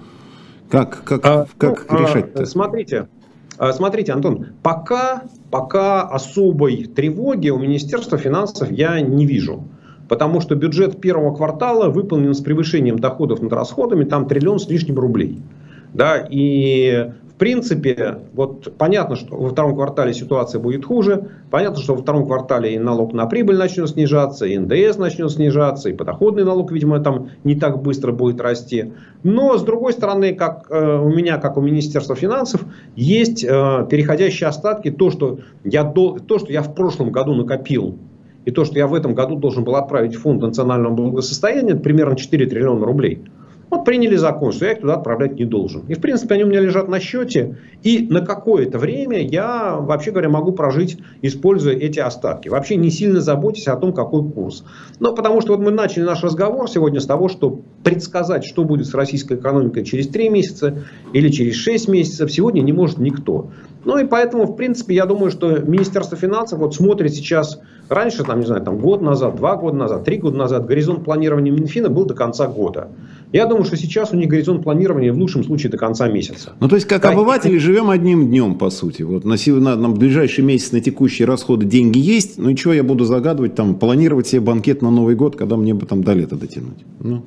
Как, 0.70 1.02
как, 1.04 1.20
а, 1.24 1.46
как 1.56 1.86
ну, 1.90 1.98
решать-то? 1.98 2.42
А, 2.42 2.46
смотрите, 2.46 3.08
смотрите, 3.72 4.12
Антон, 4.12 4.48
пока, 4.62 5.24
пока 5.50 6.02
особой 6.02 6.84
тревоги 6.84 7.48
у 7.50 7.58
Министерства 7.58 8.18
финансов 8.18 8.70
я 8.70 9.00
не 9.00 9.24
вижу. 9.24 9.64
Потому 10.08 10.40
что 10.40 10.54
бюджет 10.54 11.00
первого 11.00 11.34
квартала 11.34 11.88
выполнен 11.88 12.34
с 12.34 12.40
превышением 12.40 12.98
доходов 12.98 13.40
над 13.40 13.52
расходами, 13.52 14.04
там 14.04 14.28
триллион 14.28 14.58
с 14.58 14.68
лишним 14.68 14.98
рублей. 14.98 15.40
Да, 15.94 16.26
и 16.28 17.12
в 17.34 17.36
принципе, 17.36 18.18
вот 18.32 18.74
понятно, 18.78 19.16
что 19.16 19.36
во 19.36 19.48
втором 19.48 19.74
квартале 19.74 20.14
ситуация 20.14 20.60
будет 20.60 20.84
хуже. 20.84 21.30
Понятно, 21.50 21.82
что 21.82 21.96
во 21.96 22.02
втором 22.02 22.26
квартале 22.26 22.74
и 22.74 22.78
налог 22.78 23.12
на 23.12 23.26
прибыль 23.26 23.56
начнет 23.56 23.88
снижаться, 23.88 24.46
и 24.46 24.56
НДС 24.56 24.98
начнет 24.98 25.32
снижаться, 25.32 25.88
и 25.88 25.94
подоходный 25.94 26.44
налог, 26.44 26.70
видимо, 26.70 27.00
там 27.00 27.30
не 27.42 27.56
так 27.56 27.82
быстро 27.82 28.12
будет 28.12 28.40
расти. 28.40 28.92
Но, 29.24 29.58
с 29.58 29.64
другой 29.64 29.94
стороны, 29.94 30.32
как 30.32 30.66
э, 30.70 30.98
у 30.98 31.08
меня, 31.08 31.38
как 31.38 31.56
у 31.56 31.60
Министерства 31.60 32.14
финансов, 32.14 32.64
есть 32.94 33.42
э, 33.42 33.48
переходящие 33.90 34.48
остатки. 34.48 34.92
То 34.92 35.10
что, 35.10 35.40
я 35.64 35.82
до, 35.82 36.20
то, 36.20 36.38
что 36.38 36.52
я 36.52 36.62
в 36.62 36.72
прошлом 36.72 37.10
году 37.10 37.34
накопил 37.34 37.98
и 38.44 38.52
то, 38.52 38.64
что 38.64 38.78
я 38.78 38.86
в 38.86 38.94
этом 38.94 39.12
году 39.14 39.34
должен 39.34 39.64
был 39.64 39.74
отправить 39.74 40.14
в 40.14 40.20
фонд 40.20 40.42
национального 40.42 40.94
благосостояния, 40.94 41.74
примерно 41.74 42.14
4 42.14 42.46
триллиона 42.46 42.86
рублей. 42.86 43.24
Вот 43.74 43.84
приняли 43.84 44.14
закон, 44.14 44.52
что 44.52 44.66
я 44.66 44.72
их 44.72 44.80
туда 44.80 44.94
отправлять 44.94 45.34
не 45.34 45.44
должен. 45.44 45.82
И, 45.88 45.94
в 45.94 46.00
принципе, 46.00 46.36
они 46.36 46.44
у 46.44 46.46
меня 46.46 46.60
лежат 46.60 46.88
на 46.88 47.00
счете. 47.00 47.56
И 47.82 48.06
на 48.08 48.20
какое-то 48.20 48.78
время 48.78 49.20
я, 49.20 49.76
вообще 49.80 50.12
говоря, 50.12 50.28
могу 50.28 50.52
прожить, 50.52 50.98
используя 51.22 51.74
эти 51.74 51.98
остатки. 51.98 52.48
Вообще 52.48 52.76
не 52.76 52.90
сильно 52.90 53.20
заботясь 53.20 53.66
о 53.66 53.74
том, 53.74 53.92
какой 53.92 54.30
курс. 54.30 54.64
Но 55.00 55.12
потому 55.12 55.40
что 55.40 55.56
вот 55.56 55.60
мы 55.60 55.72
начали 55.72 56.04
наш 56.04 56.22
разговор 56.22 56.70
сегодня 56.70 57.00
с 57.00 57.06
того, 57.06 57.28
что 57.28 57.62
предсказать, 57.82 58.44
что 58.44 58.62
будет 58.62 58.86
с 58.86 58.94
российской 58.94 59.36
экономикой 59.38 59.84
через 59.84 60.06
3 60.06 60.28
месяца 60.28 60.84
или 61.12 61.28
через 61.30 61.56
6 61.56 61.88
месяцев, 61.88 62.30
сегодня 62.30 62.60
не 62.60 62.72
может 62.72 62.98
никто. 62.98 63.50
Ну 63.84 63.98
и 63.98 64.04
поэтому, 64.04 64.44
в 64.44 64.56
принципе, 64.56 64.94
я 64.94 65.06
думаю, 65.06 65.30
что 65.30 65.58
Министерство 65.58 66.16
финансов 66.16 66.58
вот 66.58 66.74
смотрит 66.74 67.14
сейчас, 67.14 67.60
раньше, 67.88 68.24
там, 68.24 68.40
не 68.40 68.46
знаю, 68.46 68.62
там 68.62 68.78
год 68.78 69.02
назад, 69.02 69.36
два 69.36 69.56
года 69.56 69.76
назад, 69.76 70.04
три 70.04 70.18
года 70.18 70.36
назад, 70.36 70.66
горизонт 70.66 71.04
планирования 71.04 71.52
Минфина 71.52 71.88
был 71.88 72.04
до 72.04 72.14
конца 72.14 72.46
года. 72.46 72.88
Я 73.32 73.46
думаю, 73.46 73.64
что 73.64 73.76
сейчас 73.76 74.12
у 74.12 74.16
них 74.16 74.28
горизонт 74.28 74.62
планирования 74.62 75.12
в 75.12 75.18
лучшем 75.18 75.44
случае 75.44 75.70
до 75.70 75.76
конца 75.76 76.08
месяца. 76.08 76.52
Ну, 76.60 76.68
то 76.68 76.76
есть, 76.76 76.86
как 76.86 77.02
да, 77.02 77.10
обыватели, 77.10 77.56
и... 77.56 77.58
живем 77.58 77.90
одним 77.90 78.28
днем, 78.28 78.56
по 78.56 78.70
сути. 78.70 79.02
Вот 79.02 79.24
на, 79.24 79.36
на, 79.46 79.76
на 79.76 79.88
ближайший 79.90 80.44
месяц 80.44 80.72
на 80.72 80.80
текущие 80.80 81.26
расходы 81.26 81.66
деньги 81.66 81.98
есть, 81.98 82.38
ну 82.38 82.50
и 82.50 82.56
чего 82.56 82.72
я 82.72 82.84
буду 82.84 83.04
загадывать, 83.04 83.54
там, 83.54 83.74
планировать 83.74 84.28
себе 84.28 84.40
банкет 84.40 84.82
на 84.82 84.90
Новый 84.90 85.14
год, 85.14 85.36
когда 85.36 85.56
мне 85.56 85.74
бы 85.74 85.84
там 85.86 86.04
до 86.04 86.12
лета 86.12 86.36
дотянуть. 86.36 86.84
Ну. 87.00 87.22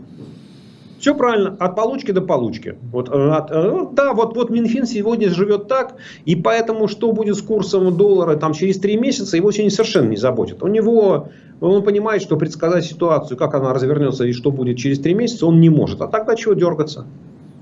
Все 1.00 1.14
правильно, 1.14 1.56
от 1.60 1.76
получки 1.76 2.12
до 2.12 2.22
получки. 2.22 2.76
Вот, 2.92 3.10
э, 3.10 3.30
от, 3.30 3.52
э, 3.52 3.86
да, 3.92 4.14
вот, 4.14 4.36
вот 4.36 4.50
Минфин 4.50 4.86
сегодня 4.86 5.30
живет 5.30 5.68
так, 5.68 5.96
и 6.26 6.36
поэтому 6.36 6.88
что 6.88 7.12
будет 7.12 7.36
с 7.36 7.42
курсом 7.42 7.96
доллара 7.96 8.36
там, 8.36 8.54
через 8.54 8.80
три 8.80 8.98
месяца, 8.98 9.38
его 9.38 9.52
сегодня 9.52 9.72
совершенно 9.72 10.10
не 10.10 10.18
заботит. 10.18 10.64
У 10.64 10.68
него, 10.68 11.30
он 11.62 11.84
понимает, 11.84 12.22
что 12.22 12.36
предсказать 12.36 12.86
ситуацию, 12.86 13.38
как 13.38 13.54
она 13.54 13.74
развернется 13.74 14.26
и 14.26 14.32
что 14.34 14.52
будет 14.52 14.78
через 14.78 15.00
три 15.00 15.14
месяца, 15.14 15.46
он 15.46 15.60
не 15.60 15.70
может. 15.70 16.02
А 16.02 16.08
тогда 16.08 16.36
чего 16.36 16.54
дергаться? 16.54 17.06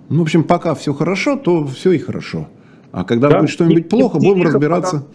Ну, 0.09 0.19
в 0.19 0.21
общем, 0.21 0.43
пока 0.43 0.73
все 0.75 0.93
хорошо, 0.93 1.35
то 1.35 1.65
все 1.67 1.91
и 1.91 1.97
хорошо. 1.97 2.47
А 2.91 3.03
когда 3.03 3.29
да? 3.29 3.39
будет 3.39 3.49
что-нибудь 3.49 3.89
плохо, 3.89 4.17
будем 4.17 4.43
разбираться. 4.43 4.97
Пока. 4.97 5.07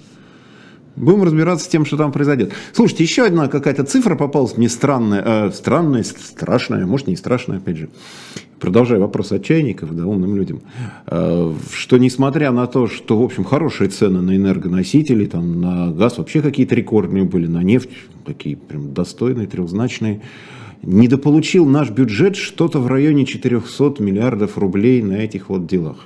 Будем 0.96 1.22
разбираться 1.22 1.64
с 1.64 1.68
тем, 1.68 1.85
что 1.85 1.96
там 1.96 2.12
произойдет. 2.12 2.53
Слушайте, 2.72 3.05
еще 3.05 3.24
одна 3.24 3.48
какая-то 3.48 3.85
цифра 3.85 4.16
попалась 4.16 4.57
мне 4.57 4.68
странная, 4.68 5.22
э, 5.24 5.50
странная, 5.53 6.03
страшная, 6.03 6.85
может 6.85 7.07
не 7.07 7.16
страшная, 7.16 7.59
опять 7.59 7.76
же. 7.76 7.88
Продолжая 8.59 9.00
вопрос 9.00 9.33
от 9.33 9.42
чайников, 9.42 9.96
да, 9.96 10.05
умным 10.05 10.37
людям, 10.37 10.61
э, 11.07 11.55
что 11.72 11.96
несмотря 11.96 12.50
на 12.53 12.66
то, 12.66 12.88
что, 12.88 13.18
в 13.18 13.22
общем, 13.22 13.44
хорошие 13.44 13.88
цены 13.88 14.20
на 14.20 14.37
энергоносители, 14.37 15.24
там, 15.24 15.61
на 15.61 15.90
газ 15.92 16.18
вообще 16.18 16.42
какие-то 16.42 16.74
рекордные 16.74 17.24
были, 17.24 17.46
на 17.46 17.62
нефть 17.62 17.90
такие 18.26 18.57
прям 18.57 18.92
достойные, 18.92 19.46
трехзначные, 19.46 20.20
недополучил 20.83 21.64
наш 21.66 21.90
бюджет 21.90 22.37
что-то 22.37 22.81
в 22.81 22.87
районе 22.87 23.24
400 23.24 24.03
миллиардов 24.03 24.59
рублей 24.59 25.03
на 25.03 25.14
этих 25.14 25.48
вот 25.48 25.66
делах. 25.66 26.05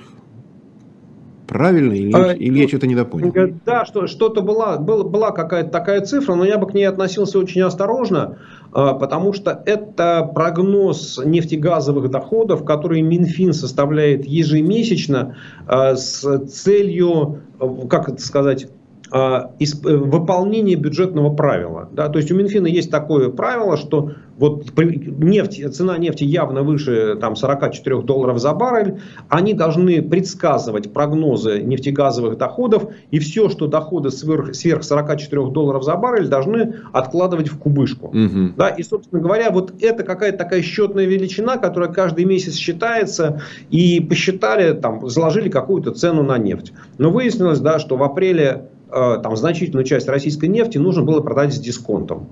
Правильно 1.47 1.93
или, 1.93 2.11
а, 2.13 2.31
или 2.31 2.59
я 2.59 2.67
что-то 2.67 2.87
недопонял? 2.87 3.31
Да, 3.65 3.85
что, 3.85 4.07
что-то 4.07 4.41
была, 4.41 4.77
была, 4.77 5.03
была 5.03 5.31
какая-то 5.31 5.69
такая 5.69 6.01
цифра, 6.01 6.33
но 6.35 6.43
я 6.43 6.57
бы 6.57 6.67
к 6.67 6.73
ней 6.73 6.85
относился 6.85 7.37
очень 7.37 7.61
осторожно, 7.61 8.39
а, 8.71 8.93
потому 8.93 9.33
что 9.33 9.61
это 9.65 10.29
прогноз 10.33 11.21
нефтегазовых 11.23 12.09
доходов, 12.09 12.65
который 12.65 13.01
Минфин 13.01 13.53
составляет 13.53 14.25
ежемесячно 14.25 15.37
а, 15.67 15.95
с 15.95 16.39
целью, 16.47 17.41
как 17.89 18.09
это 18.09 18.21
сказать, 18.21 18.67
выполнение 19.15 20.75
бюджетного 20.75 21.33
правила. 21.33 21.87
Да? 21.93 22.09
То 22.09 22.19
есть 22.19 22.31
у 22.31 22.35
Минфина 22.35 22.67
есть 22.67 22.91
такое 22.91 23.29
правило, 23.29 23.77
что 23.77 24.11
вот 24.37 24.65
нефть, 24.77 25.73
цена 25.73 25.97
нефти 25.97 26.25
явно 26.25 26.63
выше 26.63 27.15
там, 27.21 27.37
44 27.37 28.01
долларов 28.01 28.39
за 28.39 28.53
баррель, 28.53 28.99
они 29.29 29.53
должны 29.53 30.01
предсказывать 30.01 30.91
прогнозы 30.91 31.61
нефтегазовых 31.61 32.37
доходов, 32.37 32.89
и 33.11 33.19
все, 33.19 33.49
что 33.49 33.67
доходы 33.67 34.11
сверх, 34.11 34.53
сверх 34.53 34.83
44 34.83 35.51
долларов 35.51 35.83
за 35.83 35.95
баррель, 35.95 36.27
должны 36.27 36.75
откладывать 36.91 37.47
в 37.47 37.57
кубышку. 37.57 38.07
Угу. 38.07 38.55
Да? 38.57 38.69
И, 38.69 38.83
собственно 38.83 39.21
говоря, 39.21 39.51
вот 39.51 39.73
это 39.81 40.03
какая-то 40.03 40.37
такая 40.37 40.61
счетная 40.61 41.05
величина, 41.05 41.57
которая 41.57 41.91
каждый 41.91 42.25
месяц 42.25 42.55
считается, 42.55 43.41
и 43.69 44.01
посчитали, 44.01 44.73
там, 44.73 45.07
заложили 45.07 45.47
какую-то 45.47 45.91
цену 45.91 46.23
на 46.23 46.37
нефть. 46.37 46.73
Но 46.97 47.11
выяснилось, 47.11 47.59
да, 47.59 47.79
что 47.79 47.95
в 47.95 48.03
апреле 48.03 48.43
э, 48.43 48.74
там, 48.95 49.35
значительную 49.35 49.83
часть 49.83 50.07
российской 50.07 50.47
нефти 50.47 50.77
нужно 50.77 51.03
было 51.03 51.19
продать 51.19 51.53
с 51.53 51.59
дисконтом 51.59 52.29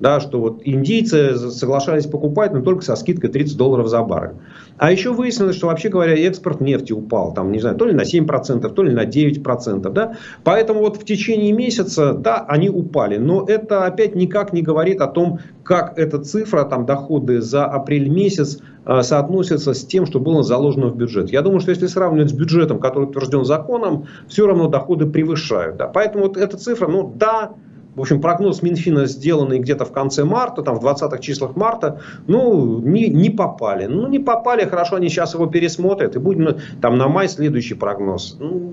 да, 0.00 0.18
что 0.18 0.40
вот 0.40 0.62
индийцы 0.64 1.36
соглашались 1.36 2.06
покупать, 2.06 2.52
но 2.52 2.62
только 2.62 2.82
со 2.82 2.96
скидкой 2.96 3.30
30 3.30 3.56
долларов 3.56 3.88
за 3.88 4.02
баррель. 4.02 4.36
А 4.78 4.90
еще 4.90 5.12
выяснилось, 5.12 5.56
что 5.56 5.66
вообще 5.66 5.90
говоря, 5.90 6.14
экспорт 6.14 6.62
нефти 6.62 6.92
упал, 6.92 7.34
там, 7.34 7.52
не 7.52 7.60
знаю, 7.60 7.76
то 7.76 7.84
ли 7.84 7.92
на 7.92 8.00
7%, 8.00 8.68
то 8.68 8.82
ли 8.82 8.92
на 8.92 9.04
9%. 9.04 9.90
Да? 9.92 10.16
Поэтому 10.42 10.80
вот 10.80 10.96
в 10.96 11.04
течение 11.04 11.52
месяца, 11.52 12.14
да, 12.14 12.44
они 12.48 12.70
упали. 12.70 13.18
Но 13.18 13.44
это 13.46 13.84
опять 13.84 14.14
никак 14.14 14.54
не 14.54 14.62
говорит 14.62 15.02
о 15.02 15.06
том, 15.06 15.40
как 15.62 15.98
эта 15.98 16.18
цифра, 16.18 16.64
там, 16.64 16.86
доходы 16.86 17.42
за 17.42 17.66
апрель 17.66 18.08
месяц 18.08 18.58
э, 18.86 19.02
соотносятся 19.02 19.74
с 19.74 19.84
тем, 19.84 20.06
что 20.06 20.18
было 20.18 20.42
заложено 20.42 20.88
в 20.88 20.96
бюджет. 20.96 21.30
Я 21.30 21.42
думаю, 21.42 21.60
что 21.60 21.70
если 21.70 21.86
сравнивать 21.86 22.30
с 22.30 22.32
бюджетом, 22.32 22.80
который 22.80 23.04
утвержден 23.04 23.44
законом, 23.44 24.06
все 24.28 24.46
равно 24.46 24.68
доходы 24.68 25.04
превышают. 25.04 25.76
Да? 25.76 25.88
Поэтому 25.88 26.24
вот 26.24 26.38
эта 26.38 26.56
цифра, 26.56 26.88
ну 26.88 27.12
да, 27.14 27.52
в 28.00 28.02
общем, 28.02 28.22
прогноз 28.22 28.62
Минфина, 28.62 29.04
сделанный 29.04 29.58
где-то 29.58 29.84
в 29.84 29.92
конце 29.92 30.24
марта, 30.24 30.62
там 30.62 30.76
в 30.78 30.86
20-х 30.86 31.18
числах 31.18 31.54
марта, 31.54 32.00
ну, 32.26 32.78
не, 32.78 33.10
не 33.10 33.28
попали. 33.28 33.84
Ну, 33.84 34.08
не 34.08 34.18
попали, 34.18 34.64
хорошо, 34.64 34.96
они 34.96 35.10
сейчас 35.10 35.34
его 35.34 35.44
пересмотрят, 35.44 36.16
и 36.16 36.18
будем 36.18 36.56
там 36.80 36.96
на 36.96 37.08
май 37.08 37.28
следующий 37.28 37.74
прогноз. 37.74 38.38
Ну, 38.40 38.72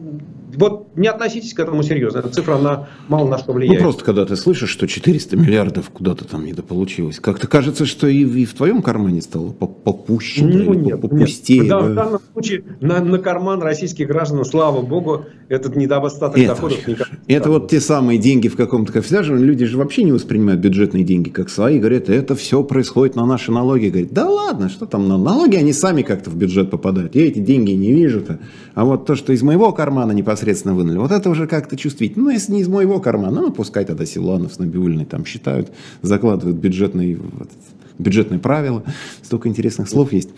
вот 0.58 0.88
не 0.96 1.08
относитесь 1.08 1.54
к 1.54 1.60
этому 1.60 1.84
серьезно. 1.84 2.20
Эта 2.20 2.30
цифра, 2.30 2.56
она 2.56 2.88
мало 3.08 3.28
на 3.30 3.38
что 3.38 3.54
влияет. 3.54 3.80
Ну, 3.80 3.84
просто 3.84 4.04
когда 4.04 4.26
ты 4.26 4.36
слышишь, 4.36 4.70
что 4.70 4.88
400 4.88 5.38
миллиардов 5.38 5.92
куда-то 5.92 6.26
там 6.26 6.46
недополучилось, 6.46 7.20
как-то 7.20 7.48
кажется, 7.48 7.86
что 7.86 8.08
и, 8.08 8.22
и 8.24 8.46
в 8.46 8.56
твоем 8.56 8.82
кармане 8.82 9.22
стало 9.22 9.52
попуще, 9.52 10.44
ну, 10.44 10.74
нет, 10.74 11.00
попустее. 11.00 11.60
Нет. 11.60 11.70
Да, 11.70 11.80
В 11.80 11.94
данном 11.94 12.20
случае 12.34 12.64
на, 12.82 13.00
на 13.04 13.20
карман 13.20 13.62
российских 13.62 14.08
граждан, 14.08 14.44
слава 14.46 14.82
богу, 14.82 15.26
этот 15.48 15.76
недостаток 15.76 16.40
это 16.40 16.48
доходов 16.48 16.88
никак 16.88 17.08
не 17.28 17.36
Это 17.36 17.52
вот 17.52 17.70
те 17.70 17.80
самые 17.80 18.18
деньги 18.18 18.48
в 18.48 18.56
каком-то... 18.56 18.98
Же 18.98 19.38
люди 19.38 19.66
же 19.66 19.78
вообще 19.78 20.04
не 20.04 20.12
воспринимают 20.12 20.60
бюджетные 20.60 21.04
деньги 21.04 21.30
как 21.30 21.50
свои. 21.50 21.80
Говорят, 21.80 22.10
это 22.10 22.36
все 22.36 22.64
происходит 22.64 23.16
на 23.16 23.26
наши 23.26 23.52
налоги. 23.52 23.90
Говорят, 23.90 24.12
да 24.12 24.28
ладно, 24.28 24.70
что 24.70 24.88
там 24.88 25.08
на 25.08 25.18
налоги, 25.18 25.56
они 25.56 25.72
сами 25.72 26.02
как-то 26.02 26.30
в 26.30 26.36
бюджет 26.36 26.72
попадают. 26.72 27.16
Я 27.16 27.28
эти 27.28 27.40
деньги 27.40 27.72
не 27.72 27.94
вижу-то. 27.94 28.40
А 28.74 28.86
вот 28.86 29.06
то, 29.06 29.16
что 29.16 29.34
из 29.34 29.44
моего 29.44 29.72
кармана 29.72 30.12
непосредственно 30.12 30.47
вынули, 30.74 30.98
вот 30.98 31.12
это 31.12 31.30
уже 31.30 31.48
как-то 31.48 31.78
чувствительно. 31.78 32.26
Ну, 32.26 32.30
если 32.32 32.54
не 32.54 32.62
из 32.62 32.68
моего 32.68 33.00
кармана, 33.00 33.42
ну, 33.42 33.52
пускай 33.52 33.86
тогда 33.86 34.06
Силуанов 34.06 34.54
с 34.54 34.60
Набиулиной 34.60 35.06
там 35.06 35.26
считают, 35.26 35.72
закладывают 36.02 36.58
бюджетные, 36.58 37.18
вот, 37.18 37.50
бюджетные 37.98 38.40
правила. 38.40 38.84
Столько 39.22 39.50
интересных 39.50 39.90
слов 39.90 40.14
есть. 40.14 40.30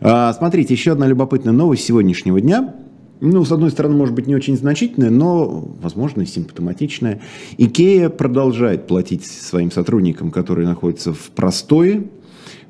А, 0.00 0.32
смотрите, 0.32 0.74
еще 0.74 0.92
одна 0.92 1.06
любопытная 1.06 1.52
новость 1.52 1.84
сегодняшнего 1.84 2.40
дня. 2.40 2.74
Ну, 3.20 3.44
с 3.44 3.52
одной 3.52 3.70
стороны, 3.70 3.96
может 3.96 4.14
быть, 4.14 4.26
не 4.26 4.34
очень 4.34 4.56
значительная, 4.56 5.10
но, 5.10 5.46
возможно, 5.82 6.24
симптоматичная. 6.24 7.20
Икея 7.58 8.08
продолжает 8.08 8.86
платить 8.86 9.26
своим 9.26 9.70
сотрудникам, 9.70 10.30
которые 10.30 10.66
находятся 10.66 11.12
в 11.12 11.30
простое, 11.34 12.04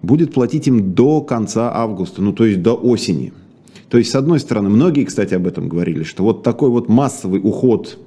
будет 0.03 0.35
платить 0.35 0.67
им 0.67 0.93
до 0.93 1.21
конца 1.21 1.71
августа, 1.73 2.21
ну, 2.21 2.33
то 2.33 2.45
есть 2.45 2.63
до 2.63 2.75
осени. 2.75 3.33
То 3.91 3.99
есть, 3.99 4.11
с 4.11 4.15
одной 4.15 4.39
стороны, 4.39 4.71
многие, 4.71 5.05
кстати, 5.05 5.35
об 5.35 5.49
этом 5.49 5.69
говорили, 5.69 6.05
что 6.05 6.23
вот 6.23 6.45
такой 6.45 6.71
вот 6.71 6.89
массовый 6.89 7.41
уход 7.43 7.99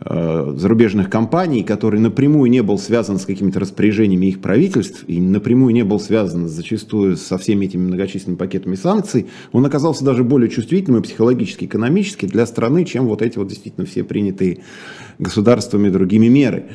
э, 0.00 0.54
зарубежных 0.56 1.10
компаний, 1.10 1.64
который 1.64 1.98
напрямую 1.98 2.48
не 2.48 2.62
был 2.62 2.78
связан 2.78 3.18
с 3.18 3.26
какими-то 3.26 3.58
распоряжениями 3.58 4.26
их 4.26 4.40
правительств 4.40 5.02
и 5.08 5.20
напрямую 5.20 5.74
не 5.74 5.82
был 5.82 5.98
связан 5.98 6.48
зачастую 6.48 7.16
со 7.16 7.38
всеми 7.38 7.66
этими 7.66 7.88
многочисленными 7.88 8.38
пакетами 8.38 8.76
санкций, 8.76 9.26
он 9.50 9.66
оказался 9.66 10.04
даже 10.04 10.22
более 10.22 10.48
чувствительным 10.48 11.00
и 11.00 11.04
психологически, 11.04 11.64
экономически 11.64 12.26
для 12.26 12.46
страны, 12.46 12.84
чем 12.84 13.08
вот 13.08 13.20
эти 13.20 13.36
вот 13.36 13.48
действительно 13.48 13.84
все 13.84 14.04
принятые 14.04 14.60
государствами 15.18 15.88
другими 15.88 16.28
меры. 16.28 16.66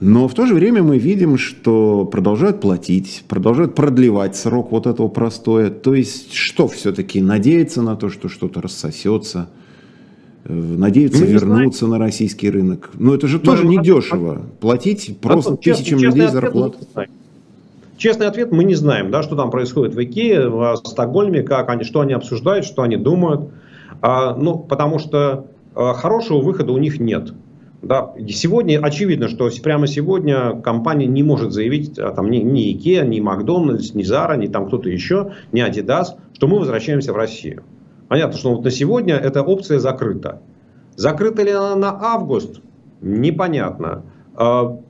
Но 0.00 0.28
в 0.28 0.34
то 0.34 0.46
же 0.46 0.54
время 0.54 0.82
мы 0.82 0.98
видим, 0.98 1.38
что 1.38 2.04
продолжают 2.04 2.60
платить, 2.60 3.24
продолжают 3.28 3.74
продлевать 3.74 4.36
срок 4.36 4.72
вот 4.72 4.86
этого 4.86 5.08
простоя. 5.08 5.70
То 5.70 5.94
есть 5.94 6.32
что 6.34 6.68
все-таки? 6.68 7.22
Надеяться 7.22 7.80
на 7.80 7.96
то, 7.96 8.08
что 8.08 8.28
что-то 8.28 8.60
рассосется, 8.60 9.48
э, 10.44 10.52
надеяться 10.52 11.24
ну, 11.24 11.30
вернуться 11.30 11.86
знаем. 11.86 12.00
на 12.00 12.06
российский 12.06 12.50
рынок. 12.50 12.90
Но 12.94 13.14
это 13.14 13.28
же 13.28 13.38
ну, 13.38 13.44
тоже 13.44 13.66
недешево. 13.66 14.42
Платить 14.60 15.18
просто 15.20 15.50
Антон, 15.50 15.62
тысячам 15.62 15.98
честный, 15.98 16.20
людей 16.20 16.28
зарплату. 16.28 16.78
Честный 17.96 18.26
ответ, 18.26 18.50
мы 18.50 18.64
не 18.64 18.74
знаем, 18.74 19.12
да, 19.12 19.22
что 19.22 19.36
там 19.36 19.50
происходит 19.50 19.94
в 19.94 20.02
Икее, 20.02 20.48
в 20.48 20.76
Стокгольме, 20.84 21.42
как 21.42 21.70
они, 21.70 21.84
что 21.84 22.00
они 22.00 22.12
обсуждают, 22.12 22.66
что 22.66 22.82
они 22.82 22.96
думают. 22.96 23.48
А, 24.02 24.34
ну, 24.34 24.58
потому 24.58 24.98
что 24.98 25.46
а, 25.74 25.94
хорошего 25.94 26.42
выхода 26.42 26.72
у 26.72 26.78
них 26.78 26.98
нет. 26.98 27.32
Да, 27.84 28.14
сегодня 28.28 28.80
очевидно, 28.82 29.28
что 29.28 29.50
прямо 29.62 29.86
сегодня 29.86 30.58
компания 30.62 31.06
не 31.06 31.22
может 31.22 31.52
заявить, 31.52 31.98
а, 31.98 32.12
там, 32.12 32.30
ни, 32.30 32.38
ни 32.38 32.74
IKEA, 32.74 33.06
ни 33.06 33.20
Макдональдс, 33.20 33.92
ни 33.92 34.02
Zara, 34.02 34.38
ни 34.38 34.46
там 34.46 34.68
кто-то 34.68 34.88
еще, 34.88 35.32
ни 35.52 35.62
Adidas, 35.62 36.16
что 36.32 36.48
мы 36.48 36.58
возвращаемся 36.58 37.12
в 37.12 37.16
Россию. 37.16 37.62
Понятно, 38.08 38.38
что 38.38 38.54
вот 38.54 38.64
на 38.64 38.70
сегодня 38.70 39.16
эта 39.16 39.42
опция 39.42 39.78
закрыта. 39.78 40.40
Закрыта 40.96 41.42
ли 41.42 41.50
она 41.50 41.76
на 41.76 41.90
август? 41.90 42.62
Непонятно. 43.02 44.06
А, 44.34 44.80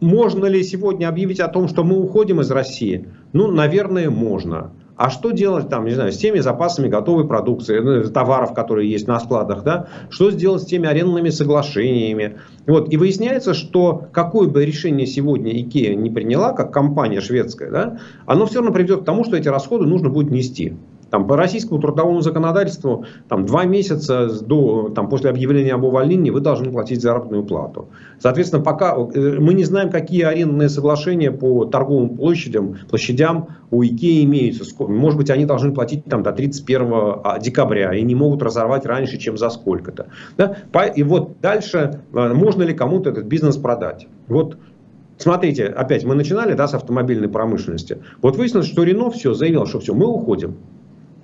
можно 0.00 0.46
ли 0.46 0.62
сегодня 0.62 1.08
объявить 1.08 1.40
о 1.40 1.48
том, 1.48 1.66
что 1.66 1.82
мы 1.82 2.00
уходим 2.00 2.40
из 2.40 2.50
России? 2.52 3.08
Ну, 3.32 3.50
наверное, 3.50 4.10
можно. 4.10 4.70
А 4.96 5.10
что 5.10 5.32
делать 5.32 5.68
там, 5.68 5.84
не 5.86 5.90
знаю, 5.90 6.12
с 6.12 6.16
теми 6.16 6.38
запасами 6.38 6.88
готовой 6.88 7.26
продукции, 7.26 7.80
ну, 7.80 8.04
товаров, 8.10 8.54
которые 8.54 8.88
есть 8.88 9.08
на 9.08 9.18
складах, 9.18 9.64
да? 9.64 9.88
Что 10.08 10.30
сделать 10.30 10.62
с 10.62 10.66
теми 10.66 10.88
арендными 10.88 11.30
соглашениями? 11.30 12.38
Вот. 12.66 12.92
И 12.92 12.96
выясняется, 12.96 13.54
что 13.54 14.06
какое 14.12 14.48
бы 14.48 14.64
решение 14.64 15.06
сегодня 15.06 15.52
IKEA 15.52 15.94
не 15.94 16.10
приняла, 16.10 16.52
как 16.52 16.72
компания 16.72 17.20
шведская, 17.20 17.70
да, 17.70 17.98
оно 18.26 18.46
все 18.46 18.56
равно 18.56 18.72
приведет 18.72 19.02
к 19.02 19.04
тому, 19.04 19.24
что 19.24 19.36
эти 19.36 19.48
расходы 19.48 19.84
нужно 19.86 20.10
будет 20.10 20.30
нести. 20.30 20.74
Там, 21.14 21.28
по 21.28 21.36
российскому 21.36 21.80
трудовому 21.80 22.22
законодательству 22.22 23.04
там, 23.28 23.46
два 23.46 23.66
месяца 23.66 24.28
до, 24.42 24.88
там, 24.88 25.08
после 25.08 25.30
объявления 25.30 25.74
об 25.74 25.84
увольнении 25.84 26.30
вы 26.30 26.40
должны 26.40 26.72
платить 26.72 27.00
заработную 27.00 27.44
плату. 27.44 27.88
Соответственно, 28.18 28.64
пока 28.64 28.96
э, 28.96 29.38
мы 29.38 29.54
не 29.54 29.62
знаем, 29.62 29.90
какие 29.90 30.22
арендные 30.22 30.68
соглашения 30.68 31.30
по 31.30 31.66
торговым 31.66 32.16
площадям, 32.16 32.78
площадям 32.90 33.46
у 33.70 33.84
ИКЕ 33.84 34.24
имеются. 34.24 34.64
Может 34.82 35.16
быть, 35.16 35.30
они 35.30 35.44
должны 35.44 35.72
платить 35.72 36.04
там, 36.06 36.24
до 36.24 36.32
31 36.32 36.90
а, 37.22 37.38
декабря 37.38 37.94
и 37.94 38.02
не 38.02 38.16
могут 38.16 38.42
разорвать 38.42 38.84
раньше, 38.84 39.16
чем 39.16 39.36
за 39.36 39.50
сколько-то. 39.50 40.08
Да? 40.36 40.56
И 40.96 41.04
вот 41.04 41.40
дальше, 41.40 42.00
э, 42.12 42.34
можно 42.34 42.64
ли 42.64 42.74
кому-то 42.74 43.10
этот 43.10 43.26
бизнес 43.26 43.56
продать? 43.56 44.08
Вот 44.26 44.56
Смотрите, 45.16 45.66
опять 45.66 46.04
мы 46.04 46.16
начинали 46.16 46.54
да, 46.54 46.66
с 46.66 46.74
автомобильной 46.74 47.28
промышленности. 47.28 47.98
Вот 48.20 48.36
выяснилось, 48.36 48.66
что 48.66 48.82
Рено 48.82 49.10
все 49.10 49.32
заявил, 49.32 49.64
что 49.66 49.78
все, 49.78 49.94
мы 49.94 50.06
уходим. 50.08 50.56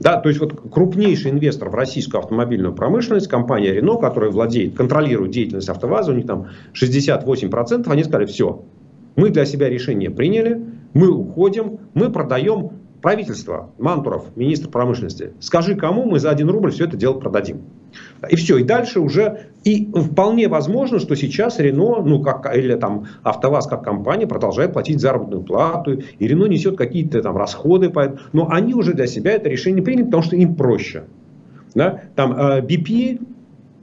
Да, 0.00 0.16
то 0.16 0.30
есть 0.30 0.40
вот 0.40 0.58
крупнейший 0.72 1.30
инвестор 1.30 1.68
в 1.68 1.74
российскую 1.74 2.20
автомобильную 2.20 2.74
промышленность, 2.74 3.28
компания 3.28 3.78
Renault, 3.78 4.00
которая 4.00 4.30
владеет, 4.30 4.74
контролирует 4.74 5.30
деятельность 5.30 5.68
АвтоВАЗа, 5.68 6.12
у 6.12 6.14
них 6.14 6.26
там 6.26 6.48
68%, 6.72 7.84
они 7.86 8.02
сказали, 8.02 8.24
все, 8.24 8.64
мы 9.16 9.28
для 9.28 9.44
себя 9.44 9.68
решение 9.68 10.10
приняли, 10.10 10.64
мы 10.94 11.10
уходим, 11.10 11.80
мы 11.92 12.10
продаем 12.10 12.79
правительство, 13.02 13.70
Мантуров, 13.78 14.24
министр 14.36 14.68
промышленности. 14.68 15.32
Скажи, 15.40 15.74
кому 15.74 16.04
мы 16.04 16.18
за 16.18 16.30
один 16.30 16.50
рубль 16.50 16.70
все 16.70 16.84
это 16.84 16.96
дело 16.96 17.14
продадим. 17.14 17.62
И 18.28 18.36
все, 18.36 18.58
и 18.58 18.64
дальше 18.64 19.00
уже, 19.00 19.46
и 19.64 19.90
вполне 19.92 20.48
возможно, 20.48 20.98
что 20.98 21.16
сейчас 21.16 21.58
Рено, 21.58 22.02
ну, 22.02 22.22
как, 22.22 22.54
или 22.54 22.74
там 22.74 23.06
АвтоВАЗ 23.22 23.66
как 23.66 23.82
компания 23.82 24.26
продолжает 24.26 24.72
платить 24.72 25.00
заработную 25.00 25.42
плату, 25.42 26.00
и 26.18 26.26
Рено 26.26 26.44
несет 26.44 26.76
какие-то 26.76 27.22
там 27.22 27.36
расходы, 27.36 27.92
но 28.32 28.48
они 28.50 28.74
уже 28.74 28.92
для 28.92 29.06
себя 29.06 29.32
это 29.32 29.48
решение 29.48 29.82
приняли, 29.82 30.04
потому 30.04 30.22
что 30.22 30.36
им 30.36 30.54
проще. 30.54 31.04
Да? 31.74 32.02
Там 32.14 32.32
э, 32.32 32.60
BP 32.60 33.20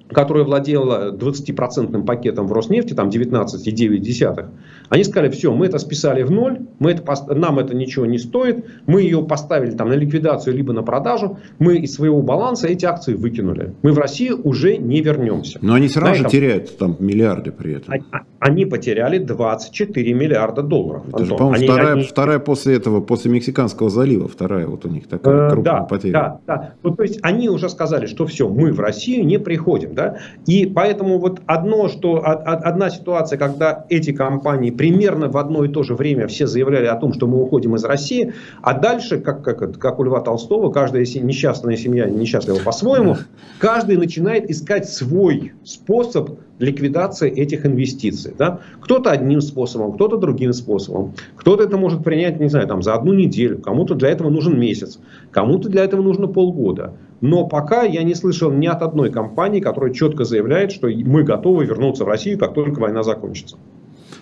которая 0.10 0.44
владела 0.44 1.12
20% 1.12 2.04
пакетом 2.04 2.48
в 2.48 2.54
Роснефти, 2.54 2.94
там 2.94 3.10
19,9, 3.10 4.46
они 4.90 5.04
сказали, 5.04 5.30
все, 5.30 5.54
мы 5.54 5.66
это 5.66 5.80
списали 5.80 6.24
в 6.24 6.32
ноль, 6.32 6.60
мы 6.80 6.92
это, 6.92 7.34
нам 7.34 7.60
это 7.60 7.76
ничего 7.76 8.06
не 8.06 8.18
стоит, 8.18 8.66
мы 8.86 9.02
ее 9.02 9.24
поставили 9.24 9.72
там 9.72 9.90
на 9.90 9.94
ликвидацию 9.94 10.56
либо 10.56 10.74
на 10.74 10.84
продажу, 10.84 11.40
мы 11.60 11.78
из 11.78 11.96
своего 11.96 12.22
баланса 12.22 12.68
эти 12.68 12.86
акции 12.86 13.14
выкинули. 13.14 13.74
Мы 13.82 13.92
в 13.92 13.98
Россию 13.98 14.40
уже 14.44 14.78
не 14.78 15.02
вернемся. 15.02 15.60
Но 15.62 15.74
они 15.74 15.88
сразу 15.90 16.24
же 16.24 16.30
теряют 16.30 16.78
там 16.78 16.96
миллиарды 17.00 17.52
при 17.52 17.76
этом. 17.76 17.94
А, 18.12 18.20
они 18.40 18.66
потеряли 18.66 19.18
24 19.18 20.14
миллиарда 20.14 20.62
долларов. 20.62 21.04
Это 21.10 21.26
же, 21.26 21.36
по-моему, 21.36 21.56
они, 21.56 21.68
вторая, 21.68 21.94
они... 21.94 22.04
вторая 22.04 22.40
после 22.40 22.76
этого, 22.76 23.02
после 23.02 23.32
Мексиканского 23.32 23.90
залива, 23.90 24.28
вторая 24.28 24.68
вот 24.68 24.86
у 24.86 24.90
них 24.90 25.08
такая 25.08 25.48
э, 25.48 25.50
крупная 25.50 25.74
да, 25.74 25.82
потеря. 25.84 26.12
Да, 26.14 26.40
да. 26.46 26.74
Ну, 26.84 26.96
то 26.96 27.04
есть 27.04 27.20
они 27.24 27.50
уже 27.50 27.70
сказали, 27.70 28.06
что 28.06 28.26
все, 28.26 28.48
мы 28.48 28.72
в 28.72 28.80
Россию 28.80 29.26
не 29.26 29.40
приходим. 29.40 29.96
Да? 29.98 30.20
И 30.46 30.68
поэтому 30.68 31.18
вот 31.18 31.42
одно, 31.48 31.88
что, 31.88 32.22
одна 32.24 32.92
ситуация, 32.92 33.40
когда 33.40 33.86
эти 33.90 34.12
компании 34.12 34.70
примерно 34.70 35.28
в 35.28 35.38
одно 35.38 35.66
и 35.66 35.70
то 35.70 35.82
же 35.82 35.96
время 35.96 36.28
все 36.28 36.46
заявляли 36.46 36.86
о 36.86 36.96
том, 36.96 37.14
что 37.14 37.26
мы 37.26 37.42
уходим 37.42 37.76
из 37.76 37.84
России, 37.84 38.32
а 38.62 38.78
дальше, 38.78 39.18
как, 39.20 39.44
как, 39.44 39.80
как 39.80 40.00
у 40.00 40.04
Льва 40.04 40.22
Толстого, 40.22 40.72
каждая 40.72 41.02
несчастная 41.02 41.76
семья 41.78 42.06
несчастлива 42.06 42.60
по-своему, 42.64 43.18
каждый 43.58 43.98
начинает 43.98 44.52
искать 44.52 44.88
свой 44.88 45.54
способ 45.64 46.30
ликвидации 46.60 47.32
этих 47.32 47.66
инвестиций. 47.66 48.34
Да? 48.38 48.60
Кто-то 48.82 49.10
одним 49.10 49.42
способом, 49.42 49.94
кто-то 49.94 50.18
другим 50.18 50.54
способом. 50.54 51.14
Кто-то 51.36 51.64
это 51.64 51.78
может 51.78 52.04
принять, 52.04 52.40
не 52.40 52.50
знаю, 52.50 52.68
там, 52.68 52.84
за 52.84 52.94
одну 52.94 53.14
неделю, 53.14 53.58
кому-то 53.60 53.96
для 53.96 54.10
этого 54.10 54.30
нужен 54.30 54.60
месяц, 54.60 55.00
кому-то 55.32 55.70
для 55.70 55.84
этого 55.84 56.04
нужно 56.04 56.28
полгода. 56.28 56.94
Но 57.22 57.48
пока 57.48 57.84
я 57.84 58.04
не 58.04 58.14
слышал 58.14 58.52
ни 58.52 58.68
от 58.68 58.82
одной 58.82 59.12
компании, 59.12 59.60
которая 59.60 59.94
четко 59.94 60.24
заявляет, 60.24 60.72
что 60.72 60.88
мы 60.88 61.24
готовы 61.24 61.66
вернуться 61.66 62.06
в 62.06 62.08
Россию, 62.08 62.38
как 62.38 62.54
только 62.54 62.80
война 62.80 63.04
закончится. 63.04 63.58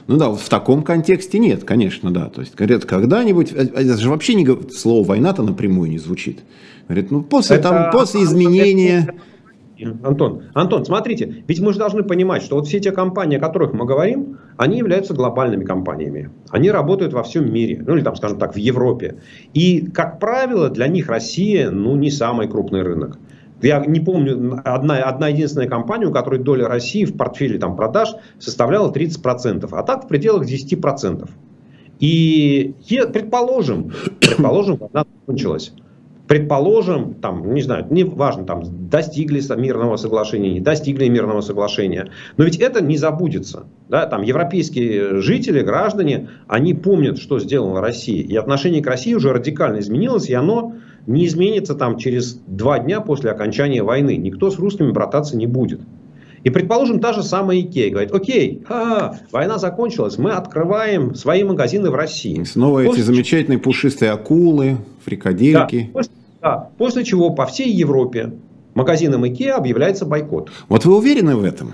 Ну 0.08 0.17
да, 0.17 0.29
в 0.29 0.49
таком 0.49 0.84
контексте 0.84 1.39
нет, 1.39 1.63
конечно, 1.63 2.12
да. 2.12 2.29
То 2.29 2.41
есть, 2.41 2.55
говорят, 2.55 2.86
когда-нибудь, 2.86 3.51
э, 3.51 3.55
э, 3.73 3.81
это 3.81 3.97
же 3.97 4.10
вообще 4.10 4.36
не, 4.36 4.47
слово 4.71 5.05
война-то 5.05 5.41
напрямую 5.41 5.89
не 5.89 5.97
звучит. 5.97 6.39
Говорят, 6.88 7.10
ну 7.12 7.23
после, 7.23 7.58
это, 7.58 7.69
там, 7.69 7.91
после 7.91 8.23
изменения... 8.23 9.15
Антон, 10.03 10.43
Антон, 10.53 10.85
смотрите, 10.85 11.43
ведь 11.47 11.59
мы 11.59 11.73
же 11.73 11.79
должны 11.79 12.03
понимать, 12.03 12.43
что 12.43 12.55
вот 12.55 12.67
все 12.67 12.79
те 12.79 12.91
компании, 12.91 13.38
о 13.38 13.41
которых 13.41 13.73
мы 13.73 13.85
говорим, 13.85 14.38
они 14.57 14.77
являются 14.77 15.13
глобальными 15.13 15.65
компаниями. 15.65 16.29
Они 16.49 16.71
работают 16.71 17.13
во 17.13 17.23
всем 17.23 17.51
мире, 17.51 17.83
ну 17.85 17.95
или 17.95 18.03
там, 18.03 18.15
скажем 18.15 18.39
так, 18.39 18.53
в 18.53 18.57
Европе. 18.57 19.17
И, 19.53 19.85
как 19.88 20.19
правило, 20.19 20.69
для 20.69 20.88
них 20.88 21.09
Россия, 21.09 21.71
ну, 21.71 21.95
не 21.95 22.09
самый 22.09 22.47
крупный 22.47 22.83
рынок. 22.83 23.17
Я 23.61 23.83
не 23.85 23.99
помню, 23.99 24.61
одна, 24.63 24.97
одна 24.97 25.29
единственная 25.29 25.67
компания, 25.67 26.05
у 26.05 26.11
которой 26.11 26.39
доля 26.39 26.67
России 26.67 27.05
в 27.05 27.17
портфеле 27.17 27.57
там, 27.57 27.75
продаж 27.75 28.15
составляла 28.39 28.91
30%, 28.91 29.67
а 29.71 29.83
так 29.83 30.05
в 30.05 30.07
пределах 30.07 30.47
10%. 30.47 31.29
И 31.99 32.75
предположим, 33.13 33.91
предположим, 34.19 34.79
она 34.93 35.05
закончилась. 35.21 35.73
Предположим, 36.27 37.13
там, 37.15 37.53
не 37.53 37.61
знаю, 37.61 37.85
не 37.91 38.03
важно, 38.03 38.45
там, 38.45 38.63
достигли 38.89 39.41
мирного 39.55 39.95
соглашения, 39.97 40.53
не 40.53 40.59
достигли 40.59 41.07
мирного 41.07 41.41
соглашения. 41.41 42.09
Но 42.38 42.45
ведь 42.45 42.57
это 42.57 42.83
не 42.83 42.97
забудется. 42.97 43.65
Да? 43.89 44.07
Там, 44.07 44.23
европейские 44.23 45.21
жители, 45.21 45.61
граждане, 45.61 46.29
они 46.47 46.73
помнят, 46.73 47.19
что 47.19 47.39
сделала 47.39 47.79
Россия. 47.79 48.23
И 48.23 48.35
отношение 48.35 48.81
к 48.81 48.88
России 48.88 49.13
уже 49.13 49.33
радикально 49.33 49.79
изменилось, 49.79 50.29
и 50.29 50.33
оно 50.33 50.73
не 51.05 51.27
изменится 51.27 51.75
там, 51.75 51.97
через 51.97 52.39
два 52.47 52.79
дня 52.79 53.01
после 53.01 53.29
окончания 53.29 53.83
войны. 53.83 54.15
Никто 54.17 54.49
с 54.49 54.57
русскими 54.57 54.91
брататься 54.91 55.38
не 55.38 55.45
будет. 55.45 55.81
И, 56.45 56.51
предположим, 56.51 56.99
та 56.99 57.12
же 57.12 57.23
самая 57.23 57.60
Икея 57.60 57.89
говорит, 57.89 58.13
окей, 58.13 58.62
ха, 58.67 59.17
война 59.31 59.58
закончилась, 59.58 60.19
мы 60.19 60.31
открываем 60.31 61.15
свои 61.15 61.43
магазины 61.43 61.89
в 61.89 61.95
России. 61.95 62.39
И 62.39 62.45
снова 62.45 62.84
после 62.84 63.01
эти 63.01 63.08
замечательные 63.08 63.58
пушистые 63.58 64.12
акулы, 64.12 64.77
фрикадельки. 65.03 65.89
Да, 65.91 65.93
после, 65.93 66.12
да, 66.41 66.69
после 66.77 67.03
чего 67.03 67.31
по 67.31 67.47
всей 67.47 67.71
Европе 67.71 68.34
магазинам 68.75 69.27
Икеа 69.27 69.55
объявляется 69.55 70.05
бойкот. 70.05 70.51
Вот 70.69 70.86
вы 70.86 70.95
уверены 70.95 71.36
в 71.36 71.43
этом? 71.43 71.73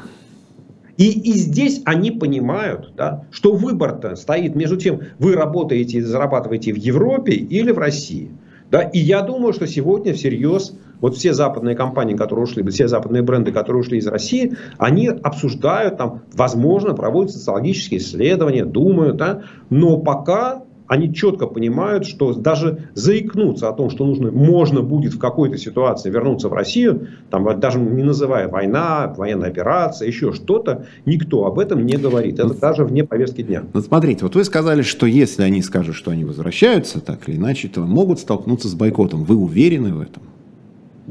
И, 0.96 1.20
и 1.20 1.34
здесь 1.34 1.82
они 1.84 2.12
понимают, 2.12 2.94
да, 2.96 3.26
что 3.30 3.52
выбор-то 3.54 4.16
стоит 4.16 4.56
между 4.56 4.78
тем, 4.78 5.02
вы 5.20 5.34
работаете 5.34 5.98
и 5.98 6.02
зарабатываете 6.02 6.72
в 6.72 6.78
Европе 6.78 7.34
или 7.34 7.72
в 7.72 7.78
России. 7.78 8.30
Да? 8.70 8.84
И 8.84 9.00
я 9.00 9.22
думаю, 9.22 9.52
что 9.52 9.68
сегодня 9.68 10.14
всерьез 10.14 10.78
вот 11.02 11.18
все 11.18 11.34
западные 11.34 11.76
компании, 11.76 12.16
которые 12.16 12.44
ушли, 12.44 12.66
все 12.70 12.88
западные 12.88 13.24
бренды, 13.24 13.52
которые 13.52 13.82
ушли 13.82 13.98
из 13.98 14.08
России, 14.08 14.56
они 14.78 15.08
обсуждают, 15.08 15.98
там, 15.98 16.22
возможно, 16.34 16.94
проводят 16.94 17.34
социологические 17.34 18.00
исследования, 18.00 18.64
думают, 18.64 19.18
да, 19.18 19.42
но 19.70 19.98
пока 19.98 20.64
они 20.92 21.14
четко 21.14 21.48
понимают, 21.48 22.06
что 22.06 22.34
даже 22.34 22.90
заикнуться 22.96 23.70
о 23.70 23.72
том, 23.72 23.90
что 23.90 24.06
нужно, 24.06 24.30
можно 24.30 24.82
будет 24.82 25.14
в 25.14 25.20
какой-то 25.20 25.58
ситуации 25.58 26.10
вернуться 26.10 26.50
в 26.50 26.54
Россию, 26.54 27.08
там, 27.30 27.48
даже 27.62 27.80
не 27.80 28.04
называя 28.04 28.50
война, 28.50 29.14
военная 29.18 29.48
операция, 29.48 30.10
еще 30.10 30.34
что-то, 30.34 30.88
никто 31.06 31.46
об 31.46 31.60
этом 31.60 31.86
не 31.86 31.96
говорит. 31.96 32.40
Это 32.40 32.50
ну, 32.50 32.56
даже 32.56 32.84
вне 32.84 33.06
повестки 33.06 33.42
дня. 33.42 33.64
Ну, 33.74 33.80
смотрите, 33.80 34.26
вот 34.26 34.36
вы 34.36 34.44
сказали, 34.44 34.82
что 34.82 35.06
если 35.06 35.44
они 35.44 35.62
скажут, 35.62 35.96
что 35.96 36.12
они 36.12 36.26
возвращаются, 36.26 37.00
так 37.00 37.30
или 37.30 37.38
иначе, 37.38 37.70
то 37.70 37.80
могут 37.80 38.20
столкнуться 38.20 38.68
с 38.68 38.74
бойкотом. 38.74 39.24
Вы 39.24 39.38
уверены 39.38 39.94
в 39.94 40.02
этом? 40.02 40.24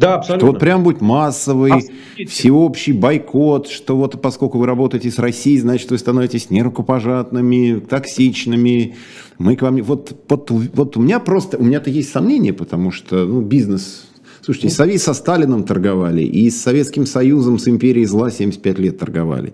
Да, 0.01 0.15
абсолютно. 0.15 0.47
Что 0.47 0.53
вот 0.53 0.61
прям 0.61 0.83
будет 0.83 1.01
массовый, 1.03 1.73
абсолютно. 1.73 2.27
всеобщий 2.27 2.93
бойкот, 2.95 3.69
что 3.69 3.97
вот 3.97 4.21
поскольку 4.23 4.59
вы 4.59 4.67
работаете 4.67 5.11
с 5.11 5.19
Россией, 5.19 5.59
значит, 5.59 5.91
вы 5.91 5.99
становитесь 5.99 6.49
нерукопожатными, 6.49 7.81
токсичными. 7.81 8.97
Мы 9.39 9.57
к 9.57 9.63
вам... 9.63 9.77
Вот, 9.83 10.13
вот, 10.29 10.51
вот 10.51 10.97
у 10.97 11.01
меня 11.01 11.21
просто... 11.21 11.59
У 11.59 11.65
меня-то 11.65 11.91
есть 11.91 12.11
сомнения, 12.11 12.53
потому 12.55 12.91
что 12.91 13.27
ну, 13.27 13.43
бизнес 13.43 14.10
Слушайте, 14.43 14.69
и 14.69 14.71
Советы 14.71 14.99
со 15.01 15.15
Сталином 15.15 15.65
торговали, 15.65 16.23
и 16.23 16.51
с 16.51 16.61
Советским 16.61 17.07
Союзом, 17.07 17.59
с 17.59 17.69
империей 17.69 18.07
зла 18.07 18.31
75 18.31 18.79
лет 18.79 18.99
торговали. 18.99 19.53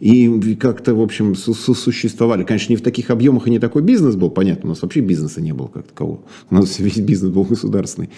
И 0.00 0.54
как-то, 0.54 0.94
в 0.94 1.00
общем, 1.00 1.34
сосуществовали. 1.34 2.44
Конечно, 2.44 2.72
не 2.72 2.76
в 2.76 2.82
таких 2.82 3.10
объемах 3.10 3.48
и 3.48 3.50
не 3.50 3.58
такой 3.58 3.82
бизнес 3.82 4.14
был, 4.14 4.30
понятно, 4.30 4.66
у 4.66 4.68
нас 4.70 4.82
вообще 4.82 5.00
бизнеса 5.00 5.40
не 5.40 5.52
было 5.52 5.66
как 5.66 5.88
такового. 5.88 6.20
У 6.50 6.54
нас 6.54 6.78
весь 6.78 6.98
бизнес 6.98 7.32
был 7.32 7.44
государственный. 7.44 8.10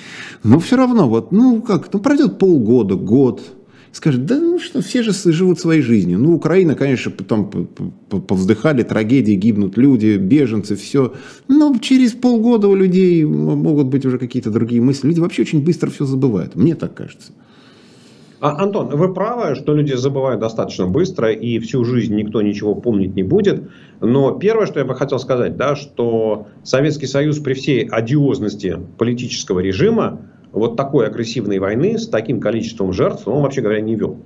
Но 0.44 0.58
все 0.58 0.76
равно, 0.76 1.08
вот, 1.08 1.32
ну 1.32 1.62
как, 1.62 1.92
ну 1.92 2.00
пройдет 2.00 2.38
полгода, 2.38 2.96
год, 2.96 3.42
скажет, 3.92 4.26
да 4.26 4.38
ну 4.38 4.58
что, 4.58 4.82
все 4.82 5.02
же 5.02 5.12
живут 5.12 5.58
своей 5.60 5.82
жизнью. 5.82 6.18
Ну, 6.18 6.34
Украина, 6.34 6.74
конечно, 6.74 7.10
потом 7.10 7.50
повздыхали, 8.08 8.82
трагедии, 8.82 9.32
гибнут 9.32 9.76
люди, 9.76 10.16
беженцы, 10.16 10.76
все. 10.76 11.14
Но 11.48 11.76
через 11.80 12.12
полгода 12.12 12.68
у 12.68 12.74
людей 12.74 13.24
могут 13.24 13.88
быть 13.88 14.04
уже 14.04 14.18
какие-то 14.18 14.50
другие 14.50 14.80
мысли. 14.80 15.08
Люди 15.08 15.20
вообще 15.20 15.42
очень 15.42 15.64
быстро 15.64 15.90
все 15.90 16.04
забывают. 16.04 16.54
Мне 16.56 16.74
так 16.74 16.94
кажется. 16.94 17.32
А, 18.40 18.62
Антон, 18.62 18.88
вы 18.88 19.12
правы, 19.12 19.54
что 19.54 19.74
люди 19.74 19.92
забывают 19.92 20.40
достаточно 20.40 20.86
быстро, 20.86 21.30
и 21.30 21.58
всю 21.58 21.84
жизнь 21.84 22.14
никто 22.14 22.40
ничего 22.40 22.74
помнить 22.74 23.14
не 23.14 23.22
будет. 23.22 23.68
Но 24.00 24.32
первое, 24.32 24.66
что 24.66 24.78
я 24.78 24.86
бы 24.86 24.94
хотел 24.94 25.18
сказать, 25.18 25.56
да, 25.56 25.76
что 25.76 26.46
Советский 26.64 27.06
Союз 27.06 27.38
при 27.38 27.52
всей 27.52 27.84
одиозности 27.84 28.78
политического 28.96 29.60
режима 29.60 30.22
вот 30.52 30.76
такой 30.76 31.06
агрессивной 31.06 31.58
войны 31.58 31.98
с 31.98 32.08
таким 32.08 32.40
количеством 32.40 32.92
жертв 32.92 33.26
он, 33.26 33.42
вообще 33.42 33.60
говоря, 33.60 33.80
не 33.80 33.94
вел. 33.94 34.16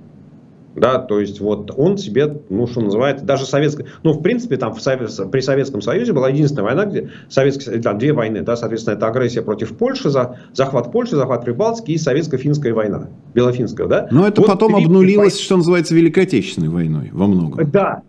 Да, 0.75 0.99
то 0.99 1.21
есть 1.21 1.39
вот 1.39 1.71
он 1.77 1.97
себе, 1.97 2.41
ну 2.49 2.67
что 2.67 2.81
называется, 2.81 3.23
даже 3.23 3.45
советская, 3.45 3.87
ну 4.03 4.11
в 4.11 4.21
принципе 4.21 4.57
там 4.57 4.73
в 4.73 4.81
Совет, 4.81 5.09
при 5.31 5.39
Советском 5.39 5.81
Союзе 5.81 6.11
была 6.11 6.29
единственная 6.29 6.65
война, 6.65 6.85
где 6.85 7.09
советская, 7.29 7.81
там 7.81 7.97
две 7.97 8.11
войны, 8.11 8.41
да, 8.41 8.57
соответственно 8.57 8.95
это 8.95 9.07
агрессия 9.07 9.41
против 9.41 9.77
Польши, 9.77 10.09
за, 10.09 10.37
захват 10.53 10.91
Польши, 10.91 11.15
захват 11.15 11.45
Прибалтики 11.45 11.91
и 11.91 11.97
советско-финская 11.97 12.73
война, 12.73 13.07
белофинская, 13.33 13.87
да. 13.87 14.07
Но 14.11 14.27
это 14.27 14.41
вот 14.41 14.47
потом 14.47 14.75
обнулилось, 14.75 15.39
что 15.39 15.55
называется, 15.55 15.95
Великой 15.95 16.23
Отечественной 16.23 16.69
войной 16.69 17.09
во 17.13 17.27
многом. 17.27 17.71
Да, 17.71 18.01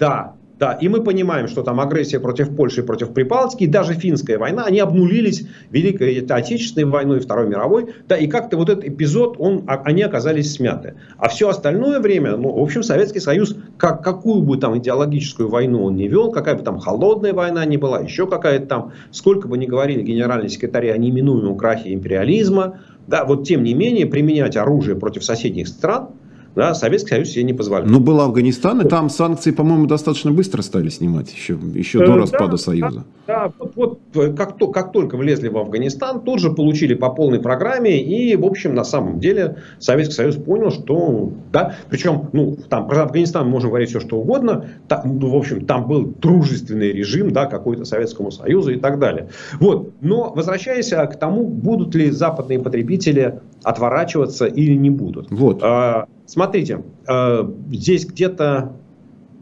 да, 0.00 0.34
да, 0.58 0.72
и 0.72 0.88
мы 0.88 1.02
понимаем, 1.02 1.46
что 1.46 1.62
там 1.62 1.80
агрессия 1.80 2.18
против 2.18 2.54
Польши, 2.54 2.82
против 2.82 3.12
Прибалтики, 3.12 3.64
и 3.64 3.66
даже 3.68 3.94
финская 3.94 4.38
война, 4.38 4.64
они 4.64 4.80
обнулились 4.80 5.46
Великой 5.70 6.18
Отечественной 6.28 6.90
войной, 6.90 7.20
Второй 7.20 7.46
мировой. 7.48 7.94
Да, 8.08 8.16
и 8.16 8.26
как-то 8.26 8.56
вот 8.56 8.68
этот 8.68 8.84
эпизод, 8.84 9.36
он, 9.38 9.62
а, 9.68 9.80
они 9.84 10.02
оказались 10.02 10.54
смяты. 10.54 10.94
А 11.16 11.28
все 11.28 11.48
остальное 11.48 12.00
время, 12.00 12.36
ну, 12.36 12.52
в 12.52 12.62
общем, 12.62 12.82
Советский 12.82 13.20
Союз, 13.20 13.56
как, 13.76 14.02
какую 14.02 14.42
бы 14.42 14.56
там 14.56 14.76
идеологическую 14.78 15.48
войну 15.48 15.84
он 15.84 15.96
не 15.96 16.08
вел, 16.08 16.32
какая 16.32 16.56
бы 16.56 16.64
там 16.64 16.78
холодная 16.78 17.32
война 17.32 17.64
ни 17.64 17.76
была, 17.76 18.00
еще 18.00 18.26
какая-то 18.26 18.66
там, 18.66 18.92
сколько 19.12 19.46
бы 19.46 19.58
ни 19.58 19.66
говорили 19.66 20.02
генеральные 20.02 20.48
секретари 20.48 20.88
о 20.88 20.96
неминуемом 20.96 21.56
крахе 21.56 21.94
империализма, 21.94 22.80
да, 23.06 23.24
вот 23.24 23.46
тем 23.46 23.62
не 23.62 23.74
менее 23.74 24.06
применять 24.06 24.56
оружие 24.56 24.96
против 24.96 25.24
соседних 25.24 25.68
стран– 25.68 26.08
да, 26.54 26.74
Советский 26.74 27.10
Союз 27.10 27.28
себе 27.28 27.44
не 27.44 27.52
позволял. 27.52 27.88
Ну, 27.88 28.00
был 28.00 28.20
Афганистан, 28.20 28.80
и 28.80 28.88
там 28.88 29.10
санкции, 29.10 29.50
по-моему, 29.50 29.86
достаточно 29.86 30.32
быстро 30.32 30.62
стали 30.62 30.88
снимать, 30.88 31.32
еще, 31.32 31.58
еще 31.74 31.98
до 31.98 32.14
э, 32.14 32.16
распада 32.16 32.52
да, 32.52 32.56
Союза. 32.56 33.04
Да, 33.26 33.52
вот, 33.58 33.72
вот 33.76 34.00
э, 34.14 34.32
как, 34.32 34.58
то, 34.58 34.68
как 34.68 34.92
только 34.92 35.16
влезли 35.16 35.48
в 35.48 35.58
Афганистан, 35.58 36.22
тут 36.22 36.40
же 36.40 36.50
получили 36.50 36.94
по 36.94 37.10
полной 37.10 37.40
программе, 37.40 38.00
и, 38.02 38.34
в 38.36 38.44
общем, 38.44 38.74
на 38.74 38.84
самом 38.84 39.20
деле 39.20 39.58
Советский 39.78 40.14
Союз 40.14 40.36
понял, 40.36 40.70
что, 40.70 41.32
да, 41.52 41.76
причем, 41.90 42.30
ну, 42.32 42.56
там 42.68 42.88
про 42.88 43.02
Афганистан 43.02 43.48
можно 43.48 43.68
говорить 43.68 43.90
все, 43.90 44.00
что 44.00 44.18
угодно, 44.18 44.66
там, 44.88 45.18
ну, 45.18 45.30
в 45.30 45.36
общем, 45.36 45.64
там 45.64 45.86
был 45.86 46.06
дружественный 46.06 46.92
режим, 46.92 47.32
да, 47.32 47.46
какой-то 47.46 47.84
Советскому 47.84 48.30
Союзу 48.30 48.72
и 48.72 48.76
так 48.76 48.98
далее. 48.98 49.28
Вот, 49.60 49.92
но 50.00 50.32
возвращаясь 50.34 50.90
к 50.90 51.16
тому, 51.20 51.44
будут 51.44 51.94
ли 51.94 52.10
западные 52.10 52.58
потребители 52.58 53.40
отворачиваться 53.68 54.46
или 54.46 54.74
не 54.74 54.90
будут. 54.90 55.30
Вот. 55.30 55.60
А, 55.62 56.06
Смотрите, 56.28 56.82
э, 57.08 57.50
здесь 57.72 58.04
где-то, 58.04 58.72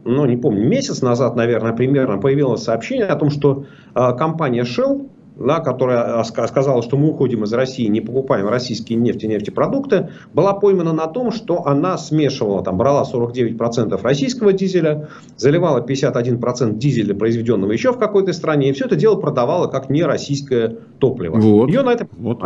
ну 0.05 0.25
не 0.25 0.37
помню, 0.37 0.65
месяц 0.65 1.01
назад, 1.01 1.35
наверное, 1.35 1.73
примерно 1.73 2.17
появилось 2.17 2.63
сообщение 2.63 3.07
о 3.07 3.17
том, 3.17 3.29
что 3.29 3.65
э, 3.93 4.13
компания 4.17 4.63
Shell, 4.63 5.09
да, 5.35 5.59
которая 5.59 6.23
сказала, 6.23 6.81
что 6.81 6.95
мы 6.95 7.09
уходим 7.09 7.43
из 7.43 7.51
России, 7.51 7.85
не 7.87 7.99
покупаем 7.99 8.47
российские 8.47 8.97
нефть 8.99 9.25
и 9.25 9.27
нефтепродукты, 9.27 10.11
была 10.33 10.53
поймана 10.53 10.93
на 10.93 11.07
том, 11.07 11.31
что 11.31 11.67
она 11.67 11.97
смешивала, 11.97 12.63
там, 12.63 12.77
брала 12.77 13.03
49% 13.03 14.01
российского 14.01 14.53
дизеля, 14.53 15.09
заливала 15.35 15.85
51% 15.85 16.77
дизеля, 16.77 17.13
произведенного 17.15 17.73
еще 17.73 17.91
в 17.91 17.97
какой-то 17.97 18.31
стране, 18.31 18.69
и 18.69 18.71
все 18.71 18.85
это 18.85 18.95
дело 18.95 19.17
продавала 19.17 19.67
как 19.67 19.89
нероссийское 19.89 20.77
топливо. 20.99 21.35
Вот. 21.35 21.67
Ее 21.67 21.81
на 21.81 21.91
это 21.91 22.07
вот. 22.17 22.39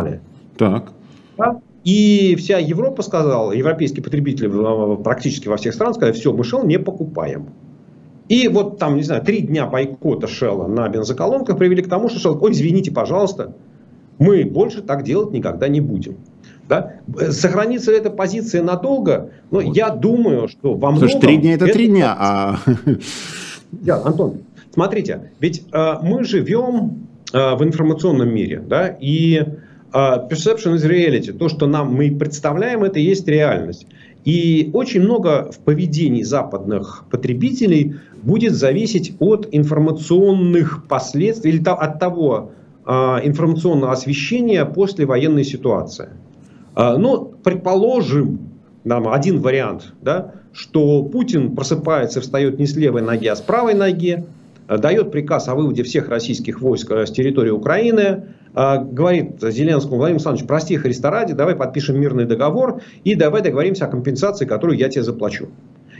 Так. 0.58 0.92
Да? 1.38 1.60
И 1.84 2.36
вся 2.36 2.58
Европа 2.58 3.02
сказала, 3.02 3.52
европейские 3.52 4.04
потребители 4.04 4.48
практически 5.02 5.48
во 5.48 5.56
всех 5.56 5.74
странах 5.74 5.96
сказали, 5.96 6.14
все, 6.14 6.32
мы 6.32 6.44
Shell 6.44 6.64
не 6.66 6.78
покупаем. 6.78 7.46
И 8.28 8.48
вот 8.48 8.78
там, 8.78 8.96
не 8.96 9.02
знаю, 9.02 9.22
три 9.22 9.40
дня 9.40 9.66
бойкота 9.66 10.26
Shell 10.26 10.68
на 10.68 10.88
бензоколонках 10.88 11.58
привели 11.58 11.82
к 11.82 11.88
тому, 11.88 12.08
что 12.08 12.30
Shell, 12.30 12.38
ой, 12.40 12.52
извините, 12.52 12.92
пожалуйста, 12.92 13.54
мы 14.18 14.44
больше 14.44 14.82
так 14.82 15.02
делать 15.02 15.32
никогда 15.32 15.68
не 15.68 15.80
будем. 15.80 16.16
Да? 16.68 16.92
Сохранится 17.30 17.92
эта 17.92 18.10
позиция 18.10 18.62
надолго, 18.62 19.30
но 19.50 19.60
вот. 19.60 19.76
я 19.76 19.90
думаю, 19.90 20.48
что 20.48 20.74
во 20.74 20.92
многом... 20.92 21.10
Слушай, 21.10 21.20
три 21.20 21.36
дня 21.38 21.54
это 21.54 21.66
три 21.66 21.88
дня, 21.88 22.16
а... 22.18 22.58
Я, 23.82 23.96
Антон, 23.96 24.42
смотрите, 24.72 25.32
ведь 25.40 25.64
э, 25.72 25.94
мы 26.02 26.24
живем 26.24 27.08
э, 27.32 27.54
в 27.56 27.64
информационном 27.64 28.32
мире, 28.32 28.62
да, 28.64 28.86
и 28.86 29.44
perception 29.92 30.74
is 30.74 30.84
reality. 30.86 31.32
То, 31.32 31.48
что 31.48 31.66
нам 31.66 31.94
мы 31.94 32.10
представляем, 32.10 32.84
это 32.84 32.98
есть 32.98 33.28
реальность. 33.28 33.86
И 34.24 34.70
очень 34.72 35.02
много 35.02 35.50
в 35.50 35.58
поведении 35.58 36.22
западных 36.22 37.04
потребителей 37.10 37.96
будет 38.22 38.54
зависеть 38.54 39.14
от 39.18 39.48
информационных 39.50 40.86
последствий 40.86 41.52
или 41.52 41.68
от 41.68 41.98
того 41.98 42.52
а, 42.84 43.20
информационного 43.22 43.92
освещения 43.92 44.64
после 44.64 45.06
военной 45.06 45.44
ситуации. 45.44 46.10
А, 46.74 46.96
ну, 46.96 47.32
предположим, 47.42 48.38
нам 48.84 49.08
один 49.08 49.40
вариант, 49.40 49.92
да, 50.00 50.34
что 50.52 51.02
Путин 51.02 51.56
просыпается, 51.56 52.20
встает 52.20 52.58
не 52.58 52.66
с 52.66 52.76
левой 52.76 53.02
ноги, 53.02 53.26
а 53.26 53.34
с 53.34 53.40
правой 53.40 53.74
ноги, 53.74 54.24
дает 54.68 55.10
приказ 55.10 55.48
о 55.48 55.54
выводе 55.54 55.82
всех 55.82 56.08
российских 56.08 56.60
войск 56.60 56.90
с 56.92 57.10
территории 57.10 57.50
Украины, 57.50 58.00
а, 58.00 58.22
говорит 58.54 59.40
Зеленскому, 59.40 59.96
Владимир 59.96 60.16
Александрович, 60.16 60.46
прости 60.46 60.76
Христа 60.76 61.10
ради, 61.10 61.32
давай 61.32 61.56
подпишем 61.56 62.00
мирный 62.00 62.26
договор 62.26 62.82
и 63.04 63.14
давай 63.14 63.42
договоримся 63.42 63.86
о 63.86 63.88
компенсации, 63.88 64.44
которую 64.44 64.78
я 64.78 64.88
тебе 64.88 65.02
заплачу. 65.02 65.48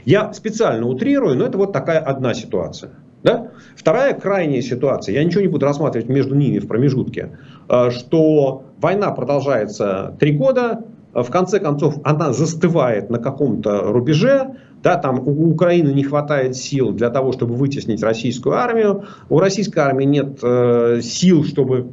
Я 0.05 0.33
специально 0.33 0.85
утрирую, 0.85 1.37
но 1.37 1.45
это 1.45 1.57
вот 1.57 1.71
такая 1.73 1.99
одна 1.99 2.33
ситуация. 2.33 2.91
Да? 3.23 3.51
Вторая 3.75 4.13
крайняя 4.13 4.61
ситуация, 4.61 5.15
я 5.15 5.23
ничего 5.23 5.41
не 5.41 5.47
буду 5.47 5.65
рассматривать 5.65 6.09
между 6.09 6.35
ними 6.35 6.59
в 6.59 6.67
промежутке, 6.67 7.37
а, 7.69 7.89
что 7.89 8.65
война 8.81 9.11
продолжается 9.11 10.15
три 10.19 10.33
года, 10.33 10.83
в 11.13 11.29
конце 11.29 11.59
концов 11.59 11.99
она 12.03 12.33
застывает 12.33 13.09
на 13.09 13.19
каком-то 13.19 13.81
рубеже, 13.83 14.55
да, 14.81 14.97
там 14.97 15.25
у 15.25 15.49
Украины 15.51 15.91
не 15.91 16.03
хватает 16.03 16.57
сил 16.57 16.91
для 16.91 17.09
того, 17.09 17.31
чтобы 17.31 17.55
вытеснить 17.55 18.03
российскую 18.03 18.55
армию, 18.55 19.05
у 19.29 19.39
российской 19.39 19.79
армии 19.79 20.03
нет 20.03 20.39
э, 20.43 20.99
сил, 21.01 21.45
чтобы 21.45 21.91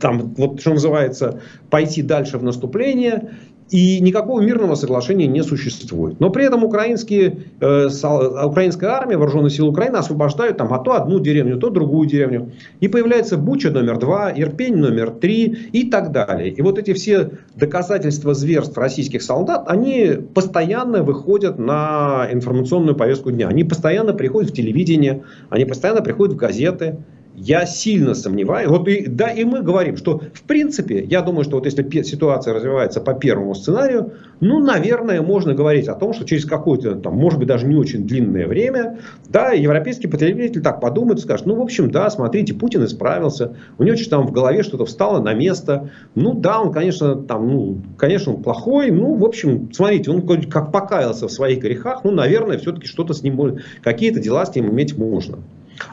там, 0.00 0.34
вот 0.36 0.60
что 0.60 0.74
называется, 0.74 1.40
пойти 1.70 2.02
дальше 2.02 2.38
в 2.38 2.42
наступление, 2.42 3.30
и 3.70 4.00
никакого 4.00 4.40
мирного 4.40 4.74
соглашения 4.74 5.26
не 5.26 5.42
существует. 5.42 6.20
Но 6.20 6.30
при 6.30 6.44
этом 6.44 6.64
украинские, 6.64 7.44
э, 7.60 7.88
украинская 8.44 8.90
армия, 8.90 9.16
вооруженные 9.16 9.50
силы 9.50 9.70
Украины 9.70 9.96
освобождают 9.96 10.58
там, 10.58 10.72
а 10.72 10.78
то 10.78 10.92
одну 10.92 11.18
деревню, 11.18 11.58
то 11.58 11.70
другую 11.70 12.06
деревню. 12.08 12.52
И 12.80 12.88
появляется 12.88 13.38
Буча 13.38 13.70
номер 13.70 13.98
два, 13.98 14.30
Ирпень 14.30 14.76
номер 14.76 15.10
три 15.10 15.46
и 15.72 15.90
так 15.90 16.12
далее. 16.12 16.50
И 16.50 16.62
вот 16.62 16.78
эти 16.78 16.92
все 16.92 17.30
доказательства 17.56 18.34
зверств 18.34 18.76
российских 18.76 19.22
солдат, 19.22 19.64
они 19.66 20.18
постоянно 20.34 21.02
выходят 21.02 21.58
на 21.58 22.28
информационную 22.30 22.94
повестку 22.94 23.30
дня. 23.30 23.48
Они 23.48 23.64
постоянно 23.64 24.12
приходят 24.12 24.50
в 24.50 24.54
телевидение, 24.54 25.24
они 25.48 25.64
постоянно 25.64 26.02
приходят 26.02 26.34
в 26.34 26.38
газеты. 26.38 26.98
Я 27.36 27.66
сильно 27.66 28.14
сомневаюсь. 28.14 28.68
Вот 28.68 28.86
и, 28.86 29.06
да, 29.08 29.28
и 29.28 29.44
мы 29.44 29.62
говорим, 29.62 29.96
что 29.96 30.20
в 30.32 30.42
принципе, 30.42 31.02
я 31.02 31.20
думаю, 31.20 31.42
что 31.42 31.56
вот 31.56 31.66
если 31.66 32.02
ситуация 32.02 32.54
развивается 32.54 33.00
по 33.00 33.12
первому 33.12 33.54
сценарию, 33.54 34.12
ну, 34.38 34.60
наверное, 34.60 35.20
можно 35.20 35.52
говорить 35.52 35.88
о 35.88 35.94
том, 35.94 36.12
что 36.12 36.24
через 36.24 36.44
какое-то, 36.44 36.94
там, 36.94 37.14
может 37.14 37.40
быть, 37.40 37.48
даже 37.48 37.66
не 37.66 37.74
очень 37.74 38.06
длинное 38.06 38.46
время, 38.46 39.00
да, 39.28 39.50
европейский 39.50 40.06
потребитель 40.06 40.62
так 40.62 40.80
подумает 40.80 41.18
и 41.18 41.22
скажет, 41.22 41.46
ну, 41.46 41.56
в 41.56 41.60
общем, 41.60 41.90
да, 41.90 42.08
смотрите, 42.08 42.54
Путин 42.54 42.84
исправился, 42.84 43.56
у 43.78 43.82
него 43.82 43.96
что-то 43.96 44.10
там 44.10 44.26
в 44.28 44.32
голове 44.32 44.62
что-то 44.62 44.84
встало 44.84 45.20
на 45.20 45.34
место, 45.34 45.90
ну, 46.14 46.34
да, 46.34 46.60
он, 46.60 46.72
конечно, 46.72 47.16
там, 47.16 47.48
ну, 47.48 47.78
конечно, 47.96 48.34
он 48.34 48.42
плохой, 48.42 48.92
ну, 48.92 49.14
в 49.16 49.24
общем, 49.24 49.72
смотрите, 49.72 50.10
он 50.12 50.22
как 50.22 50.70
покаялся 50.70 51.26
в 51.26 51.32
своих 51.32 51.60
грехах, 51.60 52.04
ну, 52.04 52.12
наверное, 52.12 52.58
все-таки 52.58 52.86
что-то 52.86 53.12
с 53.12 53.22
ним, 53.22 53.58
какие-то 53.82 54.20
дела 54.20 54.46
с 54.46 54.54
ним 54.54 54.70
иметь 54.70 54.96
можно. 54.96 55.38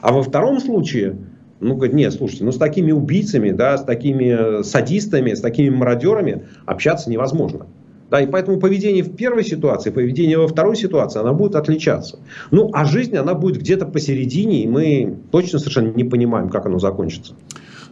А 0.01 0.11
во 0.11 0.21
втором 0.23 0.59
случае, 0.59 1.15
Ну, 1.59 1.75
говорит, 1.75 1.93
нет, 1.93 2.11
слушайте, 2.11 2.43
ну 2.43 2.51
с 2.51 2.57
такими 2.57 2.91
убийцами, 2.91 3.51
да, 3.51 3.77
с 3.77 3.83
такими 3.83 4.63
садистами, 4.63 5.33
с 5.35 5.41
такими 5.41 5.69
мародерами 5.69 6.47
общаться 6.65 7.09
невозможно. 7.09 7.67
Да, 8.09 8.19
и 8.19 8.27
поэтому 8.27 8.59
поведение 8.59 9.03
в 9.03 9.15
первой 9.15 9.43
ситуации, 9.45 9.89
поведение 9.89 10.37
во 10.37 10.47
второй 10.47 10.75
ситуации, 10.75 11.19
она 11.21 11.31
будет 11.33 11.55
отличаться. 11.55 12.19
Ну, 12.51 12.69
а 12.73 12.83
жизнь, 12.83 13.15
она 13.15 13.35
будет 13.35 13.57
где-то 13.59 13.85
посередине, 13.85 14.63
и 14.63 14.67
мы 14.67 15.17
точно 15.31 15.59
совершенно 15.59 15.93
не 15.93 16.03
понимаем, 16.03 16.49
как 16.49 16.65
оно 16.65 16.79
закончится. 16.79 17.35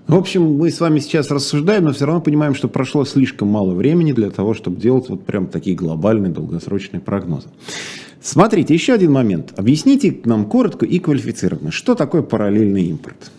В 0.08 0.16
общем, 0.16 0.58
мы 0.58 0.72
с 0.72 0.82
вами 0.82 1.00
сейчас 1.00 1.30
рассуждаем, 1.30 1.86
но 1.86 1.94
все 1.94 2.06
равно 2.06 2.20
понимаем, 2.20 2.56
что 2.56 2.68
прошло 2.68 3.06
слишком 3.06 3.48
мало 3.48 3.76
времени 3.76 4.12
для 4.12 4.32
того, 4.32 4.56
чтобы 4.56 4.82
делать 4.82 5.08
вот 5.08 5.24
прям 5.24 5.48
такие 5.48 5.76
глобальные 5.76 6.34
долгосрочные 6.34 7.00
прогнозы. 7.00 7.48
Смотрите, 8.22 8.74
еще 8.74 8.94
один 8.94 9.14
момент. 9.14 9.54
Объясните 9.58 10.18
нам 10.26 10.46
коротко 10.46 10.86
и 10.86 11.00
квалифицированно, 11.00 11.72
что 11.72 11.96
такое 11.96 12.22
параллельный 12.22 12.84
импорт. 12.84 13.32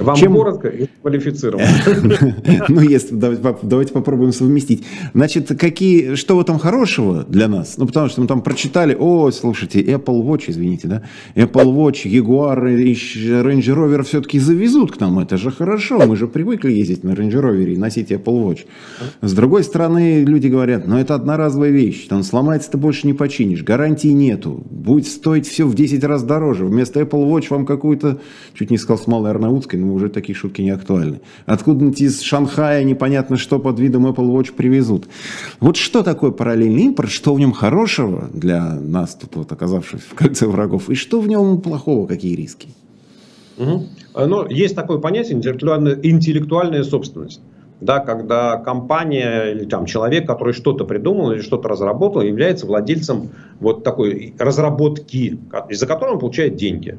Вам 0.00 0.16
Чем... 0.16 0.34
коротко 0.34 0.68
и 0.68 0.86
квалифицированно. 1.00 1.68
Ну, 2.68 2.80
если 2.80 3.14
давайте 3.14 3.92
попробуем 3.92 4.32
совместить. 4.32 4.84
Значит, 5.14 5.48
какие, 5.58 6.14
что 6.14 6.36
в 6.36 6.40
этом 6.40 6.58
хорошего 6.58 7.24
для 7.24 7.48
нас? 7.48 7.76
Ну, 7.78 7.86
потому 7.86 8.08
что 8.08 8.20
мы 8.20 8.26
там 8.26 8.42
прочитали, 8.42 8.96
о, 8.98 9.30
слушайте, 9.30 9.82
Apple 9.82 10.22
Watch, 10.22 10.44
извините, 10.48 10.88
да, 10.88 11.02
Apple 11.34 11.74
Watch, 11.74 12.04
Jaguar 12.04 12.80
и 12.80 12.92
Range 12.92 13.60
Rover 13.60 14.02
все-таки 14.02 14.38
завезут 14.38 14.92
к 14.92 15.00
нам, 15.00 15.18
это 15.18 15.36
же 15.36 15.50
хорошо, 15.50 16.06
мы 16.06 16.16
же 16.16 16.26
привыкли 16.26 16.72
ездить 16.72 17.04
на 17.04 17.10
Range 17.10 17.32
Rover 17.32 17.72
и 17.72 17.76
носить 17.76 18.10
Apple 18.12 18.44
Watch. 18.44 18.60
С 19.20 19.32
другой 19.32 19.64
стороны, 19.64 20.24
люди 20.24 20.48
говорят, 20.48 20.86
ну, 20.86 20.96
это 20.96 21.14
одноразовая 21.14 21.70
вещь, 21.70 22.06
там 22.08 22.22
сломается, 22.22 22.70
ты 22.70 22.78
больше 22.78 23.06
не 23.06 23.14
починишь, 23.14 23.62
гарантии 23.62 24.08
нету, 24.08 24.62
будет 24.70 25.06
стоить 25.06 25.46
все 25.46 25.66
в 25.66 25.74
10 25.74 26.02
раз 26.04 26.22
дороже, 26.22 26.66
вместо 26.66 27.00
Apple 27.00 27.28
Watch 27.28 27.46
вам 27.50 27.66
какую-то, 27.66 28.20
чуть 28.54 28.70
не 28.70 28.78
сказал, 28.78 28.98
с 29.02 29.06
Малой 29.06 29.30
Арнаутской, 29.30 29.78
но 29.78 29.89
уже 29.92 30.08
такие 30.08 30.34
шутки 30.34 30.62
не 30.62 30.70
актуальны. 30.70 31.20
Откуда-нибудь 31.46 32.00
из 32.00 32.20
Шанхая 32.20 32.84
непонятно 32.84 33.36
что 33.36 33.58
под 33.58 33.78
видом 33.78 34.06
Apple 34.06 34.30
Watch 34.30 34.52
привезут. 34.52 35.08
Вот 35.60 35.76
что 35.76 36.02
такое 36.02 36.30
параллельный 36.30 36.82
импорт, 36.82 37.10
что 37.10 37.34
в 37.34 37.40
нем 37.40 37.52
хорошего 37.52 38.28
для 38.32 38.74
нас, 38.74 39.14
тут 39.14 39.36
вот 39.36 39.52
оказавшись 39.52 40.00
в 40.00 40.14
кольце 40.14 40.46
врагов, 40.46 40.90
и 40.90 40.94
что 40.94 41.20
в 41.20 41.28
нем 41.28 41.60
плохого, 41.60 42.06
какие 42.06 42.34
риски? 42.34 42.68
Угу. 43.58 43.86
Но 44.26 44.46
есть 44.48 44.74
такое 44.74 44.98
понятие 44.98 45.36
интеллектуальная, 45.36 45.98
интеллектуальная 46.02 46.82
собственность. 46.82 47.40
Да, 47.80 48.00
когда 48.00 48.58
компания 48.58 49.52
или 49.52 49.64
там, 49.64 49.86
человек, 49.86 50.26
который 50.26 50.52
что-то 50.52 50.84
придумал 50.84 51.32
или 51.32 51.40
что-то 51.40 51.68
разработал, 51.68 52.20
является 52.20 52.66
владельцем 52.66 53.30
вот 53.58 53.84
такой 53.84 54.34
разработки, 54.38 55.38
из-за 55.70 55.86
которой 55.86 56.12
он 56.12 56.18
получает 56.18 56.56
деньги. 56.56 56.98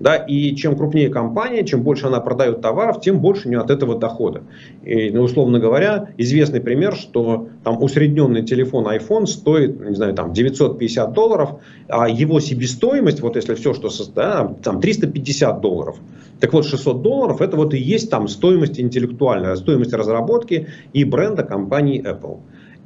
Да, 0.00 0.16
и 0.16 0.56
чем 0.56 0.76
крупнее 0.76 1.10
компания, 1.10 1.62
чем 1.62 1.82
больше 1.82 2.06
она 2.06 2.20
продает 2.20 2.62
товаров, 2.62 3.02
тем 3.02 3.20
больше 3.20 3.46
у 3.46 3.50
нее 3.50 3.60
от 3.60 3.70
этого 3.70 3.98
дохода. 3.98 4.42
И, 4.82 5.10
ну, 5.10 5.20
условно 5.20 5.58
говоря, 5.58 6.08
известный 6.16 6.62
пример, 6.62 6.94
что 6.94 7.48
там 7.64 7.82
усредненный 7.82 8.42
телефон 8.42 8.88
iPhone 8.88 9.26
стоит, 9.26 9.78
не 9.78 9.94
знаю, 9.94 10.14
там 10.14 10.32
950 10.32 11.12
долларов, 11.12 11.60
а 11.86 12.08
его 12.08 12.40
себестоимость, 12.40 13.20
вот 13.20 13.36
если 13.36 13.54
все, 13.54 13.74
что 13.74 13.90
да, 14.14 14.54
там 14.62 14.80
350 14.80 15.60
долларов. 15.60 15.96
Так 16.40 16.54
вот, 16.54 16.64
600 16.64 17.02
долларов 17.02 17.42
это 17.42 17.58
вот 17.58 17.74
и 17.74 17.78
есть 17.78 18.10
там 18.10 18.26
стоимость 18.26 18.80
интеллектуальная, 18.80 19.54
стоимость 19.56 19.92
разработки 19.92 20.68
и 20.94 21.04
бренда 21.04 21.42
компании 21.42 22.02
Apple. 22.02 22.38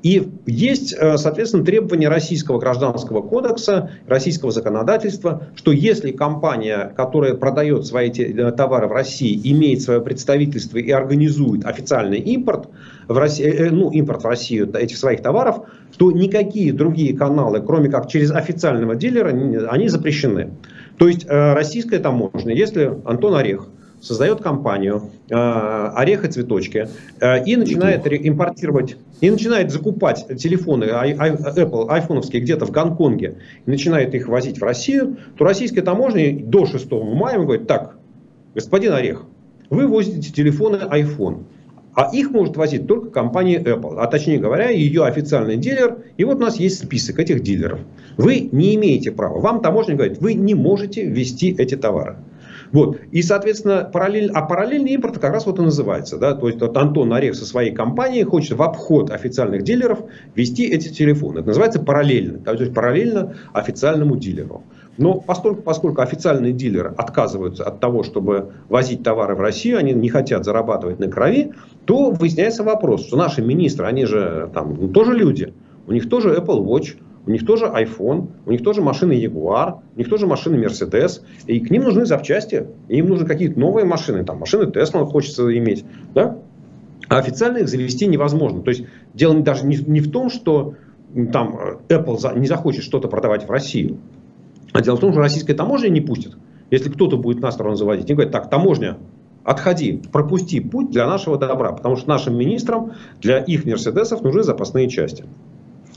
И 0.04 0.30
есть, 0.44 0.92
э, 0.92 1.16
соответственно, 1.16 1.64
требования 1.64 2.08
российского 2.10 2.58
гражданского 2.58 3.22
кодекса, 3.22 3.90
российского 4.06 4.52
законодательства, 4.52 5.48
что 5.56 5.72
если 5.72 6.12
компания, 6.12 6.92
которая 6.94 7.32
продает 7.32 7.86
свои 7.86 8.10
э, 8.10 8.52
товары 8.52 8.86
в 8.86 8.92
России, 8.92 9.40
имеет 9.50 9.80
свое 9.80 10.02
представительство 10.02 10.76
и 10.76 10.90
организует 10.90 11.64
официальный 11.64 12.18
импорт, 12.18 12.68
в 13.08 13.16
России, 13.16 13.46
э, 13.46 13.70
ну, 13.70 13.90
импорт 13.92 14.24
в 14.24 14.26
Россию 14.26 14.70
этих 14.76 14.98
своих 14.98 15.22
товаров, 15.22 15.64
то 15.96 16.12
никакие 16.12 16.74
другие 16.74 17.16
каналы, 17.16 17.62
кроме 17.62 17.88
как 17.88 18.08
через 18.08 18.30
официального 18.30 18.96
дилера, 18.96 19.30
они 19.30 19.88
запрещены. 19.88 20.50
То 20.98 21.08
есть 21.08 21.26
российская 21.26 21.98
таможня, 21.98 22.54
если 22.54 22.92
Антон 23.04 23.36
Орех 23.36 23.68
создает 24.04 24.42
компанию 24.42 25.10
э, 25.30 25.34
«Орех 25.34 26.24
и 26.24 26.28
цветочки» 26.28 26.88
э, 27.20 27.44
и 27.44 27.56
начинает 27.56 28.06
импортировать, 28.06 28.96
и 29.20 29.30
начинает 29.30 29.70
закупать 29.70 30.26
телефоны 30.38 30.84
Apple, 30.84 31.88
айфоновские 31.88 32.42
где-то 32.42 32.66
в 32.66 32.70
Гонконге, 32.70 33.38
и 33.64 33.70
начинает 33.70 34.14
их 34.14 34.28
возить 34.28 34.58
в 34.60 34.62
Россию, 34.62 35.16
то 35.38 35.44
российская 35.44 35.82
таможня 35.82 36.38
до 36.44 36.66
6 36.66 36.90
мая 36.90 37.38
говорит, 37.38 37.66
так, 37.66 37.96
господин 38.54 38.92
Орех, 38.92 39.24
вы 39.70 39.88
возите 39.88 40.30
телефоны 40.30 40.76
iPhone, 40.76 41.44
а 41.94 42.10
их 42.12 42.30
может 42.30 42.56
возить 42.56 42.86
только 42.86 43.08
компания 43.08 43.58
Apple, 43.58 43.96
а 43.98 44.06
точнее 44.06 44.38
говоря, 44.38 44.68
ее 44.68 45.04
официальный 45.04 45.56
дилер. 45.56 45.98
И 46.16 46.24
вот 46.24 46.36
у 46.36 46.40
нас 46.40 46.56
есть 46.56 46.84
список 46.84 47.20
этих 47.20 47.42
дилеров. 47.42 47.80
Вы 48.16 48.48
не 48.50 48.74
имеете 48.74 49.12
права. 49.12 49.38
Вам 49.40 49.62
таможня 49.62 49.94
говорит, 49.94 50.20
вы 50.20 50.34
не 50.34 50.54
можете 50.54 51.06
ввести 51.06 51.54
эти 51.56 51.76
товары. 51.76 52.16
Вот. 52.74 52.98
И, 53.12 53.22
соответственно, 53.22 53.88
параллель, 53.90 54.32
а 54.34 54.42
параллельный 54.42 54.90
импорт 54.94 55.20
как 55.20 55.32
раз 55.32 55.46
вот 55.46 55.60
и 55.60 55.62
называется. 55.62 56.18
Да? 56.18 56.34
То 56.34 56.48
есть 56.48 56.60
вот 56.60 56.76
Антон 56.76 57.12
Орех 57.12 57.36
со 57.36 57.46
своей 57.46 57.72
компанией 57.72 58.24
хочет 58.24 58.58
в 58.58 58.62
обход 58.64 59.12
официальных 59.12 59.62
дилеров 59.62 60.00
вести 60.34 60.66
эти 60.66 60.88
телефоны. 60.88 61.38
Это 61.38 61.48
называется 61.48 61.78
параллельно. 61.78 62.40
То 62.40 62.52
есть 62.54 62.74
параллельно 62.74 63.36
официальному 63.52 64.16
дилеру. 64.16 64.64
Но 64.98 65.20
поскольку, 65.20 65.62
поскольку 65.62 66.02
официальные 66.02 66.52
дилеры 66.52 66.92
отказываются 66.96 67.62
от 67.62 67.78
того, 67.78 68.02
чтобы 68.02 68.54
возить 68.68 69.04
товары 69.04 69.36
в 69.36 69.40
Россию, 69.40 69.78
они 69.78 69.92
не 69.92 70.08
хотят 70.08 70.44
зарабатывать 70.44 70.98
на 70.98 71.08
крови, 71.08 71.52
то 71.84 72.10
выясняется 72.10 72.64
вопрос, 72.64 73.06
что 73.06 73.16
наши 73.16 73.40
министры, 73.40 73.86
они 73.86 74.04
же 74.04 74.50
там 74.52 74.76
ну, 74.80 74.88
тоже 74.88 75.12
люди, 75.12 75.54
у 75.86 75.92
них 75.92 76.08
тоже 76.08 76.34
Apple 76.34 76.64
Watch, 76.64 76.96
у 77.26 77.30
них 77.30 77.46
тоже 77.46 77.66
iPhone, 77.66 78.28
у 78.44 78.50
них 78.50 78.62
тоже 78.62 78.82
машины 78.82 79.12
Jaguar, 79.12 79.78
у 79.94 79.98
них 79.98 80.08
тоже 80.08 80.26
машины 80.26 80.56
Mercedes. 80.56 81.22
И 81.46 81.60
к 81.60 81.70
ним 81.70 81.84
нужны 81.84 82.04
запчасти. 82.04 82.66
Им 82.88 83.08
нужны 83.08 83.26
какие-то 83.26 83.58
новые 83.58 83.86
машины. 83.86 84.24
Там 84.24 84.38
машины 84.38 84.64
Tesla 84.64 85.06
хочется 85.06 85.56
иметь. 85.56 85.84
Да? 86.14 86.38
А 87.08 87.18
официально 87.18 87.58
их 87.58 87.68
завести 87.68 88.06
невозможно. 88.06 88.62
То 88.62 88.70
есть 88.70 88.86
дело 89.14 89.38
даже 89.40 89.66
не, 89.66 89.76
не 89.76 90.00
в 90.00 90.10
том, 90.10 90.28
что 90.28 90.74
там 91.32 91.58
Apple 91.88 92.38
не 92.38 92.46
захочет 92.46 92.82
что-то 92.82 93.08
продавать 93.08 93.46
в 93.46 93.50
Россию. 93.50 93.98
А 94.72 94.82
дело 94.82 94.96
в 94.96 95.00
том, 95.00 95.12
что 95.12 95.20
российская 95.20 95.54
таможня 95.54 95.88
не 95.88 96.00
пустит. 96.00 96.36
Если 96.70 96.90
кто-то 96.90 97.16
будет 97.16 97.40
на 97.40 97.50
сторону 97.52 97.76
заводить, 97.76 98.06
они 98.06 98.14
говорят, 98.14 98.32
так, 98.32 98.50
таможня, 98.50 98.98
отходи, 99.44 100.02
пропусти 100.12 100.60
путь 100.60 100.90
для 100.90 101.06
нашего 101.06 101.38
добра. 101.38 101.72
Потому 101.72 101.96
что 101.96 102.08
нашим 102.08 102.36
министрам 102.36 102.92
для 103.20 103.38
их 103.38 103.64
Мерседесов 103.64 104.22
нужны 104.22 104.42
запасные 104.42 104.88
части. 104.88 105.24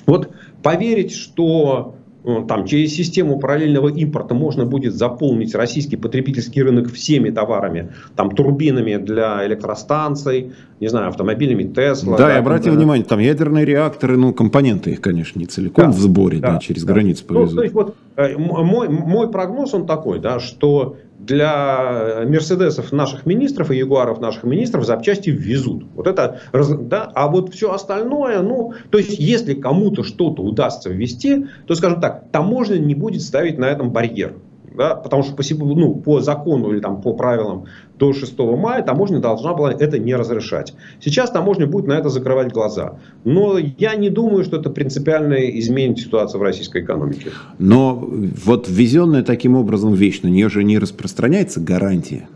Вот 0.05 0.29
поверить, 0.63 1.13
что 1.13 1.95
э, 2.23 2.43
там, 2.47 2.65
через 2.65 2.95
систему 2.95 3.39
параллельного 3.39 3.89
импорта 3.89 4.33
можно 4.33 4.65
будет 4.65 4.93
заполнить 4.93 5.55
российский 5.55 5.97
потребительский 5.97 6.61
рынок 6.63 6.91
всеми 6.91 7.29
товарами, 7.29 7.91
там, 8.15 8.31
турбинами 8.31 8.97
для 8.97 9.45
электростанций, 9.47 10.53
не 10.79 10.87
знаю, 10.87 11.09
автомобилями 11.09 11.63
Tesla. 11.63 12.17
Да, 12.17 12.27
да 12.27 12.35
и 12.35 12.39
обратите 12.39 12.71
да. 12.71 12.77
внимание, 12.77 13.05
там 13.05 13.19
ядерные 13.19 13.65
реакторы, 13.65 14.17
ну, 14.17 14.33
компоненты 14.33 14.91
их, 14.91 15.01
конечно, 15.01 15.39
не 15.39 15.45
целиком 15.45 15.85
да, 15.85 15.91
в 15.91 15.99
сборе, 15.99 16.39
да, 16.39 16.53
да 16.53 16.59
через 16.59 16.83
да. 16.83 16.93
границу 16.93 17.25
повезут. 17.25 17.51
Ну, 17.51 17.57
то 17.57 17.63
есть, 17.63 17.75
вот, 17.75 17.95
э, 18.15 18.37
мой, 18.37 18.89
мой 18.89 19.31
прогноз, 19.31 19.73
он 19.73 19.85
такой, 19.85 20.19
да, 20.19 20.39
что 20.39 20.97
для 21.27 22.23
Мерседесов 22.25 22.91
наших 22.91 23.25
министров 23.25 23.69
и 23.69 23.77
Ягуаров 23.77 24.19
наших 24.19 24.43
министров 24.43 24.85
запчасти 24.85 25.29
везут. 25.29 25.85
Вот 25.93 26.07
это, 26.07 26.39
да, 26.53 27.11
а 27.13 27.27
вот 27.27 27.53
все 27.53 27.71
остальное, 27.73 28.41
ну, 28.41 28.73
то 28.89 28.97
есть, 28.97 29.19
если 29.19 29.53
кому-то 29.53 30.03
что-то 30.03 30.41
удастся 30.41 30.89
ввести, 30.89 31.47
то, 31.67 31.75
скажем 31.75 32.01
так, 32.01 32.31
таможня 32.31 32.77
не 32.77 32.95
будет 32.95 33.21
ставить 33.21 33.57
на 33.57 33.65
этом 33.65 33.91
барьер 33.91 34.35
да, 34.77 34.95
потому 34.95 35.23
что 35.23 35.35
по, 35.35 35.43
ну, 35.65 35.95
по 35.95 36.21
закону 36.21 36.71
или 36.71 36.79
там, 36.79 37.01
по 37.01 37.13
правилам 37.13 37.65
до 37.97 38.13
6 38.13 38.37
мая 38.39 38.83
таможня 38.83 39.19
должна 39.19 39.53
была 39.53 39.73
это 39.73 39.97
не 39.97 40.15
разрешать. 40.15 40.73
Сейчас 41.01 41.31
таможня 41.31 41.67
будет 41.67 41.87
на 41.87 41.93
это 41.93 42.09
закрывать 42.09 42.53
глаза. 42.53 42.99
Но 43.23 43.57
я 43.57 43.95
не 43.95 44.09
думаю, 44.09 44.43
что 44.43 44.57
это 44.57 44.69
принципиально 44.69 45.35
изменит 45.59 45.99
ситуацию 45.99 46.39
в 46.39 46.43
российской 46.43 46.83
экономике. 46.83 47.31
Но 47.57 48.07
вот 48.45 48.67
ввезенная 48.69 49.23
таким 49.23 49.55
образом 49.55 49.93
вещь, 49.93 50.21
на 50.21 50.27
нее 50.27 50.49
же 50.49 50.63
не 50.63 50.77
распространяется 50.77 51.59
гарантия. 51.59 52.27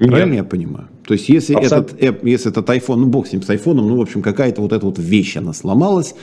Нет. 0.00 0.10
Правильно 0.10 0.34
я 0.34 0.44
понимаю? 0.44 0.88
То 1.06 1.14
есть, 1.14 1.28
если 1.28 1.58
этот, 1.58 2.00
если 2.22 2.50
этот 2.50 2.68
iPhone, 2.68 2.96
ну 2.96 3.06
бог 3.06 3.26
с 3.26 3.32
ним, 3.32 3.42
с 3.42 3.50
айфоном, 3.50 3.88
ну, 3.88 3.96
в 3.96 4.00
общем, 4.00 4.22
какая-то 4.22 4.60
вот 4.60 4.72
эта 4.72 4.84
вот 4.84 4.98
вещь, 4.98 5.36
она 5.36 5.52
сломалась, 5.54 6.14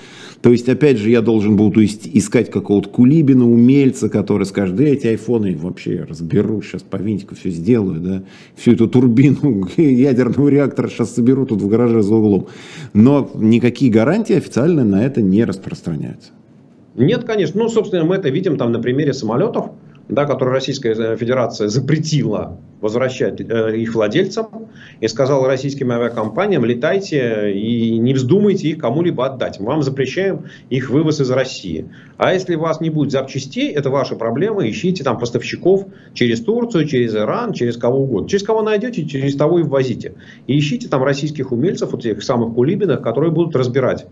то 0.42 0.52
есть, 0.52 0.70
опять 0.70 0.98
же, 0.98 1.10
я 1.10 1.22
должен 1.22 1.56
буду 1.56 1.84
искать 1.84 2.52
какого-то 2.52 2.90
кулибина, 2.90 3.50
умельца, 3.50 4.10
который 4.10 4.46
скажет, 4.46 4.76
да 4.76 4.84
эти 4.84 5.08
айфоны 5.08 5.58
вообще 5.58 6.06
разберу, 6.08 6.62
сейчас 6.62 6.82
по 6.84 6.98
винтику 6.98 7.36
все 7.36 7.50
сделаю, 7.50 8.00
да, 8.00 8.24
всю 8.56 8.74
эту 8.74 8.88
турбину 8.88 9.68
ядерного 9.78 10.50
реактора 10.50 10.90
сейчас 10.90 11.16
соберу 11.16 11.46
тут 11.46 11.62
в 11.62 11.68
гараже 11.68 12.02
за 12.02 12.16
углом. 12.16 12.48
Но 12.94 13.30
никакие 13.36 13.92
гарантии 13.92 14.36
официально 14.36 14.84
на 14.84 15.04
это 15.04 15.22
не 15.22 15.44
распространяются. 15.44 16.32
Нет, 16.96 17.26
конечно. 17.26 17.62
Ну, 17.62 17.70
собственно, 17.70 18.06
мы 18.06 18.16
это 18.16 18.30
видим 18.30 18.58
там 18.58 18.72
на 18.72 18.80
примере 18.80 19.14
самолетов. 19.14 19.72
Да, 20.08 20.26
которые 20.26 20.54
Российская 20.54 21.16
Федерация 21.16 21.68
запретила 21.68 22.60
возвращать 22.82 23.42
э, 23.42 23.78
их 23.78 23.96
владельцам 23.96 24.68
и 25.00 25.08
сказала 25.08 25.48
российским 25.48 25.92
авиакомпаниям, 25.92 26.64
летайте 26.66 27.52
и 27.52 27.98
не 27.98 28.14
вздумайте 28.14 28.70
их 28.70 28.78
кому-либо 28.78 29.26
отдать. 29.26 29.60
Мы 29.60 29.68
вам 29.68 29.82
запрещаем 29.82 30.46
их 30.70 30.90
вывоз 30.90 31.20
из 31.20 31.32
России. 31.32 31.90
А 32.18 32.34
если 32.34 32.56
у 32.56 32.60
вас 32.60 32.82
не 32.82 32.92
будет 32.92 33.12
запчастей, 33.12 33.72
это 33.72 33.90
ваша 33.90 34.16
проблема, 34.16 34.70
ищите 34.70 35.04
там 35.04 35.18
поставщиков 35.18 35.88
через 36.14 36.42
Турцию, 36.42 36.86
через 36.86 37.16
Иран, 37.16 37.54
через 37.54 37.78
кого 37.78 38.04
угодно. 38.04 38.30
Через 38.30 38.44
кого 38.44 38.62
найдете, 38.62 39.06
через 39.06 39.36
того 39.36 39.60
и 39.60 39.64
ввозите. 39.64 40.14
И 40.46 40.58
ищите 40.60 40.88
там 40.88 41.04
российских 41.04 41.52
умельцев, 41.52 41.92
вот 41.92 42.06
этих 42.06 42.22
самых 42.22 42.54
кулибинах, 42.54 43.02
которые 43.02 43.32
будут 43.32 43.56
разбирать 43.56 44.06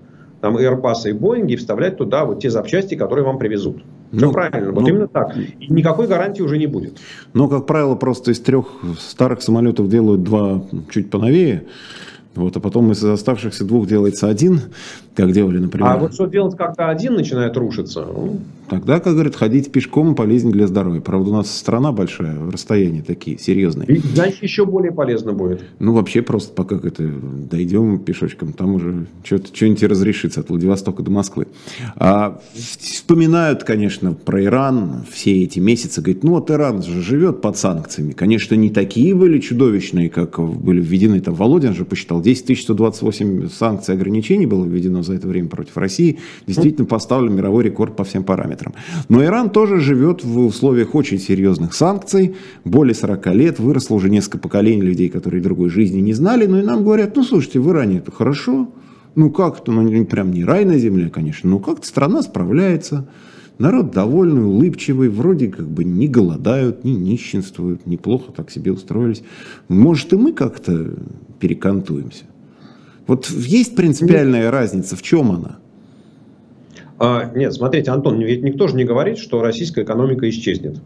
там 0.44 0.58
Airbus 0.58 1.10
и 1.10 1.14
Boeing 1.14 1.48
и 1.48 1.56
вставлять 1.56 1.96
туда 1.96 2.26
вот 2.26 2.42
те 2.42 2.50
запчасти, 2.50 2.96
которые 2.96 3.24
вам 3.24 3.38
привезут. 3.38 3.78
Все 4.12 4.26
ну, 4.26 4.34
правильно, 4.34 4.74
вот 4.74 4.82
ну, 4.82 4.88
именно 4.90 5.08
так. 5.08 5.38
И 5.38 5.72
никакой 5.72 6.06
гарантии 6.06 6.42
уже 6.42 6.58
не 6.58 6.68
будет. 6.68 6.98
Но, 7.34 7.48
как 7.48 7.66
правило, 7.66 7.96
просто 7.96 8.32
из 8.32 8.42
трех 8.42 8.66
старых 9.00 9.42
самолетов 9.42 9.88
делают 9.88 10.22
два 10.24 10.62
чуть 10.92 11.10
поновее. 11.10 11.64
Вот, 12.36 12.58
а 12.58 12.60
потом 12.60 12.92
из 12.92 13.02
оставшихся 13.02 13.64
двух 13.64 13.88
делается 13.88 14.28
один, 14.28 14.60
как 15.16 15.32
делали, 15.32 15.60
например. 15.60 15.88
А 15.88 15.98
вот 15.98 16.14
что 16.14 16.26
делать, 16.26 16.56
когда 16.58 16.90
один 16.90 17.14
начинает 17.14 17.56
рушиться? 17.58 18.06
Ну, 18.06 18.40
Тогда, 18.70 19.00
как 19.00 19.14
говорят, 19.14 19.36
ходить 19.36 19.72
пешком 19.72 20.16
полезнее 20.16 20.54
для 20.54 20.66
здоровья. 20.66 21.00
Правда, 21.00 21.30
у 21.30 21.34
нас 21.34 21.56
страна 21.56 21.92
большая, 21.92 22.36
расстояния 22.52 23.04
такие 23.06 23.38
серьезные. 23.38 23.88
И, 23.88 24.00
значит, 24.00 24.42
еще 24.42 24.66
более 24.66 24.92
полезно 24.92 25.34
будет. 25.34 25.62
Ну, 25.78 25.94
вообще, 25.94 26.24
просто 26.24 26.54
пока 26.54 26.78
это 26.78 27.04
дойдем 27.04 28.00
пешочком, 28.00 28.52
там 28.52 28.74
уже 28.74 29.06
что-нибудь 29.24 29.84
разрешится 29.84 30.40
от 30.40 30.50
Владивостока 30.50 31.04
до 31.04 31.12
Москвы. 31.12 31.48
А, 31.98 32.40
вспоминают, 32.56 33.64
конечно, 33.64 34.14
про 34.14 34.44
Иран 34.44 35.06
все 35.12 35.44
эти 35.44 35.60
месяцы. 35.60 36.02
Говорят, 36.02 36.24
ну 36.24 36.32
вот 36.32 36.50
Иран 36.50 36.82
же 36.82 37.02
живет 37.02 37.42
под 37.42 37.58
санкциями. 37.58 38.14
Конечно, 38.14 38.56
не 38.56 38.72
такие 38.72 39.14
были 39.14 39.40
чудовищные, 39.40 40.10
как 40.10 40.40
были 40.40 40.82
введены. 40.82 41.20
Там 41.22 41.36
Володин 41.36 41.76
же 41.76 41.86
посчитал, 41.86 42.22
10 42.22 42.60
128 42.60 43.50
санкций 43.50 43.94
ограничений 43.94 44.48
было 44.48 44.66
введено 44.66 45.03
за 45.04 45.14
это 45.14 45.28
время 45.28 45.50
против 45.50 45.78
России. 45.78 46.20
Действительно 46.48 46.86
поставлен 46.86 47.36
мировой 47.36 47.64
рекорд 47.64 47.96
по 47.96 48.04
всем 48.04 48.24
параметрам. 48.24 48.74
Но 49.10 49.24
Иран 49.24 49.50
тоже 49.50 49.80
живет 49.80 50.24
в 50.24 50.40
условиях 50.40 50.96
очень 50.96 51.20
серьезных 51.20 51.74
санкций. 51.74 52.36
Более 52.66 52.96
40 52.96 53.28
лет 53.36 53.60
выросло 53.60 53.96
уже 53.96 54.10
несколько 54.10 54.38
поколений 54.38 54.82
людей, 54.82 55.10
которые 55.10 55.42
другой 55.42 55.70
жизни 55.70 56.00
не 56.00 56.14
знали. 56.14 56.46
Но 56.46 56.60
и 56.60 56.64
нам 56.64 56.84
говорят, 56.84 57.16
ну 57.16 57.24
слушайте, 57.24 57.60
в 57.60 57.70
Иране 57.70 57.98
это 57.98 58.12
хорошо. 58.12 58.70
Ну 59.16 59.30
как-то, 59.30 59.72
ну 59.72 60.06
прям 60.06 60.32
не 60.32 60.44
рай 60.44 60.66
на 60.66 60.78
земле, 60.78 61.10
конечно. 61.10 61.50
Но 61.50 61.60
как-то 61.60 61.86
страна 61.86 62.22
справляется. 62.22 63.08
Народ 63.60 63.92
довольный, 63.92 64.44
улыбчивый, 64.44 65.10
вроде 65.10 65.48
как 65.48 65.68
бы 65.70 65.84
не 65.84 66.08
голодают, 66.08 66.84
не 66.84 66.96
нищенствуют, 66.96 67.86
неплохо 67.86 68.32
так 68.32 68.50
себе 68.50 68.72
устроились. 68.72 69.24
Может 69.68 70.12
и 70.14 70.16
мы 70.16 70.34
как-то 70.34 70.96
перекантуемся. 71.40 72.26
Вот 73.08 73.30
есть 73.30 73.76
принципиальная 73.76 74.50
разница, 74.50 74.96
в 74.96 75.02
чем 75.02 75.32
она? 75.32 75.58
А, 77.00 77.32
нет, 77.36 77.54
смотрите, 77.54 77.92
Антон, 77.92 78.20
ведь 78.22 78.44
никто 78.44 78.68
же 78.68 78.76
не 78.76 78.86
говорит, 78.86 79.18
что 79.18 79.42
российская 79.42 79.84
экономика 79.84 80.30
исчезнет. 80.30 80.78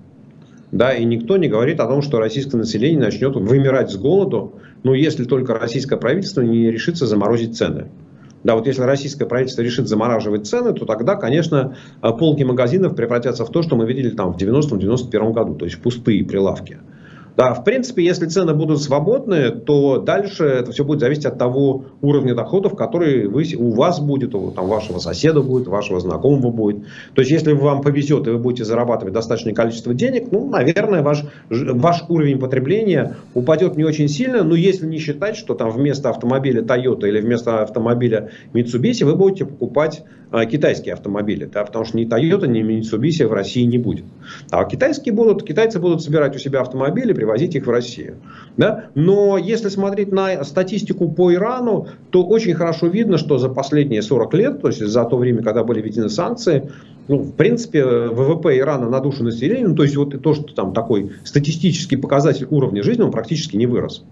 Да, 0.72 0.94
и 0.94 1.06
никто 1.06 1.38
не 1.38 1.48
говорит 1.48 1.80
о 1.80 1.88
том, 1.88 2.02
что 2.02 2.20
российское 2.20 2.58
население 2.58 3.00
начнет 3.00 3.36
вымирать 3.36 3.92
с 3.92 3.96
голоду, 3.96 4.56
ну, 4.84 4.94
если 4.94 5.24
только 5.24 5.54
российское 5.54 5.98
правительство 5.98 6.42
не 6.42 6.72
решится 6.72 7.06
заморозить 7.06 7.56
цены. 7.56 7.88
Да, 8.44 8.56
вот 8.56 8.68
если 8.68 8.82
российское 8.82 9.26
правительство 9.26 9.62
решит 9.62 9.88
замораживать 9.88 10.48
цены, 10.48 10.74
то 10.74 10.86
тогда, 10.86 11.16
конечно, 11.16 11.76
полки 12.02 12.44
магазинов 12.44 12.96
превратятся 12.96 13.46
в 13.46 13.52
то, 13.52 13.62
что 13.62 13.76
мы 13.76 13.86
видели 13.86 14.10
там 14.10 14.34
в 14.34 14.38
90-91 14.38 15.34
году, 15.34 15.56
то 15.56 15.66
есть 15.66 15.82
пустые 15.82 16.24
прилавки. 16.24 16.80
Да, 17.38 17.54
в 17.54 17.64
принципе, 17.64 18.04
если 18.04 18.26
цены 18.26 18.56
будут 18.56 18.82
свободные, 18.82 19.52
то 19.52 20.00
дальше 20.00 20.44
это 20.44 20.72
все 20.72 20.84
будет 20.84 21.02
зависеть 21.02 21.28
от 21.28 21.38
того 21.38 21.86
уровня 22.02 22.34
доходов, 22.34 22.76
который 22.76 23.28
вы, 23.28 23.46
у 23.56 23.74
вас 23.74 24.00
будет, 24.00 24.34
у 24.34 24.50
там, 24.50 24.68
вашего 24.68 24.98
соседа 24.98 25.42
будет, 25.42 25.68
вашего 25.68 26.00
знакомого 26.00 26.50
будет. 26.50 26.78
То 27.14 27.22
есть, 27.22 27.30
если 27.30 27.54
вам 27.54 27.84
повезет 27.84 28.26
и 28.26 28.32
вы 28.32 28.40
будете 28.40 28.66
зарабатывать 28.66 29.14
достаточное 29.14 29.54
количество 29.54 29.94
денег, 29.94 30.32
ну, 30.32 30.50
наверное, 30.50 31.04
ваш, 31.04 31.26
ваш 31.52 32.06
уровень 32.10 32.40
потребления 32.40 33.18
упадет 33.36 33.78
не 33.78 33.84
очень 33.84 34.08
сильно, 34.08 34.44
но 34.44 34.56
если 34.56 34.88
не 34.88 34.98
считать, 34.98 35.36
что 35.38 35.54
там 35.54 35.70
вместо 35.70 36.10
автомобиля 36.10 36.64
Toyota 36.64 37.08
или 37.08 37.22
вместо 37.22 37.62
автомобиля 37.62 38.32
Mitsubishi 38.54 39.06
вы 39.06 39.16
будете 39.16 39.46
покупать 39.46 40.04
а, 40.30 40.46
китайские 40.46 40.94
автомобили, 40.94 41.46
да, 41.46 41.64
потому 41.64 41.86
что 41.86 41.98
ни 41.98 42.06
Toyota, 42.06 42.48
ни 42.48 42.62
Mitsubishi 42.62 43.26
в 43.28 43.32
России 43.32 43.64
не 43.64 43.78
будет. 43.78 44.06
А 44.52 44.66
китайские 44.66 45.14
будут, 45.14 45.44
китайцы 45.44 45.80
будут 45.80 46.02
собирать 46.02 46.36
у 46.36 46.40
себя 46.40 46.62
автомобили, 46.62 47.14
привозить 47.28 47.56
их 47.56 47.68
в 47.68 47.70
Россию. 47.70 48.16
Да? 48.56 48.86
Но 48.96 49.38
если 49.38 49.68
смотреть 49.68 50.12
на 50.14 50.44
статистику 50.46 51.10
по 51.12 51.34
Ирану, 51.34 51.88
то 52.10 52.26
очень 52.26 52.54
хорошо 52.54 52.88
видно, 52.88 53.18
что 53.18 53.38
за 53.38 53.50
последние 53.50 54.02
40 54.02 54.34
лет, 54.34 54.62
то 54.62 54.70
есть 54.70 54.80
за 54.80 55.04
то 55.04 55.18
время, 55.18 55.44
когда 55.44 55.64
были 55.64 55.82
введены 55.82 56.10
санкции, 56.10 56.72
ну, 57.10 57.18
в 57.18 57.34
принципе, 57.34 57.84
ВВП 57.86 58.58
Ирана 58.58 58.90
на 58.90 59.00
душу 59.02 59.24
населения, 59.24 59.68
ну, 59.68 59.76
то 59.76 59.84
есть 59.84 59.98
вот 59.98 60.22
то, 60.22 60.34
что 60.34 60.54
там 60.54 60.74
такой 60.74 61.12
статистический 61.26 61.98
показатель 61.98 62.48
уровня 62.50 62.82
жизни, 62.82 63.02
он 63.02 63.12
практически 63.12 63.58
не 63.58 63.68
вырос. 63.68 64.04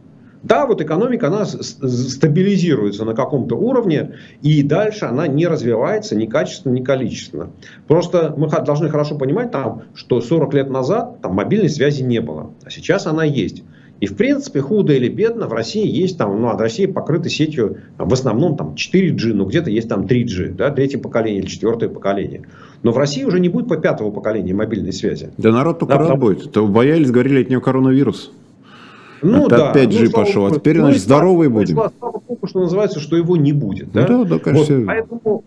Да, 0.45 0.67
вот 0.67 0.79
экономика, 0.79 1.27
она 1.27 1.45
стабилизируется 1.45 3.03
на 3.03 3.15
каком-то 3.15 3.55
уровне, 3.55 4.11
и 4.43 4.61
дальше 4.61 5.05
она 5.05 5.27
не 5.27 5.47
развивается 5.47 6.15
ни 6.15 6.27
качественно, 6.27 6.73
ни 6.73 6.83
количественно. 6.83 7.49
Просто 7.87 8.33
мы 8.37 8.47
должны 8.47 8.89
хорошо 8.89 9.17
понимать, 9.17 9.49
там, 9.49 9.83
что 9.95 10.21
40 10.21 10.53
лет 10.53 10.69
назад 10.69 11.19
там, 11.21 11.33
мобильной 11.33 11.69
связи 11.69 12.03
не 12.03 12.21
было, 12.21 12.51
а 12.63 12.69
сейчас 12.69 13.07
она 13.07 13.23
есть. 13.23 13.63
И 14.01 14.07
в 14.07 14.15
принципе, 14.15 14.59
худо 14.59 14.93
или 14.93 15.07
бедно, 15.07 15.47
в 15.47 15.53
России 15.53 15.87
есть 15.87 16.17
там, 16.17 16.39
ну, 16.39 16.49
от 16.49 16.61
России 16.61 16.85
покрыты 16.85 17.29
сетью 17.29 17.77
в 17.97 18.13
основном 18.13 18.55
там 18.55 18.75
4G, 18.75 19.33
ну 19.33 19.45
где-то 19.45 19.71
есть 19.71 19.89
там 19.89 20.05
3G, 20.05 20.53
да, 20.53 20.69
третье 20.69 20.99
поколение 20.99 21.41
или 21.41 21.47
четвертое 21.47 21.89
поколение. 21.89 22.43
Но 22.83 22.91
в 22.91 22.97
России 22.99 23.23
уже 23.23 23.39
не 23.39 23.49
будет 23.49 23.67
по 23.67 23.77
пятого 23.77 24.11
поколения 24.11 24.53
мобильной 24.53 24.93
связи. 24.93 25.31
Да 25.37 25.51
народ 25.51 25.79
только 25.79 25.93
да, 25.93 25.99
рад 25.99 26.07
потому... 26.09 26.21
будет. 26.21 26.51
То 26.51 26.67
боялись, 26.67 27.09
говорили 27.09 27.41
от 27.41 27.49
него 27.49 27.61
коронавирус. 27.61 28.31
Ну, 29.25 29.47
это 29.47 29.57
да. 29.57 29.73
5G 29.73 30.05
ну, 30.05 30.11
пошел, 30.11 30.45
а 30.45 30.51
теперь, 30.51 30.77
ну, 30.77 30.85
значит, 30.85 31.01
здоровые 31.01 31.49
будем. 31.49 31.75
Слава 31.75 32.21
Богу, 32.27 32.47
что 32.47 32.59
называется, 32.59 32.99
что 32.99 33.15
его 33.15 33.35
не 33.35 33.53
будет. 33.53 33.91
Да, 33.91 34.07
да, 34.07 34.23
да 34.23 34.39
конечно. 34.39 34.77
Вот, 34.77 34.85
поэтому, 34.85 35.43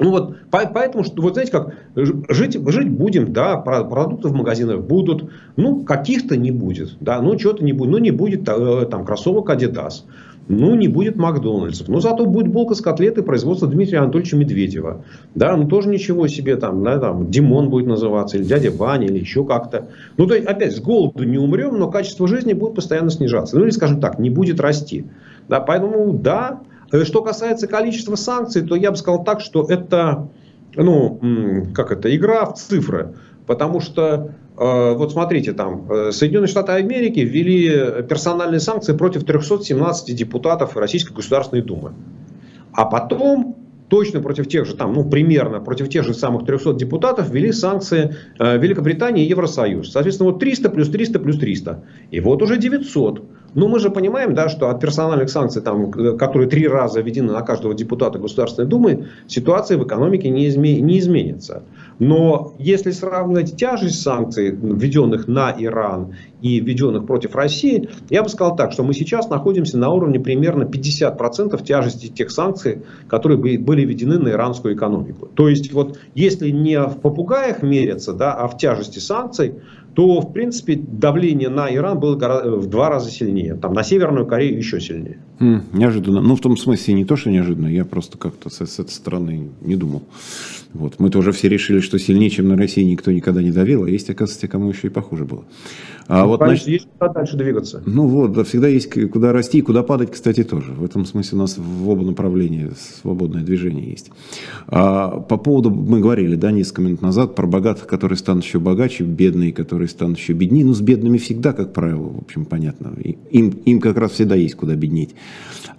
ну 0.00 0.10
вот, 0.10 0.36
поэтому, 0.50 1.04
что, 1.04 1.22
вот 1.22 1.34
знаете 1.34 1.52
как, 1.52 1.74
жить, 1.94 2.58
жить 2.66 2.90
будем, 2.90 3.32
да, 3.32 3.56
продукты 3.56 4.28
в 4.28 4.34
магазинах 4.34 4.80
будут, 4.80 5.30
ну, 5.56 5.82
каких-то 5.84 6.36
не 6.36 6.50
будет, 6.50 6.96
да, 7.00 7.20
ну, 7.22 7.36
чего-то 7.36 7.64
не 7.64 7.72
будет, 7.72 7.90
ну, 7.90 7.98
не 7.98 8.10
будет 8.10 8.48
э, 8.48 8.86
там 8.90 9.04
кроссовок 9.04 9.48
Adidas, 9.50 10.02
ну, 10.52 10.74
не 10.74 10.88
будет 10.88 11.16
Макдональдсов. 11.16 11.88
Но 11.88 12.00
зато 12.00 12.26
будет 12.26 12.48
булка 12.48 12.74
с 12.74 12.80
котлеты 12.80 13.22
производства 13.22 13.66
Дмитрия 13.66 13.98
Анатольевича 13.98 14.36
Медведева. 14.36 15.04
Да, 15.34 15.56
ну 15.56 15.66
тоже 15.66 15.88
ничего 15.88 16.28
себе 16.28 16.56
там, 16.56 16.84
да, 16.84 16.98
там, 16.98 17.30
Димон 17.30 17.70
будет 17.70 17.86
называться, 17.86 18.36
или 18.36 18.44
дядя 18.44 18.70
Ваня, 18.70 19.06
или 19.06 19.18
еще 19.18 19.44
как-то. 19.44 19.88
Ну, 20.18 20.26
то 20.26 20.34
есть, 20.34 20.46
опять, 20.46 20.76
с 20.76 20.80
голоду 20.80 21.24
не 21.24 21.38
умрем, 21.38 21.78
но 21.78 21.90
качество 21.90 22.28
жизни 22.28 22.52
будет 22.52 22.74
постоянно 22.74 23.10
снижаться. 23.10 23.56
Ну, 23.56 23.64
или, 23.64 23.70
скажем 23.70 24.00
так, 24.00 24.18
не 24.18 24.30
будет 24.30 24.60
расти. 24.60 25.06
Да, 25.48 25.60
поэтому, 25.60 26.12
да. 26.12 26.60
Э, 26.92 27.04
что 27.04 27.22
касается 27.22 27.66
количества 27.66 28.16
санкций, 28.16 28.62
то 28.62 28.76
я 28.76 28.90
бы 28.90 28.96
сказал 28.96 29.24
так, 29.24 29.40
что 29.40 29.64
это, 29.68 30.28
ну, 30.74 31.18
как 31.74 31.92
это, 31.92 32.14
игра 32.14 32.44
в 32.44 32.54
цифры. 32.54 33.14
Потому 33.46 33.80
что 33.80 34.34
Э, 34.56 34.94
вот 34.94 35.12
смотрите, 35.12 35.52
там 35.52 35.90
э, 35.90 36.12
Соединенные 36.12 36.48
Штаты 36.48 36.72
Америки 36.72 37.20
ввели 37.20 38.02
персональные 38.02 38.60
санкции 38.60 38.96
против 38.96 39.24
317 39.24 40.14
депутатов 40.14 40.76
Российской 40.76 41.14
Государственной 41.14 41.62
Думы. 41.62 41.94
А 42.72 42.84
потом 42.84 43.56
точно 43.88 44.20
против 44.20 44.48
тех 44.48 44.66
же, 44.66 44.74
там, 44.74 44.92
ну, 44.92 45.08
примерно 45.08 45.60
против 45.60 45.88
тех 45.88 46.04
же 46.04 46.14
самых 46.14 46.46
300 46.46 46.74
депутатов 46.74 47.30
ввели 47.30 47.52
санкции 47.52 48.14
э, 48.38 48.58
Великобритании 48.58 49.24
и 49.24 49.28
Евросоюз. 49.28 49.90
Соответственно, 49.90 50.30
вот 50.30 50.38
300 50.38 50.70
плюс 50.70 50.88
300 50.90 51.18
плюс 51.18 51.38
300. 51.38 51.84
И 52.10 52.20
вот 52.20 52.42
уже 52.42 52.58
900. 52.58 53.24
Но 53.54 53.68
мы 53.68 53.78
же 53.78 53.90
понимаем, 53.90 54.34
да, 54.34 54.48
что 54.48 54.70
от 54.70 54.80
персональных 54.80 55.30
санкций, 55.30 55.62
там, 55.62 55.90
которые 55.90 56.48
три 56.48 56.66
раза 56.66 57.00
введены 57.00 57.32
на 57.32 57.42
каждого 57.42 57.74
депутата 57.74 58.18
Государственной 58.18 58.68
Думы, 58.68 59.08
ситуация 59.26 59.78
в 59.78 59.86
экономике 59.86 60.30
не, 60.30 60.48
изме, 60.48 60.80
не 60.80 60.98
изменится. 60.98 61.62
Но 61.98 62.54
если 62.58 62.90
сравнивать 62.90 63.56
тяжесть 63.56 64.02
санкций, 64.02 64.50
введенных 64.50 65.28
на 65.28 65.54
Иран 65.56 66.14
и 66.40 66.60
введенных 66.60 67.06
против 67.06 67.36
России, 67.36 67.88
я 68.10 68.22
бы 68.22 68.28
сказал 68.28 68.56
так, 68.56 68.72
что 68.72 68.82
мы 68.82 68.94
сейчас 68.94 69.28
находимся 69.28 69.78
на 69.78 69.90
уровне 69.90 70.18
примерно 70.18 70.64
50% 70.64 71.62
тяжести 71.62 72.06
тех 72.08 72.30
санкций, 72.30 72.82
которые 73.08 73.38
были 73.58 73.84
введены 73.84 74.18
на 74.18 74.30
иранскую 74.30 74.74
экономику. 74.74 75.28
То 75.34 75.48
есть, 75.48 75.72
вот, 75.72 75.98
если 76.14 76.50
не 76.50 76.80
в 76.80 76.98
попугаях 76.98 77.62
меряться, 77.62 78.12
да, 78.12 78.32
а 78.34 78.48
в 78.48 78.56
тяжести 78.56 78.98
санкций, 78.98 79.54
то, 79.94 80.20
в 80.20 80.32
принципе, 80.32 80.76
давление 80.76 81.48
на 81.48 81.72
Иран 81.72 81.98
было 82.00 82.16
в 82.16 82.66
два 82.66 82.88
раза 82.88 83.10
сильнее. 83.10 83.54
Там, 83.54 83.74
на 83.74 83.82
Северную 83.82 84.26
Корею 84.26 84.56
еще 84.56 84.80
сильнее. 84.80 85.18
Неожиданно. 85.72 86.20
Ну, 86.20 86.36
в 86.36 86.40
том 86.40 86.56
смысле 86.56 86.94
не 86.94 87.04
то, 87.04 87.16
что 87.16 87.30
неожиданно, 87.30 87.66
я 87.66 87.84
просто 87.84 88.16
как-то 88.16 88.48
с, 88.48 88.64
с 88.64 88.78
этой 88.78 88.90
стороны 88.90 89.50
не 89.60 89.76
думал. 89.76 90.02
Вот. 90.72 90.98
Мы 90.98 91.10
тоже 91.10 91.32
все 91.32 91.48
решили, 91.48 91.80
что 91.80 91.98
сильнее, 91.98 92.30
чем 92.30 92.48
на 92.48 92.56
России, 92.56 92.82
никто 92.82 93.12
никогда 93.12 93.42
не 93.42 93.50
давил, 93.50 93.84
а 93.84 93.90
есть, 93.90 94.08
оказывается, 94.08 94.48
кому 94.48 94.70
еще 94.70 94.88
и 94.88 94.90
похуже 94.90 95.24
было. 95.24 95.44
А 96.08 96.22
ну, 96.22 96.28
вот, 96.28 96.38
значит, 96.38 96.66
есть 96.66 96.88
куда 96.98 97.12
дальше 97.12 97.36
двигаться. 97.36 97.82
Ну 97.86 98.06
вот, 98.06 98.32
да, 98.32 98.44
всегда 98.44 98.68
есть 98.68 98.90
куда 99.10 99.32
расти 99.32 99.58
и 99.58 99.62
куда 99.62 99.82
падать, 99.82 100.10
кстати, 100.10 100.44
тоже. 100.44 100.72
В 100.72 100.84
этом 100.84 101.04
смысле 101.04 101.38
у 101.38 101.40
нас 101.42 101.56
в 101.58 101.88
оба 101.88 102.04
направления 102.04 102.72
свободное 103.00 103.42
движение 103.42 103.90
есть. 103.90 104.10
А, 104.66 105.20
по 105.20 105.36
поводу, 105.36 105.70
мы 105.70 106.00
говорили, 106.00 106.34
да, 106.34 106.50
несколько 106.50 106.82
минут 106.82 107.02
назад 107.02 107.34
про 107.34 107.46
богатых, 107.46 107.86
которые 107.86 108.18
станут 108.18 108.44
еще 108.44 108.58
богаче, 108.58 109.04
бедные, 109.04 109.52
которые 109.52 109.88
станут 109.88 110.18
еще 110.18 110.32
беднее. 110.32 110.64
Ну, 110.64 110.74
с 110.74 110.80
бедными 110.80 111.18
всегда, 111.18 111.52
как 111.52 111.72
правило, 111.72 112.08
в 112.08 112.18
общем, 112.18 112.44
понятно. 112.44 112.92
Им, 113.30 113.50
им 113.64 113.80
как 113.80 113.96
раз 113.96 114.12
всегда 114.12 114.34
есть 114.34 114.54
куда 114.54 114.74
беднеть. 114.74 115.14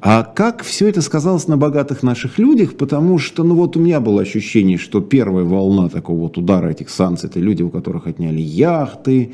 А 0.02 0.24
как 0.24 0.64
все 0.64 0.88
это 0.88 1.02
сказалось 1.02 1.48
на 1.48 1.58
богатых 1.58 2.04
наших 2.04 2.38
людях? 2.38 2.76
Потому 2.76 3.20
что, 3.20 3.44
ну 3.44 3.56
вот 3.56 3.78
у 3.78 3.80
меня 3.80 4.00
было 4.00 4.22
ощущение, 4.22 4.78
что 4.84 5.02
первая 5.02 5.46
волна 5.46 5.90
такого 5.90 6.20
вот 6.20 6.38
удара 6.38 6.70
этих 6.70 6.90
санкций, 6.90 7.30
это 7.30 7.40
люди, 7.40 7.64
у 7.64 7.70
которых 7.70 8.08
отняли 8.08 8.42
яхты, 8.42 9.32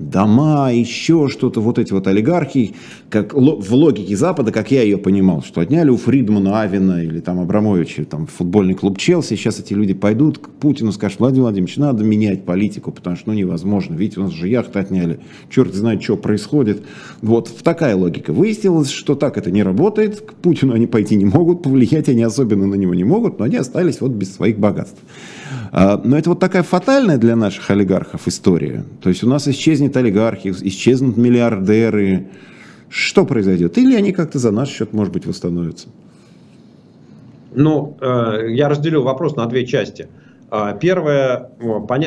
дома, 0.00 0.72
еще 0.72 1.28
что-то, 1.28 1.60
вот 1.60 1.78
эти 1.78 1.92
вот 1.92 2.06
олигархи, 2.06 2.74
как 3.10 3.34
в 3.34 3.74
логике 3.74 4.16
Запада, 4.16 4.50
как 4.50 4.70
я 4.70 4.82
ее 4.82 4.96
понимал, 4.96 5.42
что 5.42 5.60
отняли 5.60 5.90
у 5.90 5.96
Фридмана, 5.96 6.62
Авина 6.62 7.04
или 7.04 7.20
там 7.20 7.38
Абрамовича, 7.38 8.04
там 8.04 8.26
футбольный 8.26 8.74
клуб 8.74 8.98
Челси, 8.98 9.36
сейчас 9.36 9.60
эти 9.60 9.74
люди 9.74 9.92
пойдут 9.92 10.38
к 10.38 10.48
Путину, 10.48 10.92
скажут, 10.92 11.20
Владимир 11.20 11.42
Владимирович, 11.42 11.76
надо 11.76 12.02
менять 12.02 12.44
политику, 12.44 12.92
потому 12.92 13.16
что 13.16 13.30
ну 13.30 13.34
невозможно, 13.34 13.94
видите, 13.94 14.20
у 14.20 14.24
нас 14.24 14.32
же 14.32 14.48
яхты 14.48 14.78
отняли, 14.78 15.20
черт 15.50 15.74
знает, 15.74 16.02
что 16.02 16.16
происходит. 16.16 16.82
Вот 17.20 17.54
такая 17.62 17.94
логика. 17.94 18.32
Выяснилось, 18.32 18.90
что 18.90 19.14
так 19.14 19.36
это 19.36 19.50
не 19.50 19.62
работает, 19.62 20.20
к 20.20 20.32
Путину 20.34 20.72
они 20.72 20.86
пойти 20.86 21.16
не 21.16 21.26
могут, 21.26 21.62
повлиять 21.62 22.08
они 22.08 22.22
особенно 22.22 22.66
на 22.66 22.74
него 22.74 22.94
не 22.94 23.04
могут, 23.04 23.38
но 23.38 23.44
они 23.44 23.56
остались 23.56 24.00
вот 24.00 24.12
без 24.12 24.34
своих 24.34 24.58
богатств. 24.58 24.98
А, 25.72 26.00
но 26.02 26.18
это 26.18 26.30
вот 26.30 26.40
такая 26.40 26.62
фатальная 26.62 27.18
для 27.18 27.36
наших 27.36 27.70
олигархов 27.70 28.26
история. 28.26 28.84
То 29.02 29.08
есть 29.08 29.22
у 29.22 29.28
нас 29.28 29.46
исчезнет 29.46 29.89
олигархи, 29.96 30.54
исчезнут 30.62 31.16
миллиардеры. 31.16 32.28
Что 32.88 33.24
произойдет? 33.24 33.78
Или 33.78 33.94
они 33.94 34.12
как-то 34.12 34.38
за 34.38 34.50
наш 34.50 34.68
счет, 34.68 34.92
может 34.92 35.12
быть, 35.12 35.26
восстановятся? 35.26 35.88
Ну, 37.52 37.96
э, 38.00 38.46
я 38.50 38.68
разделю 38.68 39.02
вопрос 39.02 39.36
на 39.36 39.46
две 39.46 39.66
части. 39.66 40.08
А, 40.50 40.72
первое, 40.72 41.50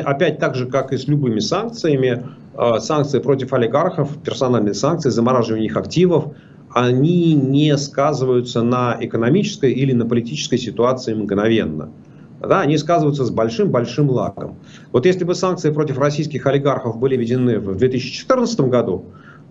опять 0.04 0.38
так 0.38 0.54
же, 0.54 0.66
как 0.66 0.92
и 0.92 0.98
с 0.98 1.08
любыми 1.08 1.40
санкциями, 1.40 2.24
э, 2.54 2.80
санкции 2.80 3.18
против 3.18 3.52
олигархов, 3.52 4.10
персональные 4.22 4.74
санкции, 4.74 5.08
замораживание 5.08 5.66
их 5.66 5.76
активов, 5.76 6.34
они 6.70 7.34
не 7.34 7.76
сказываются 7.78 8.62
на 8.62 8.96
экономической 9.00 9.72
или 9.72 9.92
на 9.92 10.06
политической 10.06 10.58
ситуации 10.58 11.14
мгновенно 11.14 11.90
да, 12.40 12.60
они 12.60 12.76
сказываются 12.76 13.24
с 13.24 13.30
большим-большим 13.30 14.10
лагом. 14.10 14.56
Вот 14.92 15.06
если 15.06 15.24
бы 15.24 15.34
санкции 15.34 15.70
против 15.70 15.98
российских 15.98 16.46
олигархов 16.46 16.98
были 16.98 17.16
введены 17.16 17.58
в 17.58 17.76
2014 17.76 18.60
году, 18.62 19.06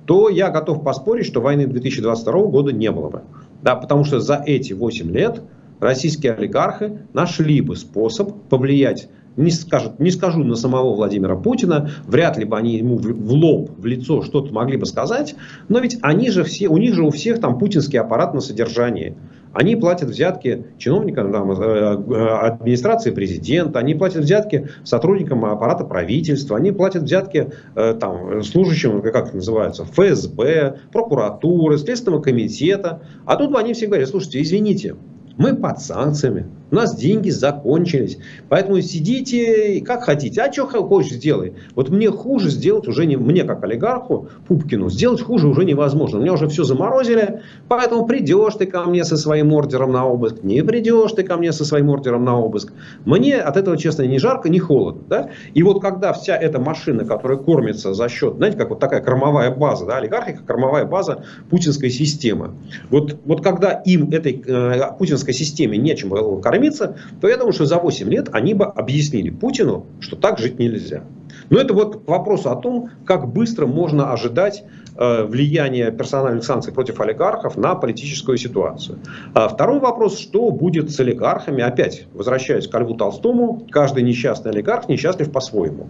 то 0.05 0.29
я 0.29 0.49
готов 0.49 0.84
поспорить, 0.84 1.25
что 1.25 1.41
войны 1.41 1.65
2022 1.65 2.34
года 2.47 2.71
не 2.71 2.91
было 2.91 3.09
бы. 3.09 3.21
Да, 3.61 3.75
потому 3.75 4.03
что 4.03 4.19
за 4.19 4.43
эти 4.45 4.73
8 4.73 5.09
лет 5.11 5.41
российские 5.79 6.34
олигархи 6.34 6.99
нашли 7.13 7.61
бы 7.61 7.75
способ 7.75 8.34
повлиять 8.49 9.07
не, 9.36 9.51
скажут, 9.51 9.99
не 9.99 10.11
скажу 10.11 10.43
на 10.43 10.55
самого 10.55 10.93
Владимира 10.95 11.36
Путина, 11.36 11.89
вряд 12.05 12.38
ли 12.38 12.45
бы 12.45 12.57
они 12.57 12.77
ему 12.77 12.97
в 12.97 13.31
лоб, 13.31 13.71
в 13.77 13.86
лицо 13.86 14.21
что-то 14.21 14.53
могли 14.53 14.77
бы 14.77 14.86
сказать, 14.86 15.36
но 15.69 15.79
ведь 15.79 15.97
они 16.01 16.29
же 16.29 16.43
все, 16.43 16.67
у 16.67 16.77
них 16.77 16.93
же 16.93 17.03
у 17.03 17.09
всех 17.09 17.39
там 17.39 17.57
путинский 17.57 17.99
аппарат 17.99 18.34
на 18.34 18.41
содержании. 18.41 19.15
Они 19.54 19.76
платят 19.76 20.10
взятки 20.10 20.66
чиновникам 20.80 21.32
там, 21.32 21.51
э, 21.51 21.56
э, 21.56 22.28
администрации 22.41 23.12
президента, 23.12 23.78
они 23.80 23.93
платят 23.93 24.24
взятки 24.24 24.70
сотрудникам 24.84 25.45
аппарата 25.45 25.84
правительства, 25.86 26.58
они 26.58 26.72
платят 26.72 27.04
взятки 27.04 27.51
э, 27.76 27.93
там, 27.99 28.41
служащим, 28.41 29.01
как 29.04 29.28
это 29.28 29.36
называется, 29.36 29.86
ФСБ, 29.86 30.80
прокуратуры, 30.91 31.78
Следственного 31.78 32.22
комитета. 32.22 33.04
А 33.26 33.36
тут 33.36 33.56
они 33.56 33.74
все 33.74 33.86
говорят, 33.86 34.10
слушайте, 34.10 34.41
извините, 34.41 34.95
мы 35.38 35.56
под 35.56 35.80
санкциями, 35.80 36.47
у 36.74 36.76
нас 36.76 36.95
деньги 36.95 37.30
закончились. 37.30 38.17
Поэтому 38.49 38.82
сидите 38.82 39.80
как 39.86 40.03
хотите. 40.03 40.41
А 40.41 40.51
что 40.51 40.65
хочешь 40.65 41.13
сделай. 41.13 41.53
Вот 41.76 41.89
мне 41.89 42.09
хуже 42.09 42.49
сделать 42.49 42.88
уже 42.88 43.05
не 43.05 43.15
мне 43.15 43.43
как 43.43 43.63
олигарху 43.63 44.30
Пупкину 44.47 44.89
сделать 44.89 45.21
хуже 45.21 45.47
уже 45.47 45.65
невозможно. 45.65 46.19
Мне 46.19 46.32
уже 46.32 46.47
все 46.47 46.63
заморозили. 46.63 47.41
Поэтому 47.67 48.07
придешь 48.07 48.55
ты 48.55 48.65
ко 48.65 48.86
мне 48.86 49.03
со 49.03 49.17
своим 49.17 49.53
ордером 49.53 49.91
на 49.91 50.07
обыск. 50.07 50.38
Не 50.41 50.63
придешь 50.63 51.11
ты 51.11 51.21
ко 51.21 51.38
мне 51.38 51.51
со 51.51 51.63
своим 51.63 51.89
ордером 51.89 52.26
на 52.26 52.39
обыск. 52.39 52.74
Мне 53.05 53.38
от 53.38 53.55
этого, 53.55 53.78
честно, 53.78 54.01
ни 54.03 54.17
жарко, 54.17 54.49
ни 54.49 54.57
холодно. 54.57 55.03
Да? 55.07 55.30
И 55.53 55.61
вот 55.61 55.80
когда 55.80 56.11
вся 56.11 56.36
эта 56.36 56.59
машина, 56.59 57.05
которая 57.05 57.38
кормится 57.38 57.93
за 57.93 58.09
счет, 58.09 58.38
знаете, 58.38 58.57
как 58.57 58.71
вот 58.71 58.80
такая 58.80 59.01
кормовая 59.01 59.51
база, 59.51 59.86
да, 59.86 59.97
олигархи, 59.97 60.39
кормовая 60.43 60.86
база 60.86 61.24
путинской 61.51 61.91
системы. 61.91 62.55
Вот, 62.89 63.15
вот 63.26 63.43
когда 63.43 63.74
им, 63.86 64.09
этой 64.09 64.43
э, 64.43 64.97
путинской 64.97 65.36
системе 65.36 65.78
нечем 65.78 66.09
кормить, 66.41 66.62
кормиться, 66.64 66.95
то 67.22 67.28
я 67.28 67.38
думаю, 67.38 67.53
что 67.53 67.66
за 67.66 67.78
8 67.78 68.09
лет 68.09 68.30
они 68.32 68.53
бы 68.53 68.66
объяснили 68.66 69.30
Путину, 69.30 69.86
что 69.99 70.16
так 70.16 70.39
жить 70.39 70.59
нельзя. 70.59 71.03
Но 71.49 71.59
это 71.59 71.74
вот 71.74 72.07
вопрос 72.07 72.45
о 72.45 72.55
том, 72.55 72.89
как 73.05 73.32
быстро 73.32 73.66
можно 73.66 74.14
ожидать 74.14 74.64
э, 74.97 75.24
влияния 75.26 75.91
персональных 75.91 76.43
санкций 76.43 76.72
против 76.72 77.01
олигархов 77.01 77.57
на 77.57 77.76
политическую 77.76 78.38
ситуацию. 78.38 78.99
А 79.34 79.47
второй 79.47 79.80
вопрос, 79.80 80.20
что 80.20 80.51
будет 80.51 80.91
с 80.91 80.99
олигархами? 80.99 81.61
Опять, 81.61 82.05
возвращаясь 82.14 82.68
к 82.68 82.80
Льву 82.80 82.95
Толстому, 82.95 83.68
каждый 83.72 84.03
несчастный 84.03 84.51
олигарх 84.51 84.88
несчастлив 84.88 85.32
по-своему. 85.32 85.88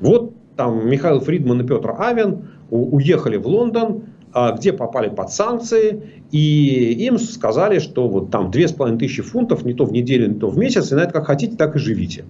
Вот 0.00 0.32
там 0.56 0.88
Михаил 0.88 1.20
Фридман 1.20 1.62
и 1.62 1.66
Петр 1.66 1.94
Авен 1.98 2.48
уехали 2.70 3.36
в 3.36 3.46
Лондон, 3.46 4.04
где 4.34 4.72
попали 4.72 5.08
под 5.08 5.30
санкции, 5.30 6.24
и 6.32 6.92
им 7.06 7.18
сказали, 7.18 7.78
что 7.78 8.08
вот 8.08 8.30
там 8.30 8.50
две 8.50 8.66
с 8.66 8.72
половиной 8.72 8.98
тысячи 8.98 9.22
фунтов, 9.22 9.64
не 9.64 9.74
то 9.74 9.84
в 9.84 9.92
неделю, 9.92 10.28
не 10.28 10.34
то 10.34 10.48
в 10.48 10.58
месяц, 10.58 10.90
и 10.90 10.94
на 10.94 11.00
это 11.00 11.12
как 11.12 11.26
хотите, 11.26 11.56
так 11.56 11.76
и 11.76 11.78
живите. 11.78 12.24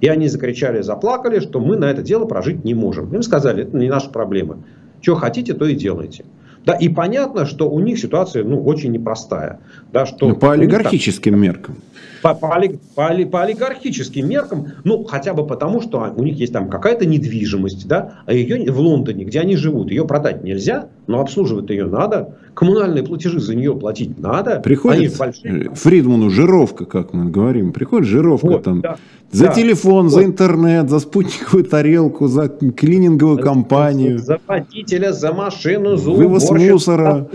И 0.00 0.08
они 0.08 0.28
закричали, 0.28 0.82
заплакали, 0.82 1.38
что 1.38 1.60
мы 1.60 1.76
на 1.76 1.86
это 1.86 2.02
дело 2.02 2.26
прожить 2.26 2.64
не 2.64 2.74
можем. 2.74 3.14
Им 3.14 3.22
сказали, 3.22 3.62
это 3.62 3.76
не 3.76 3.88
наша 3.88 4.10
проблема. 4.10 4.58
Что 5.00 5.14
хотите, 5.14 5.54
то 5.54 5.66
и 5.66 5.74
делайте. 5.74 6.24
Да, 6.66 6.74
и 6.74 6.88
понятно, 6.88 7.46
что 7.46 7.70
у 7.70 7.78
них 7.78 7.96
ситуация 7.98 8.42
ну, 8.42 8.60
очень 8.60 8.90
непростая. 8.90 9.60
Да, 9.92 10.04
что 10.04 10.28
ну, 10.28 10.34
по 10.34 10.52
олигархическим 10.52 11.34
так, 11.34 11.40
меркам. 11.40 11.76
По, 12.22 12.34
по, 12.34 12.60
по, 12.96 13.26
по 13.30 13.42
олигархическим 13.42 14.28
меркам, 14.28 14.72
ну, 14.82 15.04
хотя 15.04 15.32
бы 15.32 15.46
потому, 15.46 15.80
что 15.80 16.12
у 16.16 16.22
них 16.24 16.36
есть 16.38 16.52
там 16.52 16.68
какая-то 16.68 17.06
недвижимость, 17.06 17.86
да, 17.86 18.14
а 18.26 18.32
ее 18.32 18.72
в 18.72 18.80
Лондоне, 18.80 19.24
где 19.24 19.38
они 19.40 19.54
живут, 19.54 19.90
ее 19.90 20.08
продать 20.08 20.42
нельзя, 20.42 20.88
но 21.06 21.20
обслуживать 21.20 21.70
ее 21.70 21.86
надо, 21.86 22.36
коммунальные 22.54 23.04
платежи 23.04 23.40
за 23.40 23.54
нее 23.54 23.74
платить 23.76 24.18
надо. 24.18 24.60
Приходит 24.60 25.16
большие... 25.16 25.70
Фридману 25.74 26.30
жировка, 26.30 26.84
как 26.84 27.12
мы 27.12 27.30
говорим, 27.30 27.72
приходит 27.72 28.08
жировка 28.08 28.46
вот, 28.46 28.62
там. 28.62 28.80
Да. 28.80 28.96
За 29.30 29.46
да. 29.46 29.52
телефон, 29.52 30.06
вот. 30.06 30.12
за 30.12 30.24
интернет, 30.24 30.88
за 30.88 31.00
спутниковую 31.00 31.64
тарелку, 31.64 32.26
за 32.28 32.48
клининговую 32.48 33.38
компанию. 33.38 34.18
За 34.18 34.38
водителя, 34.46 35.12
за 35.12 35.32
машину, 35.32 35.96
за 35.96 36.10
Вывоз 36.10 36.50
мусора. 36.50 37.28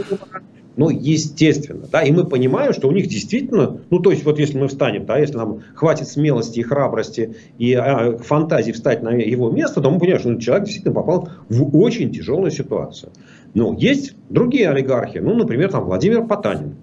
Ну, 0.78 0.90
естественно, 0.90 1.86
да, 1.92 2.02
и 2.02 2.12
мы 2.12 2.26
понимаем, 2.26 2.72
что 2.72 2.88
у 2.88 2.92
них 2.92 3.08
действительно, 3.08 3.78
ну, 3.90 4.00
то 4.00 4.10
есть, 4.10 4.24
вот 4.24 4.40
если 4.40 4.58
мы 4.58 4.70
встанем, 4.70 5.06
да, 5.06 5.18
если 5.18 5.36
нам 5.36 5.60
хватит 5.76 6.08
смелости 6.08 6.60
и 6.60 6.64
храбрости 6.64 7.36
и 7.58 7.74
а, 7.74 8.18
фантазии 8.18 8.72
встать 8.72 9.04
на 9.04 9.10
его 9.10 9.52
место, 9.52 9.82
то 9.82 9.92
мы 9.92 10.00
понимаем, 10.00 10.22
что 10.22 10.40
человек 10.40 10.66
действительно 10.66 10.96
попал 10.96 11.28
в 11.50 11.78
очень 11.78 12.12
тяжелую 12.12 12.52
ситуацию. 12.52 13.12
Но 13.54 13.74
есть 13.74 14.16
другие 14.30 14.70
олигархи, 14.70 15.18
ну, 15.18 15.34
например, 15.34 15.72
там 15.72 15.86
Владимир 15.86 16.26
Потанин, 16.26 16.76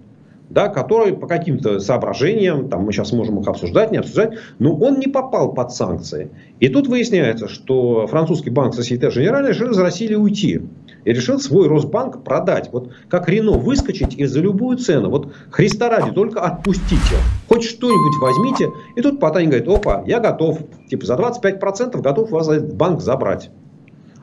да, 0.51 0.69
который 0.69 1.12
по 1.12 1.27
каким-то 1.27 1.79
соображениям, 1.79 2.69
там 2.69 2.85
мы 2.85 2.93
сейчас 2.93 3.12
можем 3.12 3.41
их 3.41 3.49
обсуждать, 3.49 3.91
не 3.91 3.99
обсуждать, 3.99 4.39
но 4.59 4.75
он 4.75 4.99
не 4.99 5.07
попал 5.07 5.53
под 5.53 5.73
санкции. 5.73 6.31
И 6.61 6.69
тут 6.69 6.87
выясняется, 6.87 7.49
что 7.49 8.07
французский 8.07 8.51
банк 8.51 8.75
Societe 8.75 9.11
Generale 9.11 9.49
решил 9.49 9.71
из 9.71 9.79
России 9.79 10.14
уйти. 10.14 10.62
И 11.05 11.12
решил 11.12 11.39
свой 11.39 11.69
Росбанк 11.69 12.23
продать. 12.25 12.71
Вот 12.73 12.91
как 13.09 13.29
Рено 13.29 13.53
выскочить 13.53 14.14
и 14.14 14.25
за 14.25 14.41
любую 14.41 14.79
цену. 14.79 15.11
Вот 15.11 15.33
Христа 15.51 15.89
ради, 15.89 16.12
только 16.12 16.41
отпустите. 16.41 17.16
Хоть 17.49 17.64
что-нибудь 17.64 18.21
возьмите. 18.21 18.71
И 18.97 19.01
тут 19.01 19.21
Потанин 19.21 19.51
говорит, 19.51 19.69
опа, 19.69 20.03
я 20.07 20.19
готов. 20.19 20.61
Типа 20.91 21.07
за 21.07 21.14
25% 21.14 22.01
готов 22.01 22.31
вас 22.31 22.49
банк 22.62 23.01
забрать. 23.01 23.51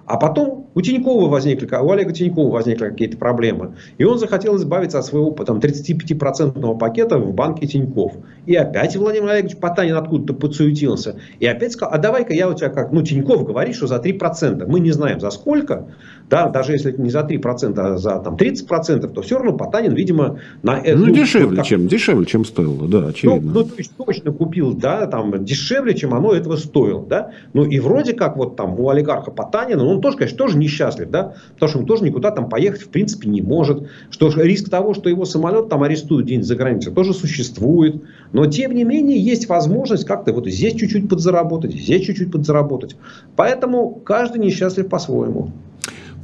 А 0.05 0.17
потом 0.17 0.64
У 0.75 0.81
Тинькова 0.81 1.29
возникли, 1.29 1.67
у 1.73 1.89
Олега 1.89 2.11
Тинькова 2.11 2.51
возникли 2.51 2.89
какие-то 2.89 3.17
проблемы. 3.17 3.75
И 3.97 4.03
он 4.03 4.19
захотел 4.19 4.57
избавиться 4.57 4.99
от 4.99 5.05
своего 5.05 5.31
там, 5.31 5.59
35% 5.59 6.77
пакета 6.77 7.17
в 7.17 7.33
банке 7.33 7.65
Тиньков. 7.65 8.13
И 8.45 8.55
опять 8.55 8.95
Владимир 8.97 9.29
Олегович 9.29 9.55
Потанин 9.55 9.95
откуда-то 9.95 10.33
подсуетился. 10.33 11.15
И 11.39 11.45
опять 11.45 11.71
сказал, 11.71 11.93
а 11.93 11.97
давай-ка 11.97 12.33
я 12.33 12.49
у 12.49 12.53
тебя 12.53 12.69
как, 12.69 12.91
ну 12.91 13.01
Тиньков 13.01 13.45
говорит, 13.45 13.75
что 13.75 13.87
за 13.87 13.95
3%. 13.95 14.65
Мы 14.67 14.81
не 14.81 14.91
знаем 14.91 15.21
за 15.21 15.29
сколько. 15.29 15.87
Да, 16.29 16.49
даже 16.49 16.73
если 16.73 16.91
не 16.91 17.09
за 17.09 17.21
3%, 17.21 17.79
а 17.79 17.97
за 17.97 18.19
там, 18.19 18.35
30%, 18.35 19.07
то 19.07 19.21
все 19.21 19.37
равно 19.37 19.53
Потанин, 19.53 19.93
видимо, 19.93 20.39
на 20.63 20.79
это... 20.79 20.97
Ну, 20.97 21.13
дешевле, 21.13 21.57
как... 21.57 21.65
чем, 21.65 21.87
дешевле, 21.87 22.25
чем 22.25 22.43
стоило, 22.43 22.87
да, 22.87 23.07
очевидно. 23.07 23.51
Ну, 23.51 23.59
ну, 23.59 23.63
то 23.63 23.75
есть 23.77 23.91
точно 23.95 24.31
купил, 24.31 24.73
да, 24.73 25.05
там, 25.05 25.45
дешевле, 25.45 25.93
чем 25.93 26.13
оно 26.13 26.33
этого 26.33 26.55
стоило, 26.55 27.05
да. 27.05 27.31
Ну, 27.53 27.63
и 27.63 27.79
вроде 27.79 28.13
как 28.13 28.37
вот 28.37 28.55
там 28.55 28.79
у 28.79 28.89
олигарха 28.89 29.31
Потанина, 29.31 29.83
ну, 29.83 29.91
он 29.91 30.01
тоже, 30.01 30.17
конечно, 30.17 30.37
тоже 30.37 30.57
несчастлив, 30.65 31.09
да, 31.09 31.35
потому 31.53 31.69
что 31.69 31.79
он 31.79 31.85
тоже 31.85 32.03
никуда 32.03 32.31
там 32.31 32.49
поехать, 32.49 32.81
в 32.81 32.89
принципе, 32.89 33.29
не 33.29 33.41
может. 33.41 33.87
Что 34.09 34.29
риск 34.29 34.69
того, 34.69 34.93
что 34.93 35.09
его 35.09 35.25
самолет 35.25 35.69
там 35.69 35.83
арестуют 35.83 36.25
где-нибудь 36.25 36.47
за 36.47 36.55
границей, 36.55 36.93
тоже 36.93 37.13
существует. 37.13 38.01
Но, 38.33 38.45
тем 38.45 38.73
не 38.73 38.83
менее, 38.83 39.19
есть 39.19 39.47
возможность 39.47 40.05
как-то 40.05 40.33
вот 40.33 40.47
здесь 40.47 40.73
чуть-чуть 40.73 41.09
подзаработать, 41.09 41.71
здесь 41.71 42.05
чуть-чуть 42.05 42.31
подзаработать. 42.31 42.95
Поэтому 43.35 44.01
каждый 44.03 44.39
несчастлив 44.39 44.89
по-своему. 44.89 45.51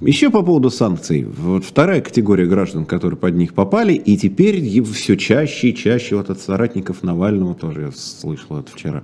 Еще 0.02 0.32
по 0.32 0.42
поводу 0.42 0.72
санкций. 0.72 1.26
Вот 1.26 1.64
вторая 1.64 2.02
категория 2.02 2.48
граждан, 2.48 2.86
которые 2.86 3.20
под 3.20 3.36
них 3.36 3.54
попали, 3.54 3.94
и 3.94 4.18
теперь 4.18 4.82
все 4.84 5.16
чаще 5.16 5.70
и 5.70 5.76
чаще 5.76 6.16
вот 6.16 6.32
от 6.32 6.40
соратников 6.40 7.04
Навального, 7.04 7.54
тоже 7.54 7.82
я 7.82 7.92
слышал 7.92 8.58
это 8.58 8.72
вчера, 8.72 9.04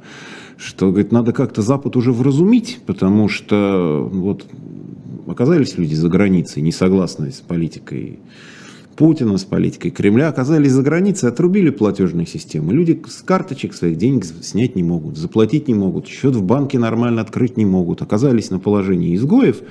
что, 0.57 0.89
говорит, 0.89 1.11
надо 1.11 1.33
как-то 1.33 1.61
Запад 1.61 1.95
уже 1.95 2.11
вразумить, 2.11 2.79
потому 2.87 3.29
что 3.29 4.09
вот 4.11 4.47
оказались 5.27 5.77
люди 5.77 5.93
за 5.93 6.09
границей, 6.09 6.63
не 6.63 6.71
согласные 6.71 7.31
с 7.31 7.41
политикой 7.41 8.17
Путина, 8.97 9.37
с 9.37 9.43
политикой 9.43 9.91
Кремля 9.91 10.27
оказались 10.27 10.71
за 10.71 10.81
границей, 10.81 11.29
отрубили 11.29 11.69
платежные 11.69 12.25
системы. 12.25 12.73
Люди 12.73 12.99
с 13.07 13.21
карточек 13.21 13.75
своих 13.75 13.97
денег 13.97 14.25
снять 14.41 14.75
не 14.75 14.81
могут, 14.81 15.17
заплатить 15.17 15.67
не 15.67 15.75
могут, 15.75 16.07
счет 16.07 16.35
в 16.35 16.41
банке 16.41 16.79
нормально 16.79 17.21
открыть 17.21 17.57
не 17.57 17.65
могут, 17.65 18.01
оказались 18.01 18.49
на 18.49 18.57
положении 18.57 19.15
изгоев. 19.15 19.61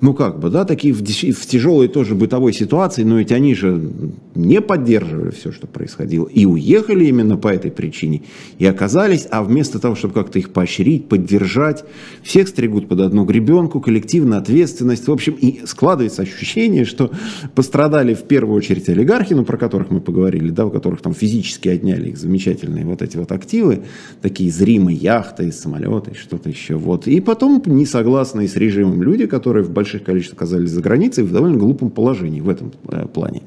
Ну 0.00 0.14
как 0.14 0.38
бы, 0.38 0.50
да, 0.50 0.64
такие 0.64 0.94
в, 0.94 1.02
тяжелой 1.02 1.88
тоже 1.88 2.14
бытовой 2.14 2.52
ситуации, 2.52 3.02
но 3.02 3.18
ведь 3.18 3.32
они 3.32 3.56
же 3.56 3.90
не 4.36 4.60
поддерживали 4.60 5.30
все, 5.30 5.50
что 5.50 5.66
происходило, 5.66 6.26
и 6.26 6.46
уехали 6.46 7.06
именно 7.06 7.36
по 7.36 7.48
этой 7.48 7.72
причине, 7.72 8.22
и 8.58 8.66
оказались, 8.66 9.26
а 9.30 9.42
вместо 9.42 9.80
того, 9.80 9.96
чтобы 9.96 10.14
как-то 10.14 10.38
их 10.38 10.50
поощрить, 10.50 11.08
поддержать, 11.08 11.84
всех 12.22 12.46
стригут 12.46 12.86
под 12.86 13.00
одну 13.00 13.24
гребенку, 13.24 13.80
коллективная 13.80 14.38
ответственность, 14.38 15.08
в 15.08 15.12
общем, 15.12 15.32
и 15.40 15.66
складывается 15.66 16.22
ощущение, 16.22 16.84
что 16.84 17.10
пострадали 17.56 18.14
в 18.14 18.22
первую 18.22 18.56
очередь 18.56 18.75
очередь 18.76 18.88
олигархи, 18.88 19.34
ну, 19.34 19.44
про 19.44 19.56
которых 19.56 19.90
мы 19.90 20.00
поговорили, 20.00 20.50
да, 20.50 20.66
у 20.66 20.70
которых 20.70 21.00
там 21.00 21.14
физически 21.14 21.68
отняли 21.68 22.10
их 22.10 22.18
замечательные 22.18 22.84
вот 22.84 23.02
эти 23.02 23.16
вот 23.16 23.32
активы, 23.32 23.82
такие 24.22 24.50
зримые 24.50 24.96
яхты, 24.96 25.50
самолеты, 25.52 26.14
что-то 26.14 26.48
еще, 26.48 26.76
вот. 26.76 27.06
И 27.06 27.20
потом 27.20 27.62
несогласные 27.66 28.48
с 28.48 28.56
режимом 28.56 29.02
люди, 29.02 29.26
которые 29.26 29.64
в 29.64 29.70
больших 29.70 30.04
количествах 30.04 30.38
оказались 30.38 30.70
за 30.70 30.82
границей 30.82 31.24
в 31.24 31.32
довольно 31.32 31.56
глупом 31.56 31.90
положении 31.90 32.40
в 32.40 32.48
этом 32.48 32.72
э, 32.88 33.06
плане. 33.06 33.42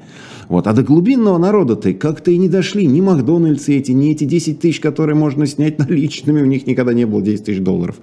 Вот. 0.48 0.66
А 0.66 0.72
до 0.72 0.82
глубинного 0.82 1.38
народа-то 1.38 1.92
как-то 1.94 2.30
и 2.30 2.36
не 2.36 2.48
дошли 2.48 2.86
ни 2.86 3.00
Макдональдсы 3.00 3.76
эти, 3.76 3.92
ни 3.92 4.10
эти 4.10 4.24
10 4.24 4.60
тысяч, 4.60 4.80
которые 4.80 5.16
можно 5.16 5.46
снять 5.46 5.78
наличными, 5.88 6.42
у 6.42 6.46
них 6.46 6.66
никогда 6.66 6.92
не 6.92 7.06
было 7.06 7.22
10 7.22 7.44
тысяч 7.44 7.60
долларов. 7.60 7.96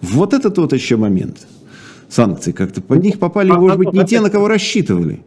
Вот 0.00 0.34
этот 0.34 0.58
вот 0.58 0.72
еще 0.72 0.96
момент 0.96 1.46
санкций 2.08 2.52
как-то 2.52 2.80
под 2.80 3.02
них 3.02 3.18
попали, 3.18 3.50
а, 3.50 3.58
может 3.58 3.78
быть, 3.78 3.92
не 3.92 4.04
те, 4.04 4.20
на 4.20 4.30
кого 4.30 4.48
рассчитывали. 4.48 5.20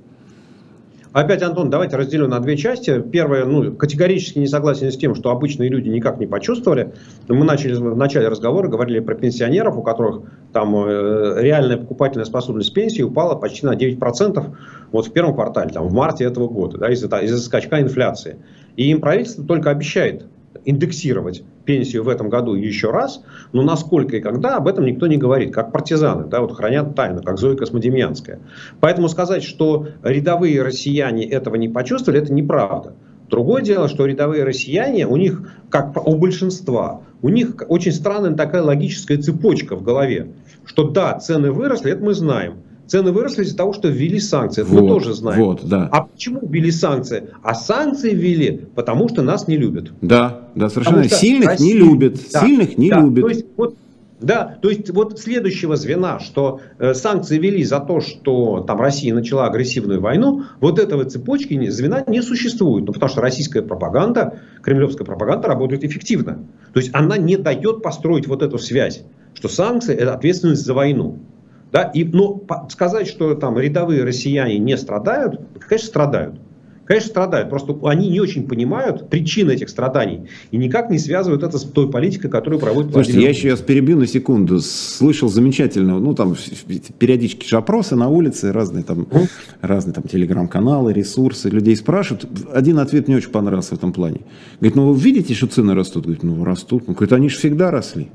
Опять, 1.18 1.42
Антон, 1.42 1.72
давайте 1.72 1.96
разделю 1.96 2.28
на 2.28 2.40
две 2.40 2.56
части. 2.56 3.02
Первое, 3.02 3.44
ну, 3.44 3.74
категорически 3.74 4.38
не 4.38 4.46
согласен 4.46 4.92
с 4.92 4.98
тем, 4.98 5.16
что 5.16 5.32
обычные 5.32 5.68
люди 5.68 5.90
никак 5.90 6.20
не 6.20 6.28
почувствовали. 6.28 6.94
Мы 7.28 7.44
начали 7.44 7.74
в 7.74 7.98
начале 7.98 8.28
разговора, 8.28 8.68
говорили 8.68 9.00
про 9.00 9.16
пенсионеров, 9.16 9.76
у 9.78 9.82
которых 9.82 10.22
там 10.54 10.76
э, 10.76 11.42
реальная 11.42 11.78
покупательная 11.78 12.26
способность 12.26 12.72
пенсии 12.72 13.02
упала 13.02 13.34
почти 13.34 13.66
на 13.66 13.74
9% 13.74 14.46
вот 14.92 15.08
в 15.08 15.12
первом 15.12 15.34
квартале, 15.34 15.72
там, 15.72 15.88
в 15.88 15.92
марте 15.92 16.24
этого 16.24 16.48
года, 16.48 16.78
да, 16.78 16.92
из-за 16.92 17.08
из 17.18 17.44
скачка 17.46 17.82
инфляции. 17.82 18.38
И 18.76 18.92
им 18.92 19.02
правительство 19.02 19.44
только 19.44 19.72
обещает 19.72 20.28
индексировать 20.68 21.44
пенсию 21.64 22.04
в 22.04 22.10
этом 22.10 22.30
году 22.30 22.54
еще 22.54 22.92
раз, 22.92 23.24
но 23.54 23.64
насколько 23.64 24.18
и 24.18 24.20
когда, 24.20 24.58
об 24.58 24.68
этом 24.68 24.86
никто 24.86 25.08
не 25.08 25.16
говорит, 25.16 25.54
как 25.54 25.72
партизаны, 25.72 26.26
да, 26.26 26.42
вот 26.42 26.56
хранят 26.56 26.94
тайну, 26.94 27.24
как 27.24 27.40
Зоя 27.40 27.56
Космодемьянская. 27.56 28.42
Поэтому 28.82 29.08
сказать, 29.08 29.44
что 29.44 29.88
рядовые 30.04 30.62
россияне 30.62 31.26
этого 31.26 31.56
не 31.56 31.70
почувствовали, 31.70 32.22
это 32.22 32.34
неправда. 32.34 32.94
Другое 33.30 33.62
дело, 33.62 33.88
что 33.88 34.06
рядовые 34.06 34.44
россияне, 34.44 35.08
у 35.08 35.16
них, 35.16 35.50
как 35.70 36.06
у 36.06 36.16
большинства, 36.16 37.02
у 37.22 37.30
них 37.30 37.56
очень 37.70 37.94
странная 37.94 38.34
такая 38.34 38.62
логическая 38.62 39.18
цепочка 39.18 39.78
в 39.78 39.84
голове, 39.84 40.34
что 40.66 40.90
да, 40.90 41.18
цены 41.18 41.52
выросли, 41.52 41.94
это 41.94 42.04
мы 42.04 42.14
знаем, 42.14 42.56
Цены 42.88 43.12
выросли 43.12 43.44
из-за 43.44 43.58
того, 43.58 43.74
что 43.74 43.90
ввели 43.90 44.20
санкции. 44.20 44.62
Это 44.62 44.72
вот, 44.72 44.82
мы 44.82 44.88
тоже 44.88 45.14
знаем. 45.14 45.44
Вот, 45.44 45.68
да. 45.68 45.90
А 45.92 46.04
почему 46.04 46.40
ввели 46.42 46.72
санкции? 46.72 47.30
А 47.44 47.54
санкции 47.54 48.14
ввели, 48.14 48.66
потому 48.76 49.10
что 49.10 49.22
нас 49.24 49.48
не 49.48 49.58
любят. 49.58 49.92
Да, 50.02 50.48
да, 50.56 50.70
совершенно. 50.70 51.08
Сильных 51.08 51.50
Россия, 51.50 51.68
не 51.68 51.80
любят. 51.80 52.18
Да, 52.32 52.42
Сильных 52.42 52.78
не 52.78 52.90
да, 52.90 53.02
любят. 53.02 53.24
То 53.24 53.30
есть, 53.30 53.46
вот, 53.58 53.76
да, 54.22 54.58
то 54.62 54.70
есть 54.70 54.90
вот 54.90 55.20
следующего 55.20 55.76
звена, 55.76 56.20
что 56.20 56.62
э, 56.80 56.94
санкции 56.94 57.38
ввели 57.38 57.64
за 57.64 57.80
то, 57.80 58.00
что 58.00 58.62
там 58.66 58.80
Россия 58.80 59.14
начала 59.14 59.46
агрессивную 59.46 60.02
войну, 60.02 60.44
вот 60.60 60.80
этого 60.80 61.06
цепочки 61.06 61.70
звена 61.70 62.04
не 62.08 62.22
существует. 62.22 62.86
Ну, 62.86 62.94
потому 62.94 63.10
что 63.10 63.22
российская 63.22 63.62
пропаганда, 63.62 64.40
кремлевская 64.64 65.06
пропаганда 65.06 65.50
работает 65.50 65.84
эффективно. 65.84 66.40
То 66.74 66.80
есть 66.80 66.90
она 66.94 67.18
не 67.18 67.38
дает 67.38 67.84
построить 67.84 68.28
вот 68.28 68.42
эту 68.42 68.58
связь, 68.58 69.04
что 69.36 69.50
санкции 69.50 69.94
это 69.94 70.14
ответственность 70.14 70.66
за 70.66 70.74
войну. 70.74 71.20
Да? 71.72 71.84
И, 71.84 72.04
ну, 72.04 72.44
сказать, 72.70 73.08
что 73.08 73.36
там 73.36 73.58
рядовые 73.60 74.04
россияне 74.04 74.58
не 74.58 74.78
страдают, 74.78 75.42
конечно, 75.68 75.88
страдают. 75.88 76.36
Конечно, 76.88 77.10
страдают. 77.10 77.50
Просто 77.50 77.78
они 77.84 78.10
не 78.10 78.22
очень 78.22 78.48
понимают 78.48 79.10
причины 79.10 79.52
этих 79.52 79.68
страданий 79.68 80.30
и 80.52 80.58
никак 80.58 80.90
не 80.90 80.98
связывают 80.98 81.44
это 81.44 81.58
с 81.58 81.64
той 81.64 81.92
политикой, 81.92 82.30
которую 82.30 82.62
проводит 82.62 82.94
Слушайте, 82.94 83.22
я 83.22 83.34
сейчас 83.34 83.60
перебью 83.60 83.98
на 83.98 84.08
секунду. 84.08 84.62
Слышал 84.62 85.28
замечательно, 85.28 86.00
ну 86.00 86.14
там 86.14 86.36
периодически 86.98 87.46
же 87.46 87.58
опросы 87.58 87.98
на 87.98 88.08
улице, 88.08 88.54
разные 88.54 88.86
там, 88.86 89.02
mm. 89.02 89.30
разные 89.62 89.94
там 89.94 90.06
телеграм-каналы, 90.06 90.94
ресурсы, 90.94 91.50
людей 91.50 91.76
спрашивают. 91.76 92.26
Один 92.54 92.80
ответ 92.80 93.10
мне 93.10 93.18
очень 93.18 93.32
понравился 93.32 93.76
в 93.76 93.78
этом 93.78 93.92
плане. 93.92 94.22
Говорит, 94.62 94.76
ну 94.78 94.94
вы 94.94 94.98
видите, 94.98 95.34
что 95.34 95.48
цены 95.48 95.74
растут? 95.74 96.06
Говорит, 96.06 96.24
ну 96.24 96.42
растут. 96.46 96.86
Он 96.88 96.94
говорит, 96.94 97.12
они 97.12 97.28
же 97.28 97.38
всегда 97.38 97.70
росли. 97.70 98.08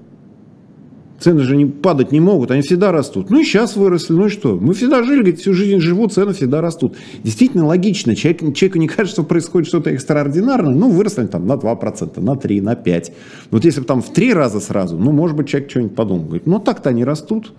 Цены 1.22 1.42
же 1.42 1.56
не 1.56 1.66
падать 1.66 2.10
не 2.10 2.18
могут, 2.18 2.50
они 2.50 2.62
всегда 2.62 2.90
растут. 2.90 3.30
Ну 3.30 3.40
и 3.40 3.44
сейчас 3.44 3.76
выросли, 3.76 4.12
ну 4.14 4.26
и 4.26 4.28
что? 4.28 4.58
Мы 4.60 4.74
всегда 4.74 5.04
жили, 5.04 5.20
говорит, 5.20 5.38
всю 5.38 5.54
жизнь 5.54 5.78
живут, 5.78 6.12
цены 6.12 6.32
всегда 6.32 6.60
растут. 6.60 6.96
Действительно 7.22 7.64
логично, 7.64 8.16
человек, 8.16 8.40
человеку 8.56 8.78
не 8.78 8.88
кажется, 8.88 9.12
что 9.12 9.22
происходит 9.22 9.68
что-то 9.68 9.90
экстраординарное, 9.90 10.74
ну 10.74 10.90
выросли 10.90 11.28
там 11.28 11.46
на 11.46 11.52
2%, 11.52 12.20
на 12.20 12.32
3%, 12.32 12.62
на 12.62 12.74
5%. 12.74 13.12
Вот 13.52 13.64
если 13.64 13.80
бы 13.80 13.86
там 13.86 14.02
в 14.02 14.12
три 14.12 14.34
раза 14.34 14.58
сразу, 14.58 14.98
ну 14.98 15.12
может 15.12 15.36
быть 15.36 15.46
человек 15.46 15.70
что-нибудь 15.70 15.94
подумал, 15.94 16.24
говорит, 16.24 16.46
ну 16.46 16.58
так-то 16.58 16.90
они 16.90 17.04
растут. 17.04 17.52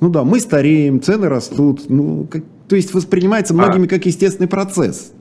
Ну 0.00 0.10
да, 0.10 0.22
мы 0.22 0.38
стареем, 0.38 1.00
цены 1.00 1.30
растут, 1.30 1.88
ну, 1.88 2.28
как, 2.30 2.44
то 2.68 2.76
есть 2.76 2.92
воспринимается 2.92 3.54
а. 3.54 3.56
многими 3.56 3.86
как 3.86 4.04
естественный 4.04 4.46
процесс. 4.46 5.12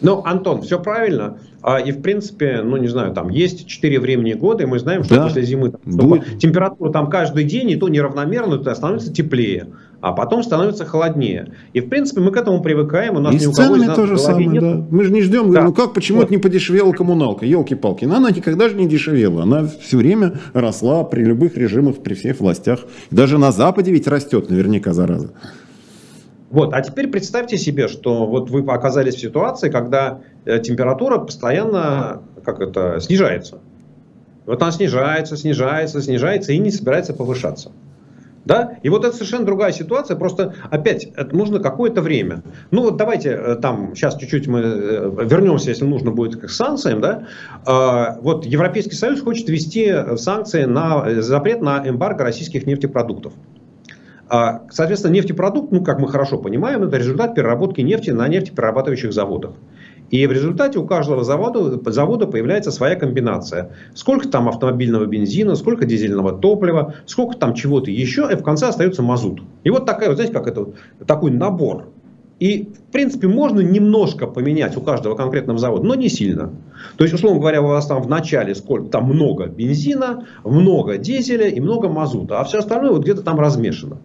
Ну, 0.00 0.22
Антон, 0.24 0.62
все 0.62 0.80
правильно. 0.80 1.38
А, 1.62 1.78
и, 1.78 1.92
в 1.92 2.00
принципе, 2.00 2.62
ну, 2.64 2.76
не 2.78 2.88
знаю, 2.88 3.12
там 3.12 3.28
есть 3.28 3.66
4 3.66 4.00
времени 4.00 4.32
года, 4.32 4.62
и 4.62 4.66
мы 4.66 4.78
знаем, 4.78 5.04
что 5.04 5.16
да. 5.16 5.24
после 5.24 5.42
зимы 5.42 5.72
там, 5.72 5.80
Будет. 5.84 6.38
температура 6.38 6.90
там 6.90 7.10
каждый 7.10 7.44
день, 7.44 7.70
и 7.70 7.76
то 7.76 7.88
неравномерно, 7.88 8.58
то 8.58 8.74
становится 8.74 9.12
теплее, 9.12 9.66
а 10.00 10.12
потом 10.12 10.42
становится 10.42 10.86
холоднее. 10.86 11.52
И, 11.74 11.80
в 11.80 11.90
принципе, 11.90 12.22
мы 12.22 12.30
к 12.30 12.36
этому 12.38 12.62
привыкаем. 12.62 13.16
У 13.16 13.20
нас 13.20 13.34
и 13.34 13.36
ни 13.36 13.42
из 13.42 13.58
нас 13.58 13.96
то 13.96 14.06
же 14.06 14.16
самое, 14.16 14.46
нет. 14.46 14.62
да. 14.62 14.86
Мы 14.90 15.04
же 15.04 15.12
не 15.12 15.20
ждем, 15.20 15.52
да. 15.52 15.64
ну 15.64 15.74
как, 15.74 15.92
почему 15.92 16.18
вот. 16.18 16.24
это 16.24 16.32
не 16.32 16.40
подешевела 16.40 16.92
коммуналка, 16.92 17.44
елки-палки. 17.44 18.06
Она 18.06 18.30
никогда 18.30 18.70
же 18.70 18.76
не 18.76 18.88
дешевела, 18.88 19.42
она 19.42 19.66
все 19.66 19.98
время 19.98 20.38
росла 20.54 21.04
при 21.04 21.22
любых 21.24 21.58
режимах, 21.58 21.98
при 21.98 22.14
всех 22.14 22.40
властях. 22.40 22.80
Даже 23.10 23.36
на 23.36 23.52
Западе 23.52 23.92
ведь 23.92 24.06
растет 24.06 24.48
наверняка, 24.48 24.94
зараза. 24.94 25.30
Вот, 26.50 26.74
а 26.74 26.82
теперь 26.82 27.08
представьте 27.08 27.56
себе, 27.56 27.86
что 27.86 28.26
вот 28.26 28.50
вы 28.50 28.60
оказались 28.72 29.14
в 29.14 29.20
ситуации, 29.20 29.70
когда 29.70 30.20
э, 30.44 30.58
температура 30.58 31.18
постоянно 31.18 32.22
как 32.44 32.60
это, 32.60 32.98
снижается. 33.00 33.60
Вот 34.46 34.60
она 34.60 34.72
снижается, 34.72 35.36
снижается, 35.36 36.02
снижается 36.02 36.52
и 36.52 36.58
не 36.58 36.72
собирается 36.72 37.14
повышаться. 37.14 37.70
Да? 38.44 38.78
И 38.82 38.88
вот 38.88 39.04
это 39.04 39.14
совершенно 39.14 39.44
другая 39.44 39.70
ситуация, 39.70 40.16
просто 40.16 40.54
опять 40.70 41.04
это 41.14 41.36
нужно 41.36 41.60
какое-то 41.60 42.00
время. 42.00 42.42
Ну 42.72 42.82
вот 42.82 42.96
давайте 42.96 43.30
э, 43.30 43.54
там 43.56 43.94
сейчас 43.94 44.16
чуть-чуть 44.16 44.48
мы 44.48 44.60
э, 44.60 45.10
вернемся, 45.24 45.68
если 45.68 45.84
нужно 45.84 46.10
будет 46.10 46.40
к 46.40 46.48
санкциям. 46.48 47.00
Да? 47.00 47.28
А, 47.64 48.18
вот 48.22 48.44
Европейский 48.44 48.96
Союз 48.96 49.20
хочет 49.20 49.48
ввести 49.48 49.94
санкции 50.16 50.64
на 50.64 51.22
запрет 51.22 51.60
на 51.60 51.88
эмбарго 51.88 52.24
российских 52.24 52.66
нефтепродуктов. 52.66 53.34
А, 54.32 54.62
соответственно, 54.70 55.14
нефтепродукт, 55.14 55.72
ну, 55.72 55.82
как 55.82 55.98
мы 55.98 56.06
хорошо 56.06 56.38
понимаем, 56.38 56.84
это 56.84 56.96
результат 56.96 57.34
переработки 57.34 57.80
нефти 57.80 58.10
на 58.10 58.28
нефтеперерабатывающих 58.28 59.12
заводах. 59.12 59.54
И 60.10 60.24
в 60.24 60.30
результате 60.30 60.78
у 60.78 60.86
каждого 60.86 61.24
завода, 61.24 61.90
завода 61.90 62.28
появляется 62.28 62.70
своя 62.70 62.94
комбинация. 62.94 63.72
Сколько 63.92 64.28
там 64.28 64.48
автомобильного 64.48 65.06
бензина, 65.06 65.56
сколько 65.56 65.84
дизельного 65.84 66.30
топлива, 66.30 66.94
сколько 67.06 67.36
там 67.36 67.54
чего-то 67.54 67.90
еще, 67.90 68.28
и 68.30 68.36
в 68.36 68.44
конце 68.44 68.68
остается 68.68 69.02
мазут. 69.02 69.42
И 69.64 69.70
вот 69.70 69.84
такая, 69.84 70.08
вот 70.08 70.14
знаете, 70.14 70.32
как 70.32 70.46
это, 70.46 70.68
такой 71.06 71.32
набор. 71.32 71.88
И, 72.38 72.68
в 72.88 72.92
принципе, 72.92 73.26
можно 73.26 73.60
немножко 73.60 74.28
поменять 74.28 74.76
у 74.76 74.80
каждого 74.80 75.16
конкретного 75.16 75.58
завода, 75.58 75.84
но 75.84 75.96
не 75.96 76.08
сильно. 76.08 76.52
То 76.96 77.02
есть, 77.02 77.14
условно 77.14 77.40
говоря, 77.40 77.62
у 77.62 77.66
вас 77.66 77.86
там 77.86 78.00
в 78.00 78.08
начале 78.08 78.54
сколько, 78.54 78.90
там 78.90 79.06
много 79.06 79.46
бензина, 79.46 80.24
много 80.44 80.98
дизеля 80.98 81.48
и 81.48 81.58
много 81.58 81.88
мазута, 81.88 82.38
а 82.38 82.44
все 82.44 82.60
остальное 82.60 82.92
вот 82.92 83.02
где-то 83.02 83.22
там 83.22 83.40
размешано. 83.40 83.98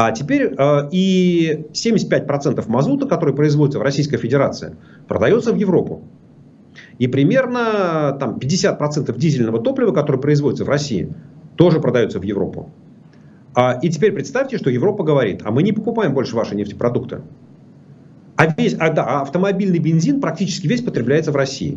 А 0.00 0.12
теперь 0.12 0.54
э, 0.56 0.88
и 0.92 1.66
75% 1.72 2.64
мазута, 2.68 3.08
который 3.08 3.34
производится 3.34 3.80
в 3.80 3.82
Российской 3.82 4.16
Федерации, 4.16 4.76
продается 5.08 5.52
в 5.52 5.56
Европу. 5.56 6.04
И 7.00 7.08
примерно 7.08 8.16
там, 8.20 8.38
50% 8.38 9.18
дизельного 9.18 9.60
топлива, 9.60 9.90
которое 9.90 10.20
производится 10.20 10.64
в 10.64 10.68
России, 10.68 11.12
тоже 11.56 11.80
продается 11.80 12.20
в 12.20 12.22
Европу. 12.22 12.70
А, 13.56 13.80
и 13.82 13.88
теперь 13.88 14.12
представьте, 14.12 14.56
что 14.56 14.70
Европа 14.70 15.02
говорит, 15.02 15.42
а 15.44 15.50
мы 15.50 15.64
не 15.64 15.72
покупаем 15.72 16.14
больше 16.14 16.36
ваши 16.36 16.54
нефтепродукты. 16.54 17.22
А, 18.36 18.54
весь, 18.56 18.76
а, 18.78 18.90
да, 18.90 19.04
а 19.04 19.22
автомобильный 19.22 19.80
бензин 19.80 20.20
практически 20.20 20.68
весь 20.68 20.82
потребляется 20.82 21.32
в 21.32 21.36
России. 21.36 21.76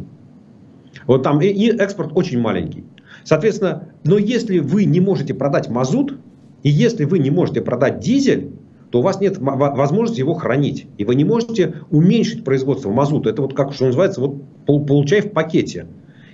Вот 1.07 1.23
там 1.23 1.41
и, 1.41 1.47
и 1.47 1.75
экспорт 1.75 2.11
очень 2.13 2.39
маленький. 2.39 2.85
Соответственно, 3.23 3.87
но 4.03 4.19
если 4.19 4.59
вы 4.59 4.83
не 4.83 4.99
можете 4.99 5.33
продать 5.33 5.69
мазут, 5.69 6.19
и 6.63 6.69
если 6.69 7.05
вы 7.05 7.19
не 7.19 7.31
можете 7.31 7.61
продать 7.61 7.99
дизель, 7.99 8.51
то 8.91 8.99
у 8.99 9.01
вас 9.01 9.21
нет 9.21 9.37
возможности 9.39 10.19
его 10.19 10.33
хранить. 10.33 10.87
И 10.97 11.05
вы 11.05 11.15
не 11.15 11.23
можете 11.23 11.75
уменьшить 11.89 12.43
производство 12.43 12.91
мазута. 12.91 13.29
Это 13.29 13.41
вот 13.41 13.53
как 13.55 13.73
что 13.73 13.85
называется, 13.85 14.21
вот 14.21 14.43
получай 14.65 15.21
в 15.21 15.31
пакете. 15.31 15.87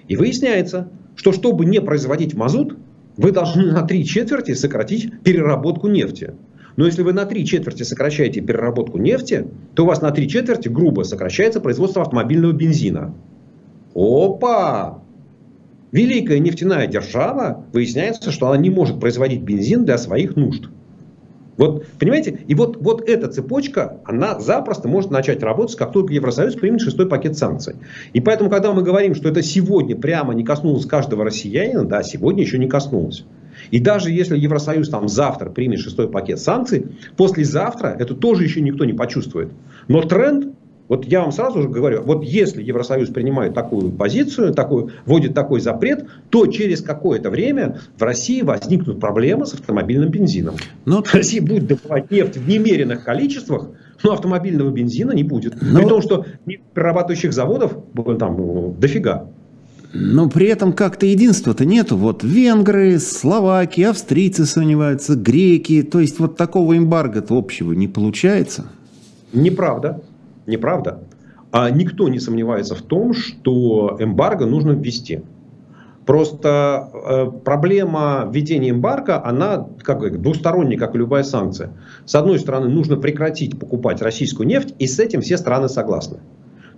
И 0.08 0.16
выясняется, 0.16 0.90
что 1.16 1.32
чтобы 1.32 1.66
не 1.66 1.80
производить 1.80 2.34
мазут, 2.34 2.76
вы 3.16 3.32
должны 3.32 3.72
на 3.72 3.84
три 3.84 4.06
четверти 4.06 4.54
сократить 4.54 5.22
переработку 5.22 5.88
нефти. 5.88 6.34
Но 6.78 6.86
если 6.86 7.02
вы 7.02 7.14
на 7.14 7.26
три 7.26 7.46
четверти 7.46 7.84
сокращаете 7.84 8.42
переработку 8.42 8.98
нефти, 8.98 9.48
то 9.74 9.84
у 9.84 9.88
вас 9.88 10.02
на 10.02 10.12
три 10.12 10.28
четверти 10.28 10.68
грубо 10.68 11.04
сокращается 11.04 11.60
производство 11.60 12.04
автомобильного 12.04 12.52
бензина. 12.54 13.14
Опа! 13.96 15.02
Великая 15.98 16.38
нефтяная 16.38 16.86
держава, 16.86 17.66
выясняется, 17.74 18.32
что 18.32 18.50
она 18.50 18.58
не 18.58 18.70
может 18.70 19.00
производить 19.00 19.42
бензин 19.42 19.84
для 19.84 19.98
своих 19.98 20.36
нужд. 20.36 20.66
Вот, 21.58 21.88
понимаете? 21.98 22.40
И 22.48 22.54
вот, 22.54 22.78
вот 22.78 23.10
эта 23.10 23.28
цепочка, 23.30 24.00
она 24.06 24.40
запросто 24.40 24.88
может 24.88 25.10
начать 25.10 25.42
работать, 25.42 25.76
как 25.76 25.92
только 25.92 26.14
Евросоюз 26.14 26.54
примет 26.54 26.82
шестой 26.82 27.10
пакет 27.10 27.36
санкций. 27.36 27.78
И 28.14 28.22
поэтому, 28.22 28.52
когда 28.52 28.74
мы 28.74 28.84
говорим, 28.84 29.16
что 29.16 29.28
это 29.28 29.42
сегодня 29.42 29.96
прямо 29.96 30.36
не 30.36 30.44
коснулось 30.44 30.86
каждого 30.86 31.26
россиянина, 31.26 31.84
да, 31.84 32.04
сегодня 32.04 32.44
еще 32.44 32.60
не 32.60 32.68
коснулось. 32.68 33.26
И 33.72 33.80
даже 33.80 34.12
если 34.12 34.38
Евросоюз 34.38 34.90
там 34.90 35.08
завтра 35.08 35.50
примет 35.50 35.80
шестой 35.80 36.08
пакет 36.08 36.40
санкций, 36.40 36.86
послезавтра 37.16 37.88
это 37.88 38.14
тоже 38.14 38.44
еще 38.44 38.62
никто 38.62 38.86
не 38.86 38.94
почувствует. 38.94 39.50
Но 39.88 40.04
тренд 40.04 40.54
вот 40.88 41.06
я 41.06 41.22
вам 41.22 41.32
сразу 41.32 41.62
же 41.62 41.70
говорю, 41.70 42.04
вот 42.04 42.24
если 42.24 42.64
Евросоюз 42.64 43.10
принимает 43.10 43.54
такую 43.54 43.92
позицию, 43.92 44.54
такую, 44.54 44.92
вводит 45.06 45.34
такой 45.34 45.60
запрет, 45.60 46.06
то 46.30 46.48
через 46.48 46.82
какое-то 46.82 47.30
время 47.30 47.80
в 47.98 48.02
России 48.02 48.42
возникнут 48.42 49.00
проблемы 49.00 49.46
с 49.46 49.54
автомобильным 49.54 50.10
бензином. 50.10 50.56
Но... 50.86 50.98
Ну, 50.98 51.04
Россия 51.12 51.42
будет 51.42 51.68
добывать 51.68 52.10
нефть 52.10 52.38
в 52.38 52.48
немеренных 52.48 53.04
количествах, 53.04 53.70
но 54.04 54.14
автомобильного 54.14 54.72
бензина 54.72 55.12
не 55.12 55.24
будет. 55.24 55.62
Но... 55.62 55.78
При 55.78 55.84
ну, 55.84 55.90
том, 55.90 56.02
что 56.02 56.26
перерабатывающих 56.74 57.34
заводов 57.34 57.78
там 58.18 58.76
дофига. 58.80 59.28
Но 59.94 60.30
при 60.30 60.48
этом 60.48 60.74
как-то 60.74 61.06
единства-то 61.06 61.66
нету. 61.66 61.98
Вот 61.98 62.24
венгры, 62.24 63.00
словаки, 63.00 63.82
австрийцы 63.82 64.46
сомневаются, 64.46 65.16
греки. 65.16 65.82
То 65.82 66.00
есть 66.00 66.20
вот 66.20 66.38
такого 66.38 66.78
эмбарго-то 66.78 67.38
общего 67.38 67.72
не 67.74 67.88
получается. 67.88 68.66
Неправда. 69.34 70.02
Неправда? 70.48 71.04
А 71.52 71.70
никто 71.70 72.10
не 72.10 72.20
сомневается 72.20 72.76
в 72.76 72.82
том, 72.82 73.14
что 73.14 73.96
эмбарго 74.00 74.46
нужно 74.46 74.72
ввести. 74.72 75.22
Просто 76.06 76.90
э, 76.94 77.32
проблема 77.44 78.30
введения 78.32 78.70
эмбарго, 78.70 79.24
она 79.24 79.68
как, 79.84 80.22
двусторонняя, 80.22 80.80
как 80.80 80.96
и 80.96 80.98
любая 80.98 81.24
санкция. 81.24 81.74
С 82.06 82.16
одной 82.16 82.40
стороны, 82.40 82.70
нужно 82.70 82.96
прекратить 82.96 83.60
покупать 83.60 84.02
российскую 84.02 84.48
нефть, 84.48 84.74
и 84.80 84.88
с 84.88 85.00
этим 85.00 85.22
все 85.22 85.38
страны 85.38 85.68
согласны. 85.68 86.20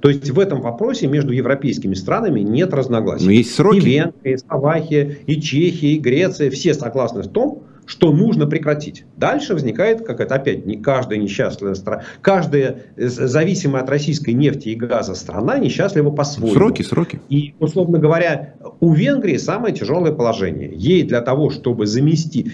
То 0.02 0.10
есть 0.10 0.30
в 0.32 0.40
этом 0.40 0.62
вопросе 0.62 1.08
между 1.08 1.32
европейскими 1.32 1.94
странами 1.94 2.40
нет 2.40 2.74
разногласий. 2.74 3.26
Но 3.26 3.32
есть 3.32 3.54
сроки. 3.54 3.78
И 3.78 3.82
Венгрия, 3.82 4.34
и 4.34 4.38
Словакия, 4.38 5.18
и 5.28 5.42
Чехия, 5.42 5.92
и 5.94 6.00
Греция, 6.00 6.50
все 6.50 6.74
согласны 6.74 7.22
в 7.22 7.28
том, 7.28 7.59
что 7.90 8.12
нужно 8.12 8.46
прекратить. 8.46 9.04
Дальше 9.18 9.56
возникает 9.56 10.06
какая-то 10.06 10.36
опять 10.36 10.64
не 10.64 10.78
каждая 10.78 11.18
несчастная 11.18 11.74
страна, 11.74 12.04
каждая 12.22 12.84
зависимая 12.96 13.82
от 13.82 13.90
российской 13.90 14.36
нефти 14.36 14.70
и 14.70 14.76
газа 14.76 15.16
страна 15.16 15.58
несчастлива 15.58 16.12
по-своему. 16.12 16.54
Сроки, 16.54 16.84
сроки. 16.84 17.20
И, 17.30 17.56
условно 17.58 17.98
говоря, 17.98 18.54
у 18.80 18.94
Венгрии 18.94 19.38
самое 19.38 19.74
тяжелое 19.74 20.12
положение. 20.12 20.72
Ей 20.72 21.02
для 21.02 21.22
того, 21.22 21.50
чтобы 21.50 21.88
замести... 21.88 22.52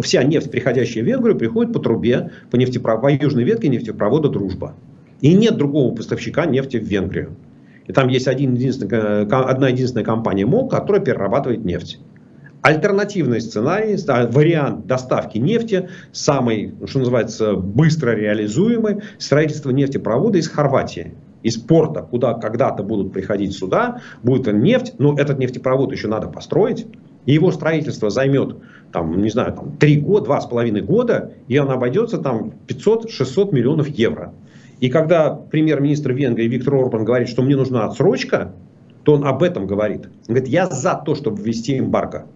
Вся 0.00 0.24
нефть, 0.24 0.50
приходящая 0.50 1.04
в 1.04 1.06
Венгрию, 1.06 1.38
приходит 1.38 1.72
по 1.72 1.78
трубе, 1.78 2.32
по, 2.50 2.56
нефтепро... 2.56 2.96
по 2.96 3.06
южной 3.12 3.44
ветке 3.44 3.68
нефтепровода 3.68 4.28
«Дружба». 4.28 4.74
И 5.20 5.32
нет 5.32 5.56
другого 5.56 5.94
поставщика 5.94 6.44
нефти 6.44 6.78
в 6.78 6.82
Венгрию. 6.82 7.36
И 7.86 7.92
там 7.92 8.08
есть 8.08 8.26
один 8.26 8.54
единственный, 8.54 8.90
э, 8.90 9.26
одна 9.28 9.68
единственная 9.68 10.04
компания 10.04 10.44
МОЛ, 10.44 10.68
которая 10.68 11.00
перерабатывает 11.00 11.64
нефть. 11.64 12.00
Альтернативный 12.66 13.40
сценарий, 13.40 13.96
вариант 14.32 14.88
доставки 14.88 15.38
нефти, 15.38 15.88
самый, 16.10 16.74
что 16.86 16.98
называется, 16.98 17.54
быстро 17.54 18.10
реализуемый, 18.10 19.02
строительство 19.18 19.70
нефтепровода 19.70 20.38
из 20.38 20.48
Хорватии. 20.48 21.14
Из 21.44 21.58
порта, 21.58 22.02
куда 22.02 22.34
когда-то 22.34 22.82
будут 22.82 23.12
приходить 23.12 23.56
сюда, 23.56 24.00
будет 24.24 24.52
нефть, 24.52 24.94
но 24.98 25.16
этот 25.16 25.38
нефтепровод 25.38 25.92
еще 25.92 26.08
надо 26.08 26.26
построить. 26.26 26.88
И 27.24 27.34
его 27.34 27.52
строительство 27.52 28.10
займет, 28.10 28.56
там, 28.90 29.22
не 29.22 29.30
знаю, 29.30 29.52
там, 29.52 29.76
3 29.76 30.00
года, 30.00 30.40
половиной 30.50 30.80
года, 30.80 31.34
и 31.46 31.56
он 31.60 31.70
обойдется 31.70 32.18
там 32.18 32.52
500-600 32.66 33.54
миллионов 33.54 33.86
евро. 33.90 34.34
И 34.80 34.88
когда 34.88 35.30
премьер-министр 35.30 36.14
Венгрии 36.14 36.48
Виктор 36.48 36.74
Орбан 36.74 37.04
говорит, 37.04 37.28
что 37.28 37.42
мне 37.42 37.54
нужна 37.54 37.84
отсрочка, 37.84 38.54
то 39.04 39.12
он 39.12 39.24
об 39.24 39.44
этом 39.44 39.68
говорит. 39.68 40.06
Он 40.26 40.34
говорит, 40.34 40.48
я 40.48 40.66
за 40.66 41.00
то, 41.06 41.14
чтобы 41.14 41.40
ввести 41.40 41.78
эмбарго. 41.78 42.26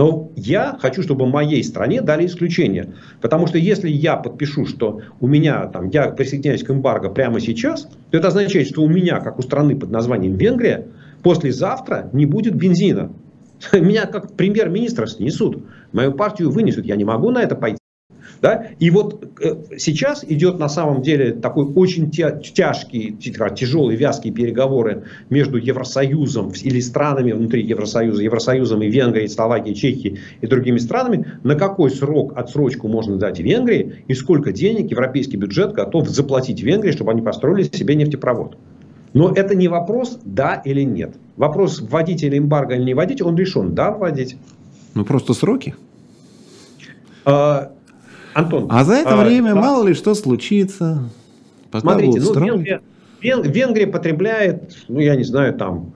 Но 0.00 0.30
я 0.34 0.78
хочу, 0.80 1.02
чтобы 1.02 1.26
моей 1.26 1.62
стране 1.62 2.00
дали 2.00 2.24
исключение. 2.24 2.94
Потому 3.20 3.46
что 3.46 3.58
если 3.58 3.90
я 3.90 4.16
подпишу, 4.16 4.64
что 4.64 5.02
у 5.20 5.26
меня 5.26 5.66
там, 5.66 5.90
я 5.90 6.08
присоединяюсь 6.08 6.62
к 6.62 6.70
эмбарго 6.70 7.10
прямо 7.10 7.38
сейчас, 7.38 7.86
то 8.10 8.16
это 8.16 8.28
означает, 8.28 8.66
что 8.68 8.80
у 8.80 8.88
меня, 8.88 9.20
как 9.20 9.38
у 9.38 9.42
страны 9.42 9.76
под 9.76 9.90
названием 9.90 10.36
Венгрия, 10.36 10.86
послезавтра 11.22 12.08
не 12.14 12.24
будет 12.24 12.54
бензина. 12.54 13.12
Меня 13.74 14.06
как 14.06 14.32
премьер-министра 14.32 15.04
снесут. 15.04 15.64
Мою 15.92 16.12
партию 16.12 16.50
вынесут. 16.50 16.86
Я 16.86 16.96
не 16.96 17.04
могу 17.04 17.30
на 17.30 17.42
это 17.42 17.54
пойти. 17.54 17.79
Да? 18.40 18.66
И 18.78 18.90
вот 18.90 19.24
э, 19.40 19.76
сейчас 19.78 20.24
идет 20.24 20.58
на 20.58 20.68
самом 20.68 21.02
деле 21.02 21.32
такой 21.32 21.66
очень 21.66 22.10
тяжкий, 22.10 23.16
тяжелые, 23.16 23.96
вязкие 23.96 24.32
переговоры 24.32 25.04
между 25.28 25.58
Евросоюзом 25.58 26.52
или 26.62 26.80
странами 26.80 27.32
внутри 27.32 27.64
Евросоюза, 27.64 28.22
Евросоюзом 28.22 28.82
и 28.82 28.88
Венгрией, 28.88 29.28
Словакией, 29.28 29.74
Чехией 29.74 30.20
и 30.40 30.46
другими 30.46 30.78
странами, 30.78 31.26
на 31.42 31.54
какой 31.54 31.90
срок 31.90 32.32
отсрочку 32.36 32.88
можно 32.88 33.16
дать 33.16 33.40
Венгрии 33.40 34.04
и 34.08 34.14
сколько 34.14 34.52
денег 34.52 34.90
европейский 34.90 35.36
бюджет 35.36 35.72
готов 35.72 36.08
заплатить 36.08 36.62
Венгрии, 36.62 36.92
чтобы 36.92 37.12
они 37.12 37.22
построили 37.22 37.62
себе 37.62 37.94
нефтепровод. 37.94 38.56
Но 39.12 39.32
это 39.32 39.54
не 39.54 39.68
вопрос 39.68 40.18
да 40.24 40.62
или 40.64 40.82
нет. 40.82 41.14
Вопрос 41.36 41.80
вводить 41.80 42.22
или 42.22 42.38
эмбарго 42.38 42.74
или 42.74 42.84
не 42.84 42.94
вводить, 42.94 43.22
он 43.22 43.36
решен. 43.36 43.74
Да, 43.74 43.90
вводить. 43.90 44.36
Ну 44.94 45.04
просто 45.04 45.34
сроки. 45.34 45.74
А, 47.24 47.72
Антон. 48.34 48.66
А 48.70 48.84
за 48.84 48.94
это 48.94 49.20
а, 49.20 49.24
время 49.24 49.54
да. 49.54 49.60
мало 49.60 49.86
ли 49.86 49.94
что 49.94 50.14
случится. 50.14 51.04
Пока 51.70 51.80
Смотрите, 51.80 52.20
ну, 52.20 52.34
Венгрия, 52.40 52.80
Венгрия 53.20 53.86
потребляет, 53.86 54.76
ну 54.88 54.98
я 54.98 55.16
не 55.16 55.24
знаю, 55.24 55.54
там 55.54 55.92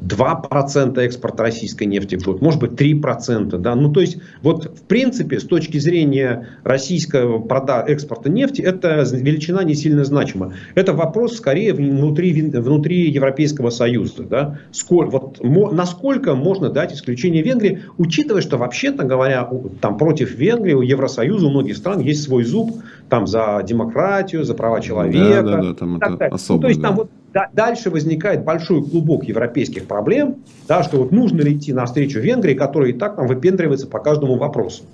2% 0.00 1.00
экспорта 1.00 1.42
российской 1.42 1.84
нефти 1.84 2.16
в 2.16 2.24
год, 2.24 2.42
может 2.42 2.60
быть 2.60 2.72
3%. 2.72 3.56
Да? 3.58 3.74
Ну, 3.74 3.92
то 3.92 4.00
есть, 4.00 4.18
вот 4.42 4.66
в 4.66 4.82
принципе, 4.82 5.40
с 5.40 5.44
точки 5.44 5.78
зрения 5.78 6.48
российского 6.64 7.38
прода 7.38 7.82
экспорта 7.86 8.30
нефти, 8.30 8.60
это 8.62 9.04
величина 9.12 9.64
не 9.64 9.74
сильно 9.74 10.04
значима. 10.04 10.52
Это 10.74 10.92
вопрос 10.92 11.36
скорее 11.36 11.72
внутри, 11.72 12.42
внутри 12.42 13.10
Европейского 13.10 13.70
Союза. 13.70 14.24
Да? 14.24 14.58
Сколь, 14.70 15.06
вот, 15.06 15.42
мо, 15.42 15.70
насколько 15.70 16.34
можно 16.34 16.68
дать 16.68 16.92
исключение 16.92 17.42
Венгрии, 17.42 17.82
учитывая, 17.96 18.42
что 18.42 18.58
вообще-то 18.58 19.04
говоря, 19.04 19.48
там 19.80 19.96
против 19.96 20.36
Венгрии, 20.36 20.74
у 20.74 20.82
Евросоюза, 20.82 21.46
у 21.46 21.50
многих 21.50 21.76
стран 21.76 22.00
есть 22.00 22.22
свой 22.22 22.44
зуб 22.44 22.82
там, 23.08 23.26
за 23.26 23.62
демократию, 23.66 24.44
за 24.44 24.54
права 24.54 24.80
человека. 24.80 25.42
Да, 25.42 25.56
да, 25.56 25.62
да, 25.62 25.74
там 25.74 25.96
это 25.96 26.26
особо, 26.26 26.56
ну, 26.56 26.62
то 26.62 26.68
есть 26.68 26.80
да. 26.80 26.88
там 26.88 26.96
вот 26.96 27.10
дальше 27.52 27.90
возникает 27.90 28.44
большой 28.44 28.82
клубок 28.82 29.24
европейских 29.24 29.86
проблем, 29.86 30.36
да, 30.68 30.82
что 30.82 30.98
вот 30.98 31.12
нужно 31.12 31.42
ли 31.42 31.54
идти 31.54 31.72
навстречу 31.72 32.20
Венгрии, 32.20 32.54
которая 32.54 32.90
и 32.90 32.92
так 32.92 33.16
там 33.16 33.26
выпендривается 33.26 33.86
по 33.86 33.98
каждому 33.98 34.36
вопросу. 34.36 34.84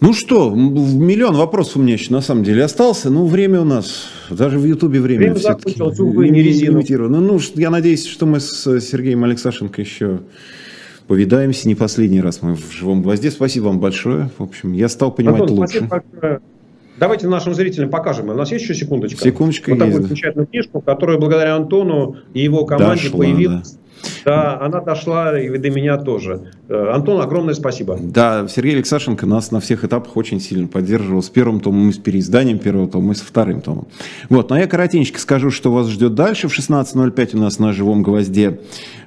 Ну 0.00 0.12
что, 0.12 0.54
миллион 0.54 1.34
вопросов 1.34 1.78
у 1.78 1.80
меня 1.80 1.94
еще 1.94 2.12
на 2.12 2.20
самом 2.20 2.44
деле 2.44 2.62
остался. 2.62 3.10
Ну, 3.10 3.26
время 3.26 3.62
у 3.62 3.64
нас, 3.64 4.08
даже 4.30 4.58
в 4.58 4.64
Ютубе 4.64 5.00
время, 5.00 5.34
время 5.34 5.92
увы, 5.98 6.28
не 6.28 6.40
резиновано. 6.40 7.20
Ну, 7.20 7.40
я 7.56 7.70
надеюсь, 7.70 8.06
что 8.06 8.24
мы 8.24 8.38
с 8.38 8.80
Сергеем 8.80 9.24
Алексашенко 9.24 9.80
еще 9.80 10.20
повидаемся. 11.08 11.66
Не 11.66 11.74
последний 11.74 12.20
раз 12.20 12.42
мы 12.42 12.54
в 12.54 12.70
живом 12.70 13.02
гвозде. 13.02 13.32
Спасибо 13.32 13.64
вам 13.64 13.80
большое. 13.80 14.30
В 14.38 14.44
общем, 14.44 14.72
я 14.72 14.88
стал 14.88 15.10
понимать 15.10 15.40
Антон, 15.40 15.58
лучше. 15.58 15.84
Спасибо 15.84 16.02
большое. 16.12 16.40
Давайте 16.98 17.28
нашим 17.28 17.54
зрителям 17.54 17.90
покажем. 17.90 18.28
У 18.28 18.34
нас 18.34 18.50
есть 18.50 18.64
еще 18.64 18.74
секундочка? 18.74 19.22
Секундочка 19.22 19.70
Вот 19.70 19.78
есть, 19.78 19.86
такую 19.92 20.08
замечательную 20.08 20.46
книжку, 20.46 20.80
которая 20.80 21.18
благодаря 21.18 21.56
Антону 21.56 22.16
и 22.34 22.40
его 22.40 22.64
команде 22.64 23.04
Дошла, 23.04 23.18
появилась. 23.18 23.72
Да. 23.72 23.78
Да, 24.24 24.60
она 24.60 24.80
дошла 24.80 25.38
и 25.38 25.56
до 25.58 25.70
меня 25.70 25.96
тоже. 25.96 26.52
Э, 26.68 26.90
Антон, 26.94 27.20
огромное 27.20 27.54
спасибо. 27.54 27.98
Да, 28.00 28.46
Сергей 28.48 28.74
Алексашенко 28.74 29.26
нас 29.26 29.50
на 29.50 29.60
всех 29.60 29.84
этапах 29.84 30.16
очень 30.16 30.40
сильно 30.40 30.68
поддерживал. 30.68 31.22
С 31.22 31.30
первым 31.30 31.60
томом 31.60 31.90
и 31.90 31.92
с 31.92 31.98
переизданием 31.98 32.58
первого 32.58 32.88
тома, 32.88 33.12
и 33.12 33.14
с 33.14 33.20
вторым 33.20 33.60
томом. 33.60 33.88
Вот, 34.28 34.50
но 34.50 34.58
я 34.58 34.66
коротенько 34.66 35.18
скажу, 35.18 35.50
что 35.50 35.72
вас 35.72 35.88
ждет 35.88 36.14
дальше. 36.14 36.48
В 36.48 36.56
16.05 36.56 37.36
у 37.36 37.38
нас 37.38 37.58
на 37.58 37.72
живом 37.72 38.02
гвозде 38.02 38.60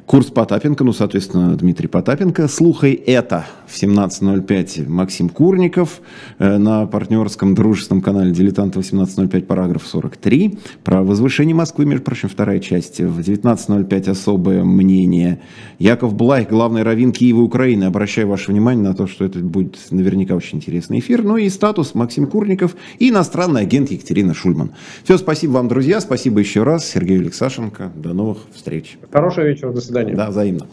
Курс 0.06 0.28
Потапенко, 0.28 0.84
ну, 0.84 0.93
соответственно, 0.93 1.56
Дмитрий 1.56 1.88
Потапенко. 1.88 2.47
Слухай 2.47 2.93
это 2.93 3.45
в 3.66 3.82
17.05 3.82 4.89
Максим 4.89 5.30
Курников 5.30 6.02
э, 6.38 6.58
на 6.58 6.86
партнерском 6.86 7.56
дружественном 7.56 8.02
канале 8.02 8.32
«Дилетант» 8.32 8.76
18.05, 8.76 9.43
параграф 9.43 9.88
43. 9.88 10.58
Про 10.84 11.04
возвышение 11.04 11.56
Москвы, 11.56 11.86
между 11.86 12.04
прочим, 12.04 12.28
вторая 12.28 12.60
часть. 12.60 12.99
В 12.99 13.20
19.05 13.20 14.10
особое 14.10 14.64
мнение. 14.64 15.39
Яков 15.80 16.14
Блайх, 16.16 16.49
главный 16.49 16.84
раввин 16.84 17.14
Киева 17.14 17.39
Украины. 17.39 17.86
Обращаю 17.86 18.28
ваше 18.28 18.52
внимание 18.52 18.84
на 18.84 18.93
то, 18.93 19.08
что 19.08 19.24
это 19.24 19.39
будет 19.39 19.78
наверняка 19.91 20.36
очень 20.36 20.58
интересный 20.58 20.99
эфир. 20.99 21.24
Ну 21.24 21.38
и 21.38 21.47
статус 21.49 21.95
Максим 21.95 22.28
Курников 22.28 22.76
и 22.99 23.10
иностранный 23.10 23.62
агент 23.62 23.91
Екатерина 23.91 24.34
Шульман. 24.34 24.72
Все, 25.04 25.18
спасибо 25.18 25.54
вам, 25.54 25.68
друзья. 25.68 26.02
Спасибо 26.02 26.39
еще 26.39 26.64
раз. 26.64 26.86
Сергей 26.86 27.20
Алексашенко. 27.20 27.91
До 27.95 28.14
новых 28.14 28.39
встреч. 28.54 28.97
Хорошего 29.12 29.45
вечера. 29.45 29.72
До 29.72 29.82
свидания. 29.92 30.16
Да, 30.16 30.30
взаимно. 30.30 30.68